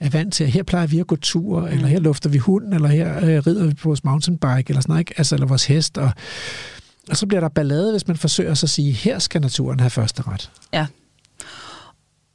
er 0.00 0.10
vant 0.10 0.34
til, 0.34 0.44
at 0.44 0.50
her 0.50 0.62
plejer 0.62 0.86
vi 0.86 0.98
at 0.98 1.06
gå 1.06 1.16
tur, 1.16 1.60
mm. 1.60 1.66
eller 1.66 1.86
her 1.86 2.00
lufter 2.00 2.30
vi 2.30 2.38
hunden, 2.38 2.72
eller 2.72 2.88
her 2.88 3.16
øh, 3.16 3.46
rider 3.46 3.66
vi 3.66 3.74
på 3.74 3.88
vores 3.88 4.04
mountainbike, 4.04 4.64
eller 4.68 4.80
sådan 4.80 4.92
noget, 4.92 5.00
ikke? 5.00 5.14
Altså, 5.16 5.34
eller 5.34 5.46
vores 5.46 5.64
hest. 5.64 5.98
Og, 5.98 6.10
og 7.10 7.16
så 7.16 7.26
bliver 7.26 7.40
der 7.40 7.48
ballade, 7.48 7.90
hvis 7.90 8.08
man 8.08 8.16
forsøger 8.16 8.54
så 8.54 8.66
at 8.66 8.70
sige, 8.70 8.92
her 8.92 9.18
skal 9.18 9.40
naturen 9.40 9.80
have 9.80 9.90
første 9.90 10.22
ret. 10.22 10.50
Ja. 10.72 10.86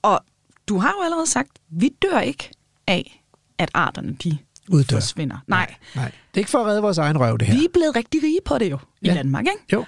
Og 0.01 0.23
du 0.67 0.77
har 0.77 0.93
jo 0.99 1.03
allerede 1.03 1.27
sagt, 1.27 1.49
vi 1.69 1.89
dør 2.01 2.19
ikke 2.19 2.49
af, 2.87 3.23
at 3.57 3.71
arterne 3.73 4.13
de 4.23 4.37
Uddør. 4.69 4.95
forsvinder. 4.97 5.37
Nej. 5.47 5.75
Nej, 5.95 6.05
det 6.05 6.13
er 6.33 6.37
ikke 6.37 6.51
for 6.51 6.59
at 6.59 6.65
redde 6.65 6.81
vores 6.81 6.97
egen 6.97 7.19
røv, 7.19 7.37
det 7.37 7.47
her. 7.47 7.53
Vi 7.57 7.65
er 7.65 7.69
blevet 7.73 7.95
rigtig 7.95 8.23
rige 8.23 8.39
på 8.45 8.57
det 8.57 8.71
jo 8.71 8.77
i 9.01 9.07
Ja. 9.07 9.13
Danmark, 9.13 9.45
ikke? 9.45 9.63
Jo. 9.73 9.85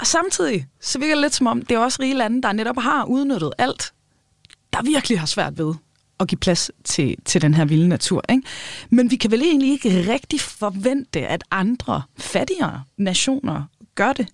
Og 0.00 0.06
samtidig, 0.06 0.66
så 0.80 0.98
virker 0.98 1.14
det 1.14 1.22
lidt 1.22 1.34
som 1.34 1.46
om, 1.46 1.62
det 1.62 1.74
er 1.74 1.78
også 1.78 1.98
rige 2.02 2.14
lande, 2.14 2.42
der 2.42 2.52
netop 2.52 2.76
har 2.78 3.04
udnyttet 3.04 3.52
alt, 3.58 3.92
der 4.72 4.82
virkelig 4.82 5.18
har 5.20 5.26
svært 5.26 5.58
ved 5.58 5.74
at 6.20 6.28
give 6.28 6.38
plads 6.38 6.70
til, 6.84 7.16
til 7.24 7.42
den 7.42 7.54
her 7.54 7.64
vilde 7.64 7.88
natur. 7.88 8.22
Ikke? 8.28 8.42
Men 8.90 9.10
vi 9.10 9.16
kan 9.16 9.30
vel 9.30 9.42
egentlig 9.42 9.70
ikke 9.70 10.12
rigtig 10.12 10.40
forvente, 10.40 11.20
at 11.26 11.44
andre 11.50 12.02
fattigere 12.18 12.82
nationer 12.96 13.62
gør 13.94 14.12
det. 14.12 14.28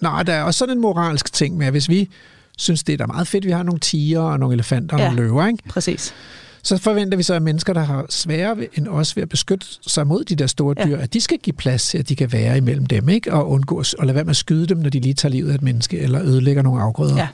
Nej, 0.00 0.22
der 0.22 0.32
er 0.32 0.42
også 0.42 0.58
sådan 0.58 0.76
en 0.76 0.80
moralsk 0.82 1.32
ting 1.32 1.56
med, 1.56 1.66
at 1.66 1.72
hvis 1.72 1.88
vi 1.88 2.08
synes, 2.58 2.82
det 2.84 2.92
er 2.92 2.96
da 2.96 3.06
meget 3.06 3.28
fedt, 3.28 3.44
at 3.44 3.46
vi 3.48 3.52
har 3.52 3.62
nogle 3.62 3.80
tiger 3.80 4.20
og 4.20 4.38
nogle 4.40 4.54
elefanter 4.54 4.96
og 4.96 5.00
Ja. 5.00 5.06
nogle 5.08 5.22
løver, 5.22 5.46
ikke? 5.46 5.58
Præcis. 5.68 6.14
så 6.62 6.76
forventer 6.78 7.16
vi 7.16 7.22
så, 7.22 7.34
at 7.34 7.42
mennesker, 7.42 7.72
der 7.72 7.80
har 7.84 8.06
sværere 8.08 8.56
end 8.74 8.88
os 8.88 9.16
ved 9.16 9.22
at 9.22 9.28
beskytte 9.28 9.66
sig 9.86 10.06
mod 10.06 10.24
de 10.24 10.34
der 10.36 10.46
store 10.46 10.74
Ja. 10.78 10.84
dyr, 10.86 10.96
at 10.98 11.12
de 11.14 11.20
skal 11.20 11.38
give 11.38 11.54
plads 11.54 11.88
til, 11.88 11.98
at 11.98 12.08
de 12.08 12.16
kan 12.16 12.32
være 12.32 12.56
imellem 12.56 12.86
dem, 12.86 13.08
ikke? 13.08 13.32
og 13.32 13.50
undgå 13.50 13.78
at 13.78 13.94
og 13.94 14.06
lade 14.06 14.14
være 14.14 14.24
med 14.24 14.30
at 14.30 14.36
skyde 14.36 14.66
dem, 14.66 14.78
når 14.78 14.90
de 14.90 15.00
lige 15.00 15.14
tager 15.14 15.30
livet 15.30 15.50
af 15.50 15.54
et 15.54 15.62
menneske, 15.62 15.98
eller 15.98 16.22
ødelægger 16.22 16.62
nogle 16.62 16.82
afgrøder. 16.82 17.16
Ja. 17.16 17.28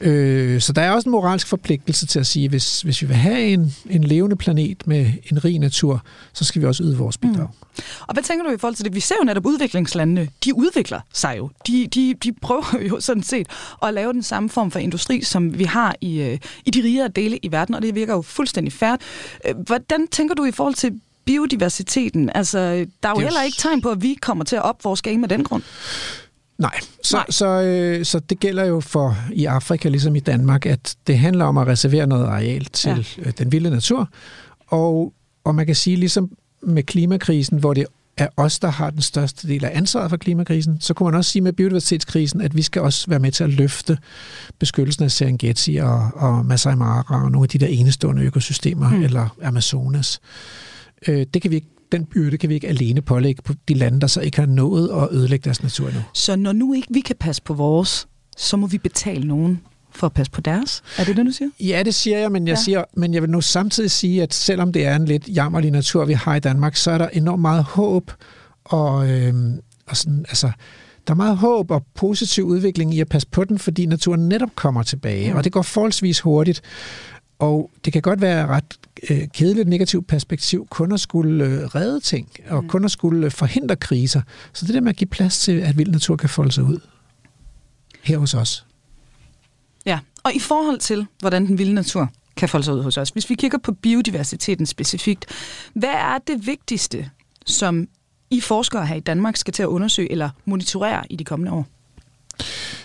Øh, 0.00 0.60
så 0.60 0.72
der 0.72 0.82
er 0.82 0.90
også 0.90 1.08
en 1.08 1.10
moralsk 1.10 1.46
forpligtelse 1.46 2.06
til 2.06 2.18
at 2.18 2.26
sige, 2.26 2.48
hvis, 2.48 2.80
hvis 2.80 3.02
vi 3.02 3.06
vil 3.06 3.16
have 3.16 3.40
en, 3.40 3.74
en 3.90 4.04
levende 4.04 4.36
planet 4.36 4.86
med 4.86 5.10
en 5.30 5.44
rig 5.44 5.58
natur, 5.58 6.02
så 6.32 6.44
skal 6.44 6.62
vi 6.62 6.66
også 6.66 6.82
yde 6.82 6.96
vores 6.96 7.18
bidrag. 7.18 7.48
Mm. 7.48 7.82
Og 8.00 8.14
hvad 8.14 8.22
tænker 8.22 8.44
du 8.44 8.50
i 8.50 8.58
forhold 8.58 8.74
til 8.74 8.84
det? 8.84 8.94
Vi 8.94 9.00
ser 9.00 9.14
jo 9.20 9.24
netop 9.24 9.46
udviklingslandene, 9.46 10.28
de 10.44 10.54
udvikler 10.54 11.00
sig 11.12 11.34
jo. 11.38 11.50
De, 11.66 11.86
de, 11.94 12.14
de 12.24 12.32
prøver 12.32 12.78
jo 12.90 13.00
sådan 13.00 13.22
set 13.22 13.46
at 13.82 13.94
lave 13.94 14.12
den 14.12 14.22
samme 14.22 14.50
form 14.50 14.70
for 14.70 14.78
industri, 14.78 15.22
som 15.22 15.58
vi 15.58 15.64
har 15.64 15.96
i, 16.00 16.20
øh, 16.20 16.38
i 16.64 16.70
de 16.70 16.82
rigere 16.82 17.08
dele 17.08 17.38
i 17.42 17.52
verden, 17.52 17.74
og 17.74 17.82
det 17.82 17.94
virker 17.94 18.14
jo 18.14 18.22
fuldstændig 18.22 18.72
færdigt. 18.72 19.10
Hvordan 19.66 20.08
tænker 20.08 20.34
du 20.34 20.44
i 20.44 20.52
forhold 20.52 20.74
til 20.74 21.00
biodiversiteten? 21.24 22.30
Altså, 22.34 22.58
der 23.02 23.08
er 23.08 23.12
jo 23.12 23.20
jo 23.20 23.20
heller 23.20 23.42
ikke 23.42 23.58
tegn 23.58 23.80
på, 23.80 23.90
at 23.90 24.02
vi 24.02 24.16
kommer 24.22 24.44
til 24.44 24.56
at 24.56 24.62
op 24.62 24.84
vores 24.84 25.02
game 25.02 25.22
af 25.22 25.28
den 25.28 25.44
grund. 25.44 25.62
Nej, 26.58 26.80
så, 27.02 27.16
Nej. 27.16 27.26
Så, 27.30 27.46
øh, 27.46 28.04
så 28.04 28.18
det 28.18 28.40
gælder 28.40 28.64
jo 28.64 28.80
for 28.80 29.16
i 29.32 29.44
Afrika, 29.44 29.88
ligesom 29.88 30.16
i 30.16 30.20
Danmark, 30.20 30.66
at 30.66 30.96
det 31.06 31.18
handler 31.18 31.44
om 31.44 31.58
at 31.58 31.66
reservere 31.66 32.06
noget 32.06 32.26
areal 32.26 32.64
til 32.64 33.08
ja. 33.24 33.30
den 33.30 33.52
vilde 33.52 33.70
natur. 33.70 34.08
Og, 34.66 35.12
og 35.44 35.54
man 35.54 35.66
kan 35.66 35.74
sige, 35.74 35.96
ligesom 35.96 36.30
med 36.62 36.82
klimakrisen, 36.82 37.58
hvor 37.58 37.74
det 37.74 37.86
er 38.16 38.28
os, 38.36 38.58
der 38.58 38.68
har 38.68 38.90
den 38.90 39.02
største 39.02 39.48
del 39.48 39.64
af 39.64 39.70
ansvaret 39.74 40.10
for 40.10 40.16
klimakrisen, 40.16 40.80
så 40.80 40.94
kunne 40.94 41.04
man 41.04 41.18
også 41.18 41.30
sige 41.30 41.42
med 41.42 41.52
biodiversitetskrisen, 41.52 42.40
at 42.40 42.56
vi 42.56 42.62
skal 42.62 42.82
også 42.82 43.06
være 43.08 43.18
med 43.18 43.32
til 43.32 43.44
at 43.44 43.50
løfte 43.50 43.98
beskyttelsen 44.58 45.04
af 45.04 45.10
Serengeti 45.10 45.76
og, 45.76 46.10
og 46.14 46.46
Masai 46.46 46.74
Mara 46.74 47.24
og 47.24 47.30
nogle 47.30 47.44
af 47.44 47.48
de 47.48 47.58
der 47.58 47.66
enestående 47.66 48.22
økosystemer, 48.22 48.90
mm. 48.90 49.02
eller 49.02 49.36
Amazonas. 49.42 50.20
Øh, 51.08 51.26
det 51.34 51.42
kan 51.42 51.50
vi 51.50 51.56
ikke 51.56 51.73
den 51.96 52.04
byrde 52.04 52.38
kan 52.38 52.48
vi 52.48 52.54
ikke 52.54 52.68
alene 52.68 53.00
pålægge 53.02 53.42
på 53.42 53.54
de 53.68 53.74
lande, 53.74 54.00
der 54.00 54.06
så 54.06 54.20
ikke 54.20 54.38
har 54.38 54.46
nået 54.46 54.90
at 55.02 55.08
ødelægge 55.10 55.44
deres 55.44 55.62
natur 55.62 55.86
nu. 55.86 56.00
Så 56.14 56.36
når 56.36 56.52
nu 56.52 56.72
ikke 56.72 56.88
vi 56.90 57.00
kan 57.00 57.16
passe 57.20 57.42
på 57.42 57.54
vores, 57.54 58.06
så 58.36 58.56
må 58.56 58.66
vi 58.66 58.78
betale 58.78 59.26
nogen 59.26 59.60
for 59.90 60.06
at 60.06 60.12
passe 60.12 60.32
på 60.32 60.40
deres? 60.40 60.82
Er 60.98 61.04
det 61.04 61.16
det, 61.16 61.26
du 61.26 61.30
siger? 61.30 61.50
Ja, 61.60 61.82
det 61.84 61.94
siger 61.94 62.18
jeg, 62.18 62.32
men 62.32 62.46
jeg, 62.46 62.52
Ja. 62.52 62.62
siger, 62.62 62.84
men 62.96 63.14
jeg 63.14 63.22
vil 63.22 63.30
nu 63.30 63.40
samtidig 63.40 63.90
sige, 63.90 64.22
at 64.22 64.34
selvom 64.34 64.72
det 64.72 64.86
er 64.86 64.96
en 64.96 65.04
lidt 65.04 65.28
jammerlig 65.28 65.70
natur, 65.70 66.04
vi 66.04 66.12
har 66.12 66.34
i 66.36 66.40
Danmark, 66.40 66.76
så 66.76 66.90
er 66.90 66.98
der 66.98 67.08
enormt 67.08 67.42
meget 67.42 67.64
håb 67.64 68.12
og, 68.64 69.10
øhm, 69.10 69.60
og 69.86 69.96
sådan, 69.96 70.24
altså, 70.28 70.50
der 71.06 71.12
er 71.12 71.16
meget 71.16 71.36
håb 71.36 71.70
og 71.70 71.86
positiv 71.94 72.44
udvikling 72.44 72.94
i 72.94 73.00
at 73.00 73.08
passe 73.08 73.28
på 73.28 73.44
den, 73.44 73.58
fordi 73.58 73.86
naturen 73.86 74.28
netop 74.28 74.50
kommer 74.54 74.82
tilbage, 74.82 75.30
mm. 75.30 75.36
og 75.36 75.44
det 75.44 75.52
går 75.52 75.62
forholdsvis 75.62 76.20
hurtigt. 76.20 76.62
Og 77.38 77.70
det 77.84 77.92
kan 77.92 78.02
godt 78.02 78.20
være 78.20 78.46
ret 78.46 78.78
øh, 79.10 79.28
kedeligt 79.34 79.68
negativt 79.68 80.06
perspektiv 80.06 80.66
kun 80.70 80.92
at 80.92 81.00
skulle 81.00 81.44
øh, 81.44 81.64
redde 81.64 82.00
ting, 82.00 82.28
og 82.48 82.62
mm. 82.62 82.68
kun 82.68 82.84
at 82.84 82.90
skulle 82.90 83.26
øh, 83.26 83.32
forhindre 83.32 83.76
kriser. 83.76 84.22
Så 84.52 84.66
det 84.66 84.74
der 84.74 84.80
med 84.80 84.90
at 84.90 84.96
give 84.96 85.08
plads 85.08 85.38
til, 85.38 85.52
at 85.52 85.78
vild 85.78 85.90
natur 85.90 86.16
kan 86.16 86.28
folde 86.28 86.52
sig 86.52 86.64
ud 86.64 86.78
her 88.02 88.18
hos 88.18 88.34
os. 88.34 88.66
Ja, 89.86 89.98
og 90.22 90.34
i 90.34 90.38
forhold 90.38 90.78
til, 90.78 91.06
hvordan 91.20 91.46
den 91.46 91.58
vilde 91.58 91.74
natur 91.74 92.10
kan 92.36 92.48
folde 92.48 92.64
sig 92.64 92.74
ud 92.74 92.82
hos 92.82 92.96
os, 92.96 93.08
hvis 93.08 93.30
vi 93.30 93.34
kigger 93.34 93.58
på 93.58 93.72
biodiversiteten 93.72 94.66
specifikt, 94.66 95.26
hvad 95.74 95.88
er 95.88 96.18
det 96.18 96.46
vigtigste, 96.46 97.10
som 97.46 97.88
I 98.30 98.40
forskere 98.40 98.86
her 98.86 98.94
i 98.94 99.00
Danmark 99.00 99.36
skal 99.36 99.54
til 99.54 99.62
at 99.62 99.66
undersøge 99.66 100.12
eller 100.12 100.30
monitorere 100.44 101.04
i 101.10 101.16
de 101.16 101.24
kommende 101.24 101.52
år? 101.52 101.66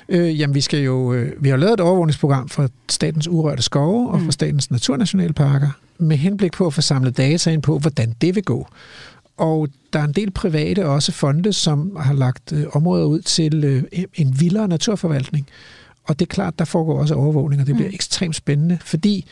Øh, 0.10 0.40
jamen, 0.40 0.56
vi 0.56 0.62
skal 0.62 0.80
jo, 0.80 1.14
øh, 1.14 1.44
vi 1.44 1.50
har 1.50 1.58
lavet 1.58 1.74
et 1.74 1.80
overvågningsprogram 1.80 2.50
for 2.50 2.70
Statens 2.90 3.28
Urørte 3.28 3.62
Skove 3.62 4.10
og 4.10 4.22
for 4.22 4.32
Statens 4.32 4.72
Naturnationalparker, 4.72 5.70
med 5.98 6.18
henblik 6.18 6.52
på 6.52 6.68
at 6.68 6.74
få 6.74 6.82
samlet 6.82 7.18
data 7.18 7.52
ind 7.52 7.62
på, 7.62 7.80
hvordan 7.80 8.16
det 8.22 8.36
vil 8.36 8.44
gå. 8.44 8.68
Og 9.38 9.68
der 9.94 10.00
er 10.00 10.04
en 10.04 10.12
del 10.12 10.32
private 10.32 10.86
og 10.86 10.94
også 10.94 11.12
fonde, 11.12 11.54
som 11.54 11.96
har 12.00 12.14
lagt 12.14 12.52
øh, 12.52 12.66
områder 12.74 13.06
ud 13.06 13.22
til 13.22 13.64
øh, 13.64 13.84
en 14.14 14.40
vildere 14.40 14.68
naturforvaltning. 14.68 15.48
Og 16.04 16.20
det 16.20 16.26
er 16.26 16.34
klart, 16.34 16.60
der 16.60 16.66
foregår 16.66 17.00
også 17.00 17.16
overvågning, 17.16 17.62
og 17.62 17.68
det 17.68 17.76
bliver 17.76 17.90
mm. 17.90 17.96
ekstremt 17.96 18.36
spændende, 18.36 18.78
fordi 18.82 19.26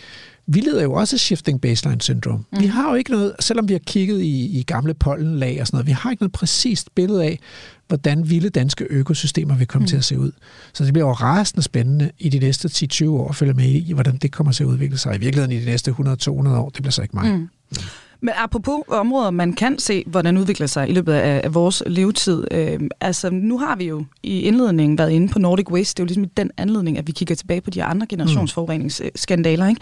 vi 0.47 0.59
lider 0.59 0.83
jo 0.83 0.93
også 0.93 1.17
shifting 1.17 1.61
baseline 1.61 2.01
syndrome. 2.01 2.43
Mm. 2.51 2.59
Vi 2.59 2.65
har 2.65 2.89
jo 2.89 2.95
ikke 2.95 3.11
noget, 3.11 3.35
selvom 3.39 3.67
vi 3.67 3.73
har 3.73 3.81
kigget 3.87 4.21
i, 4.21 4.59
i 4.59 4.63
gamle 4.63 4.93
pollenlag 4.93 5.61
og 5.61 5.67
sådan 5.67 5.75
noget, 5.75 5.87
vi 5.87 5.91
har 5.91 6.11
ikke 6.11 6.23
noget 6.23 6.31
præcist 6.31 6.95
billede 6.95 7.23
af, 7.23 7.39
hvordan 7.87 8.29
vilde 8.29 8.49
danske 8.49 8.87
økosystemer 8.89 9.55
vil 9.55 9.67
komme 9.67 9.83
mm. 9.83 9.87
til 9.87 9.97
at 9.97 10.03
se 10.03 10.19
ud. 10.19 10.31
Så 10.73 10.85
det 10.85 10.93
bliver 10.93 11.07
jo 11.07 11.13
rasende 11.13 11.63
spændende 11.63 12.11
i 12.19 12.29
de 12.29 12.39
næste 12.39 12.67
10-20 12.67 13.09
år 13.09 13.29
at 13.29 13.35
følge 13.35 13.53
med 13.53 13.65
i, 13.65 13.93
hvordan 13.93 14.17
det 14.17 14.31
kommer 14.31 14.53
til 14.53 14.63
at 14.63 14.67
udvikle 14.67 14.97
sig. 14.97 15.15
I 15.15 15.19
virkeligheden 15.19 15.51
i 15.57 15.59
de 15.59 15.65
næste 15.65 15.91
100-200 15.91 16.49
år, 16.49 16.69
det 16.69 16.81
bliver 16.81 16.91
så 16.91 17.01
ikke 17.01 17.15
mig. 17.15 17.33
Mm. 17.33 17.49
Men 18.21 18.33
apropos 18.37 18.79
områder, 18.87 19.31
man 19.31 19.53
kan 19.53 19.79
se, 19.79 20.03
hvordan 20.07 20.37
udvikler 20.37 20.67
sig 20.67 20.89
i 20.89 20.93
løbet 20.93 21.13
af, 21.13 21.41
af 21.43 21.53
vores 21.53 21.83
levetid. 21.87 22.47
Øh, 22.51 22.79
altså, 23.01 23.29
nu 23.29 23.57
har 23.57 23.75
vi 23.75 23.85
jo 23.85 24.05
i 24.23 24.41
indledningen 24.41 24.97
været 24.97 25.11
inde 25.11 25.27
på 25.27 25.39
Nordic 25.39 25.71
Waste. 25.71 25.93
Det 25.93 25.99
er 25.99 26.03
jo 26.03 26.05
ligesom 26.05 26.23
i 26.23 26.29
den 26.37 26.51
anledning, 26.57 26.97
at 26.97 27.07
vi 27.07 27.11
kigger 27.11 27.35
tilbage 27.35 27.61
på 27.61 27.69
de 27.69 27.83
andre 27.83 28.07
generationsforureningsskandaler. 28.09 29.67
Ikke? 29.67 29.81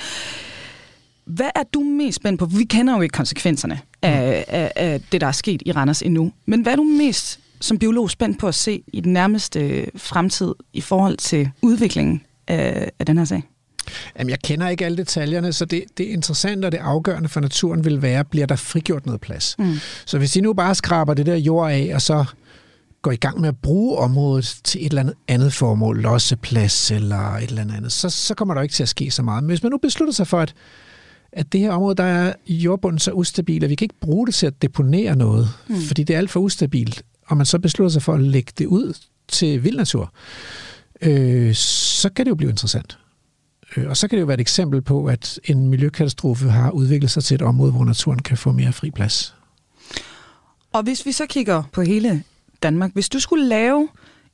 Hvad 1.28 1.50
er 1.56 1.64
du 1.74 1.80
mest 1.80 2.16
spændt 2.16 2.40
på? 2.40 2.46
Vi 2.46 2.64
kender 2.64 2.96
jo 2.96 3.02
ikke 3.02 3.14
konsekvenserne 3.14 3.80
af, 4.02 4.46
af, 4.48 4.72
af 4.76 5.02
det, 5.12 5.22
der 5.22 5.28
er 5.28 5.32
sket 5.32 5.62
i 5.66 5.72
Randers 5.72 6.02
endnu. 6.02 6.32
Men 6.46 6.62
hvad 6.62 6.72
er 6.72 6.76
du 6.76 6.84
mest 6.84 7.40
som 7.62 7.80
biolog 7.80 8.12
spændt 8.12 8.40
på 8.40 8.48
at 8.48 8.56
se 8.56 8.84
i 8.94 9.02
den 9.02 9.14
nærmeste 9.14 9.86
fremtid 9.98 10.54
i 10.74 10.82
forhold 10.82 11.18
til 11.18 11.50
udviklingen 11.62 12.22
af, 12.48 12.92
af 13.00 13.06
den 13.06 13.18
her 13.18 13.26
sag? 13.26 13.44
Jamen, 14.20 14.30
jeg 14.30 14.40
kender 14.40 14.68
ikke 14.68 14.86
alle 14.86 14.98
detaljerne, 14.98 15.54
så 15.54 15.66
det, 15.66 15.84
det 15.98 16.04
interessante 16.04 16.66
og 16.66 16.72
det 16.72 16.78
afgørende 16.78 17.30
for 17.30 17.40
naturen 17.40 17.86
vil 17.86 18.02
være, 18.02 18.26
bliver 18.26 18.46
der 18.46 18.56
frigjort 18.56 19.06
noget 19.06 19.22
plads. 19.22 19.56
Mm. 19.60 19.76
Så 20.06 20.18
hvis 20.18 20.32
de 20.32 20.42
nu 20.42 20.54
bare 20.54 20.76
skraber 20.76 21.14
det 21.14 21.26
der 21.26 21.36
jord 21.36 21.72
af, 21.72 21.92
og 21.94 22.02
så 22.02 22.26
går 23.02 23.12
i 23.12 23.16
gang 23.16 23.42
med 23.42 23.50
at 23.50 23.58
bruge 23.58 23.98
området 23.98 24.60
til 24.64 24.86
et 24.86 24.90
eller 24.90 25.02
andet 25.02 25.16
andet 25.28 25.54
formål, 25.54 26.02
losseplads 26.02 26.92
eller 26.92 27.36
et 27.36 27.50
eller 27.50 27.62
andet, 27.62 27.92
så, 27.92 28.10
så 28.10 28.34
kommer 28.34 28.54
der 28.54 28.62
ikke 28.62 28.74
til 28.74 28.84
at 28.84 28.90
ske 28.90 29.12
så 29.12 29.24
meget. 29.24 29.44
Men 29.44 29.50
hvis 29.50 29.64
man 29.64 29.72
nu 29.72 29.78
beslutter 29.78 30.14
sig 30.14 30.28
for, 30.28 30.40
at, 30.40 30.54
at 31.36 31.52
det 31.52 31.60
her 31.60 31.72
område, 31.72 31.96
der 31.96 32.04
er 32.04 32.34
jordbunden 32.48 33.00
så 33.00 33.12
ustabil, 33.12 33.64
at 33.64 33.70
vi 33.70 33.76
kan 33.76 33.86
ikke 33.86 34.00
bruge 34.02 34.28
det 34.28 34.36
til 34.36 34.46
at 34.46 34.62
deponere 34.62 35.16
noget, 35.16 35.50
mm. 35.68 35.82
fordi 35.82 36.04
det 36.04 36.14
er 36.14 36.18
alt 36.18 36.30
for 36.30 36.40
ustabilt, 36.40 37.04
og 37.26 37.38
man 37.38 37.46
så 37.46 37.60
beslutter 37.60 37.90
sig 37.90 38.02
for 38.02 38.14
at 38.14 38.22
lægge 38.22 38.52
det 38.58 38.66
ud 38.66 38.94
til 39.28 39.64
vild 39.64 39.78
natur, 39.78 40.14
øh, 41.02 41.54
så 41.56 42.10
kan 42.10 42.26
det 42.26 42.30
jo 42.30 42.36
blive 42.36 42.50
interessant. 42.50 42.98
Øh, 43.78 43.90
Og 43.90 43.98
så 43.98 44.08
kan 44.08 44.16
det 44.18 44.22
jo 44.22 44.26
være 44.26 44.34
et 44.34 44.42
eksempel 44.42 44.82
på, 44.82 45.06
at 45.06 45.40
en 45.44 45.68
miljøkatastrofe 45.68 46.50
har 46.50 46.72
udviklet 46.72 47.12
sig 47.12 47.24
til 47.24 47.36
et 47.36 47.42
område, 47.42 47.72
hvor 47.72 47.84
naturen 47.84 48.20
kan 48.20 48.38
få 48.38 48.52
mere 48.52 48.74
fri 48.74 48.92
plads. 48.92 49.36
Og 50.74 50.84
hvis 50.84 51.06
vi 51.06 51.12
så 51.12 51.26
kigger 51.26 51.64
på 51.72 51.82
hele 51.82 52.24
Danmark, 52.64 52.94
hvis 52.94 53.10
du 53.10 53.20
skulle 53.20 53.48
lave 53.48 53.88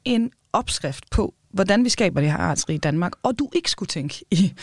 en 0.06 0.32
opskrift 0.54 1.06
på, 1.12 1.34
hvordan 1.54 1.84
vi 1.84 1.89
skaber 1.89 2.22
det 2.22 2.32
her 2.32 2.38
artsrige 2.38 2.80
Danmark, 2.80 3.12
og 3.24 3.39
du 3.39 3.49
ikke 3.56 3.72
skulle 3.72 3.88
tænke 3.88 4.26
i 4.32 4.54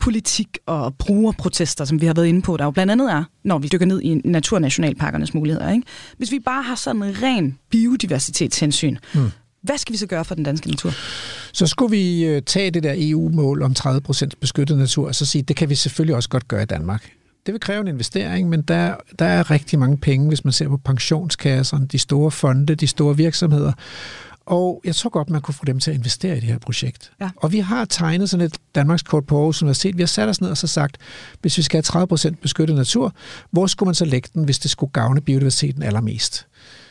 politik 0.00 0.58
og 0.66 0.94
brugerprotester, 0.96 1.84
som 1.84 2.00
vi 2.00 2.06
har 2.06 2.14
været 2.14 2.26
inde 2.26 2.42
på, 2.42 2.56
der 2.56 2.64
jo 2.64 2.70
blandt 2.70 2.92
andet 2.92 3.12
er, 3.12 3.24
når 3.44 3.58
vi 3.58 3.68
dykker 3.68 3.86
ned 3.86 4.02
i 4.02 4.20
naturnationalparkernes 4.24 5.34
muligheder. 5.34 5.70
Ikke? 5.70 5.86
Hvis 6.18 6.32
vi 6.32 6.38
bare 6.38 6.62
har 6.62 6.74
sådan 6.74 7.02
en 7.02 7.22
ren 7.22 7.58
biodiversitetshensyn, 7.70 8.96
mm. 9.14 9.30
hvad 9.62 9.78
skal 9.78 9.92
vi 9.92 9.98
så 9.98 10.06
gøre 10.06 10.24
for 10.24 10.34
den 10.34 10.44
danske 10.44 10.68
natur? 10.68 10.92
Så 11.52 11.66
skulle 11.66 11.90
vi 11.90 12.24
øh, 12.24 12.42
tage 12.42 12.70
det 12.70 12.82
der 12.82 12.94
EU-mål 12.96 13.62
om 13.62 13.74
30% 13.78 14.28
beskyttet 14.40 14.78
natur, 14.78 15.06
og 15.06 15.14
så 15.14 15.26
sige, 15.26 15.42
det 15.42 15.56
kan 15.56 15.68
vi 15.68 15.74
selvfølgelig 15.74 16.16
også 16.16 16.28
godt 16.28 16.48
gøre 16.48 16.62
i 16.62 16.66
Danmark. 16.66 17.10
Det 17.46 17.52
vil 17.52 17.60
kræve 17.60 17.80
en 17.80 17.88
investering, 17.88 18.48
men 18.48 18.62
der, 18.62 18.94
der 19.18 19.24
er 19.24 19.50
rigtig 19.50 19.78
mange 19.78 19.98
penge, 19.98 20.28
hvis 20.28 20.44
man 20.44 20.52
ser 20.52 20.68
på 20.68 20.76
pensionskasserne, 20.76 21.86
de 21.86 21.98
store 21.98 22.30
fonde, 22.30 22.74
de 22.74 22.86
store 22.86 23.16
virksomheder. 23.16 23.72
Og 24.46 24.80
jeg 24.84 24.94
tror 24.96 25.10
godt, 25.10 25.30
man 25.30 25.40
kunne 25.40 25.54
få 25.54 25.64
dem 25.64 25.80
til 25.80 25.90
at 25.90 25.96
investere 25.96 26.36
i 26.36 26.40
det 26.40 26.48
her 26.48 26.58
projekt. 26.58 27.12
Ja. 27.20 27.30
Og 27.36 27.52
vi 27.52 27.58
har 27.58 27.84
tegnet 27.84 28.30
sådan 28.30 28.46
et 28.46 28.56
Danmarks 28.74 29.02
kort 29.02 29.26
på 29.26 29.36
Aarhus 29.38 29.62
Universitet. 29.62 29.96
Vi 29.96 30.02
har 30.02 30.06
sat 30.06 30.28
os 30.28 30.40
ned 30.40 30.50
og 30.50 30.56
så 30.56 30.66
sagt, 30.66 30.96
hvis 31.40 31.58
vi 31.58 31.62
skal 31.62 31.84
have 31.92 32.06
30% 32.30 32.34
beskyttet 32.42 32.76
natur, 32.76 33.14
hvor 33.50 33.66
skulle 33.66 33.88
man 33.88 33.94
så 33.94 34.04
lægge 34.04 34.28
den, 34.34 34.44
hvis 34.44 34.58
det 34.58 34.70
skulle 34.70 34.92
gavne 34.92 35.20
biodiversiteten 35.20 35.82
allermest? 35.82 36.46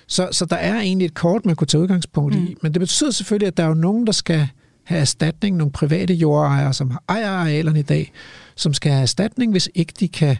Så, 0.08 0.30
så 0.32 0.46
der 0.46 0.56
er 0.56 0.80
egentlig 0.80 1.06
et 1.06 1.14
kort, 1.14 1.46
man 1.46 1.56
kunne 1.56 1.68
tage 1.68 1.82
udgangspunkt 1.82 2.36
mm. 2.36 2.46
i. 2.46 2.56
Men 2.62 2.74
det 2.74 2.80
betyder 2.80 3.12
selvfølgelig, 3.12 3.48
at 3.48 3.58
der 3.58 3.64
er 3.64 3.68
jo 3.68 3.74
nogen, 3.74 4.06
der 4.06 4.12
skal 4.12 4.48
have 4.84 5.02
erstatning, 5.02 5.58
nogle 5.58 5.72
private 5.72 6.14
jordejere, 6.14 6.74
som 6.74 6.98
ejer 7.10 7.30
arealerne 7.30 7.80
i 7.80 7.84
dag, 7.84 8.12
som 8.56 8.74
skal 8.74 8.92
have 8.92 9.02
erstatning, 9.02 9.52
hvis 9.52 9.70
ikke 9.76 9.94
de 10.00 10.08
kan 10.08 10.38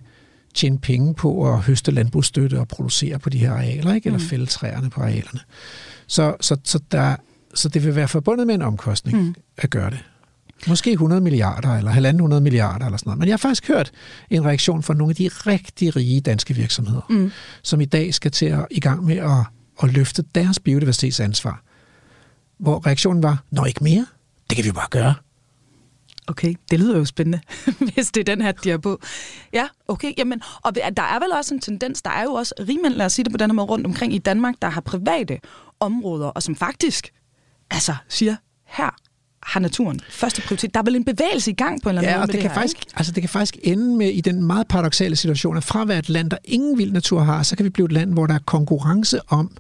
tjene 0.54 0.80
penge 0.80 1.14
på 1.14 1.54
at 1.54 1.60
høste 1.60 1.92
landbrugsstøtte 1.92 2.60
og 2.60 2.68
producere 2.68 3.20
på 3.20 3.30
de 3.30 3.38
her 3.38 3.52
arealer, 3.52 3.94
ikke? 3.94 4.08
eller 4.08 4.20
Mm. 4.20 4.26
fælde 4.26 4.46
træerne 4.46 4.90
på 4.90 5.02
arealerne. 5.02 5.40
Så, 6.12 6.36
så, 6.42 6.58
så, 6.64 6.80
der, 6.92 7.16
så 7.54 7.70
det 7.70 7.86
vil 7.86 7.96
være 7.96 8.08
forbundet 8.08 8.48
med 8.48 8.56
en 8.56 8.62
omkostning 8.62 9.22
mm. 9.22 9.36
at 9.58 9.70
gøre 9.70 9.90
det. 9.90 10.00
Måske 10.68 10.92
100 10.92 11.22
milliarder 11.22 11.78
eller 11.78 11.92
100 11.92 12.42
milliarder 12.42 12.86
eller 12.86 12.98
sådan 12.98 13.10
noget. 13.10 13.20
Men 13.20 13.28
jeg 13.28 13.34
har 13.34 13.38
faktisk 13.38 13.68
hørt 13.68 13.92
en 14.30 14.46
reaktion 14.46 14.84
fra 14.84 14.94
nogle 14.94 15.12
af 15.12 15.16
de 15.16 15.28
rigtig 15.28 15.96
rige 15.96 16.22
danske 16.22 16.54
virksomheder, 16.54 17.02
mm. 17.10 17.32
som 17.64 17.82
i 17.82 17.86
dag 17.86 18.14
skal 18.14 18.32
til 18.32 18.46
at 18.46 18.66
i 18.72 18.80
gang 18.80 19.04
med 19.04 19.18
at, 19.18 19.46
at 19.84 19.94
løfte 19.94 20.24
deres 20.36 20.60
biodiversitetsansvar. 20.60 21.64
Hvor 22.58 22.88
reaktionen 22.88 23.24
var, 23.24 23.44
nå 23.52 23.66
ikke 23.66 23.84
mere, 23.84 24.06
det 24.50 24.56
kan 24.56 24.64
vi 24.64 24.68
jo 24.68 24.74
bare 24.74 24.90
gøre. 24.90 25.14
Okay, 26.28 26.56
det 26.72 26.80
lyder 26.80 26.98
jo 26.98 27.06
spændende, 27.06 27.40
hvis 27.94 28.12
det 28.12 28.30
er 28.30 28.36
den 28.36 28.42
her, 28.42 28.52
de 28.52 28.72
er 28.72 28.78
på. 28.78 29.02
Ja, 29.54 29.68
okay, 29.88 30.14
jamen, 30.18 30.42
og 30.64 30.76
der 30.76 31.04
er 31.04 31.20
vel 31.20 31.32
også 31.38 31.54
en 31.54 31.62
tendens, 31.62 32.02
der 32.02 32.10
er 32.10 32.24
jo 32.24 32.34
også 32.34 32.54
rigmænd, 32.60 32.94
lad 32.94 33.06
os 33.06 33.14
sige 33.14 33.24
det 33.24 33.32
på 33.32 33.38
den 33.38 33.50
her 33.50 33.56
måde, 33.56 33.68
rundt 33.68 33.86
omkring 33.86 34.14
i 34.14 34.18
Danmark, 34.18 34.56
der 34.62 34.70
har 34.70 34.82
private 34.82 35.40
områder, 35.82 36.28
og 36.28 36.44
som 36.44 36.56
faktisk 36.56 37.14
altså, 37.72 37.96
siger, 38.10 38.36
her 38.66 38.96
har 39.44 39.60
naturen 39.60 40.00
første 40.10 40.42
prioritet. 40.42 40.74
Der 40.74 40.80
er 40.80 40.84
vel 40.84 40.96
en 40.96 41.04
bevægelse 41.04 41.52
i 41.52 41.54
gang 41.54 41.82
på 41.82 41.90
en 41.90 41.98
eller 41.98 42.02
anden 42.02 42.12
ja, 42.12 42.18
måde 42.18 42.24
og 42.24 42.28
med 42.28 42.34
det, 42.34 42.34
det, 42.34 42.42
kan 42.42 42.50
her, 42.50 42.56
faktisk, 42.56 42.78
ikke? 42.78 42.94
altså 42.96 43.12
det 43.12 43.24
kan 43.24 43.30
faktisk 43.30 43.58
ende 43.64 43.98
med 43.98 44.10
i 44.10 44.22
den 44.22 44.44
meget 44.44 44.68
paradoxale 44.68 45.16
situation, 45.16 45.58
at 45.58 45.64
fra 45.64 45.82
at 45.82 45.88
være 45.88 46.00
et 46.00 46.10
land, 46.10 46.30
der 46.30 46.38
ingen 46.46 46.78
vild 46.78 46.92
natur 46.92 47.22
har, 47.22 47.44
så 47.44 47.56
kan 47.56 47.64
vi 47.64 47.70
blive 47.70 47.86
et 47.86 47.92
land, 47.92 48.14
hvor 48.14 48.28
der 48.28 48.34
er 48.34 48.40
konkurrence 48.46 49.20
om 49.28 49.52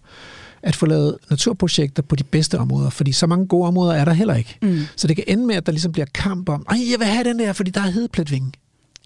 at 0.64 0.76
få 0.76 0.86
lavet 0.86 1.18
naturprojekter 1.30 2.04
på 2.04 2.16
de 2.16 2.24
bedste 2.24 2.60
områder, 2.60 2.90
fordi 2.90 3.12
så 3.12 3.28
mange 3.28 3.48
gode 3.48 3.68
områder 3.68 3.94
er 3.94 4.06
der 4.06 4.14
heller 4.14 4.36
ikke. 4.36 4.58
Mm. 4.62 4.80
Så 4.96 5.08
det 5.08 5.16
kan 5.16 5.26
ende 5.28 5.46
med, 5.46 5.56
at 5.56 5.66
der 5.66 5.72
ligesom 5.72 5.92
bliver 5.92 6.06
kamp 6.14 6.50
om, 6.50 6.66
ej, 6.70 6.78
jeg 6.92 7.00
vil 7.00 7.08
have 7.08 7.24
den 7.24 7.40
der, 7.40 7.54
fordi 7.54 7.72
der 7.72 7.82
er 7.82 7.90
hedepletvinge. 7.90 8.52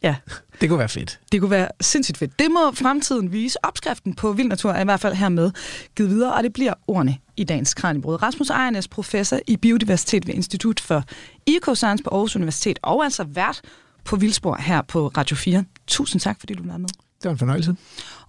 Ja, 0.04 0.16
Det 0.62 0.70
kunne 0.70 0.80
være 0.80 0.90
fedt. 0.90 1.20
det 1.32 1.42
kunne 1.42 1.52
være 1.52 1.68
sindssygt 1.82 2.18
fedt. 2.18 2.40
Det 2.40 2.52
må 2.52 2.72
fremtiden 2.72 3.32
vise. 3.32 3.66
Opskriften 3.66 4.14
på 4.14 4.32
vild 4.34 4.48
natur 4.48 4.72
er 4.72 4.82
i 4.82 4.84
hvert 4.84 5.00
fald 5.00 5.14
hermed 5.14 5.52
givet 5.96 6.10
videre, 6.12 6.34
og 6.34 6.44
det 6.44 6.54
bliver 6.54 6.74
ordene 6.88 7.18
i 7.38 7.44
dagens 7.44 7.74
Kranjebrud. 7.74 8.22
Rasmus 8.24 8.50
Ejernes, 8.50 8.88
professor 8.88 9.40
i 9.48 9.58
biodiversitet 9.58 10.28
ved 10.28 10.34
Institut 10.34 10.80
for 10.80 11.04
Ecoscience 11.48 12.04
på 12.04 12.10
Aarhus 12.10 12.36
Universitet, 12.36 12.80
og 12.82 13.04
altså 13.04 13.24
vært 13.24 13.62
på 14.04 14.16
Vildspor 14.16 14.56
her 14.56 14.82
på 14.82 15.08
Radio 15.18 15.36
4. 15.36 15.64
Tusind 15.88 16.22
tak, 16.22 16.40
fordi 16.40 16.54
du 16.54 16.64
var 16.68 16.78
med. 16.78 16.88
Det 16.88 17.24
var 17.24 17.32
en 17.32 17.38
fornøjelse. 17.38 17.76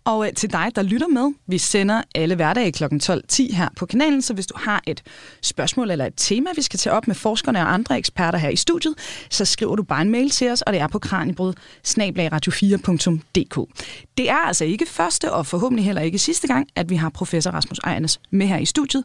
Og 0.06 0.26
øh, 0.26 0.32
til 0.32 0.52
dig, 0.52 0.72
der 0.74 0.82
lytter 0.82 1.08
med, 1.08 1.34
vi 1.46 1.58
sender 1.58 2.02
alle 2.14 2.34
hverdage 2.34 2.72
kl. 2.72 2.84
12.10 2.84 3.54
her 3.56 3.68
på 3.76 3.86
kanalen, 3.86 4.22
så 4.22 4.34
hvis 4.34 4.46
du 4.46 4.54
har 4.58 4.82
et 4.86 5.02
spørgsmål 5.42 5.90
eller 5.90 6.06
et 6.06 6.14
tema, 6.16 6.50
vi 6.56 6.62
skal 6.62 6.78
tage 6.78 6.94
op 6.94 7.06
med 7.06 7.14
forskerne 7.14 7.58
og 7.58 7.74
andre 7.74 7.98
eksperter 7.98 8.38
her 8.38 8.48
i 8.48 8.56
studiet, 8.56 8.94
så 9.30 9.44
skriver 9.44 9.76
du 9.76 9.82
bare 9.82 10.02
en 10.02 10.10
mail 10.10 10.30
til 10.30 10.50
os, 10.50 10.62
og 10.62 10.72
det 10.72 10.80
er 10.80 10.86
på 10.86 10.98
kranjebrud 10.98 11.52
radio4.dk. 11.86 13.84
Det 14.18 14.30
er 14.30 14.46
altså 14.46 14.64
ikke 14.64 14.86
første 14.86 15.32
og 15.32 15.46
forhåbentlig 15.46 15.84
heller 15.84 16.02
ikke 16.02 16.18
sidste 16.18 16.46
gang, 16.46 16.68
at 16.76 16.90
vi 16.90 16.96
har 16.96 17.08
professor 17.08 17.50
Rasmus 17.50 17.78
Ejernes 17.78 18.20
med 18.30 18.46
her 18.46 18.58
i 18.58 18.64
studiet. 18.64 19.04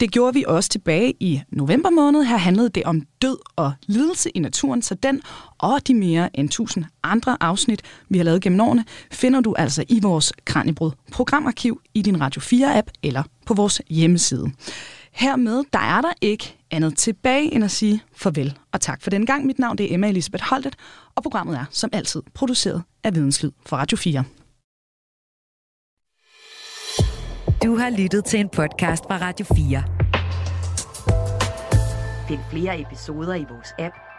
Det 0.00 0.12
gjorde 0.12 0.34
vi 0.34 0.44
også 0.46 0.70
tilbage 0.70 1.14
i 1.20 1.40
november 1.50 1.90
måned. 1.90 2.24
Her 2.24 2.36
handlede 2.36 2.68
det 2.68 2.84
om 2.84 3.02
død 3.22 3.38
og 3.56 3.72
lidelse 3.86 4.30
i 4.30 4.38
naturen, 4.38 4.82
så 4.82 4.94
den 4.94 5.22
og 5.60 5.86
de 5.86 5.94
mere 5.94 6.38
end 6.38 6.48
1000 6.48 6.84
andre 7.02 7.36
afsnit, 7.40 7.82
vi 8.08 8.18
har 8.18 8.24
lavet 8.24 8.42
gennem 8.42 8.60
årene, 8.60 8.84
finder 9.12 9.40
du 9.40 9.54
altså 9.58 9.84
i 9.88 10.00
vores 10.02 10.32
Kranjebrud 10.44 10.90
programarkiv 11.12 11.80
i 11.94 12.02
din 12.02 12.20
Radio 12.20 12.40
4-app 12.40 12.90
eller 13.02 13.22
på 13.46 13.54
vores 13.54 13.82
hjemmeside. 13.88 14.50
Hermed, 15.12 15.64
der 15.72 15.78
er 15.78 16.00
der 16.00 16.12
ikke 16.20 16.56
andet 16.70 16.96
tilbage 16.96 17.54
end 17.54 17.64
at 17.64 17.70
sige 17.70 18.02
farvel 18.16 18.58
og 18.72 18.80
tak 18.80 19.02
for 19.02 19.10
den 19.10 19.26
gang. 19.26 19.46
Mit 19.46 19.58
navn 19.58 19.78
det 19.78 19.90
er 19.90 19.94
Emma 19.94 20.08
Elisabeth 20.08 20.44
Holtet, 20.44 20.76
og 21.14 21.22
programmet 21.22 21.56
er 21.56 21.64
som 21.70 21.90
altid 21.92 22.22
produceret 22.34 22.82
af 23.04 23.14
Videnslyd 23.14 23.50
for 23.66 23.76
Radio 23.76 23.96
4. 23.96 24.24
Du 27.64 27.76
har 27.76 27.90
lyttet 27.90 28.24
til 28.24 28.40
en 28.40 28.48
podcast 28.48 29.04
fra 29.04 29.18
Radio 29.20 29.46
4. 29.54 29.84
Find 32.28 32.40
flere 32.50 32.80
episoder 32.80 33.34
i 33.34 33.44
vores 33.50 33.68
app, 33.78 33.94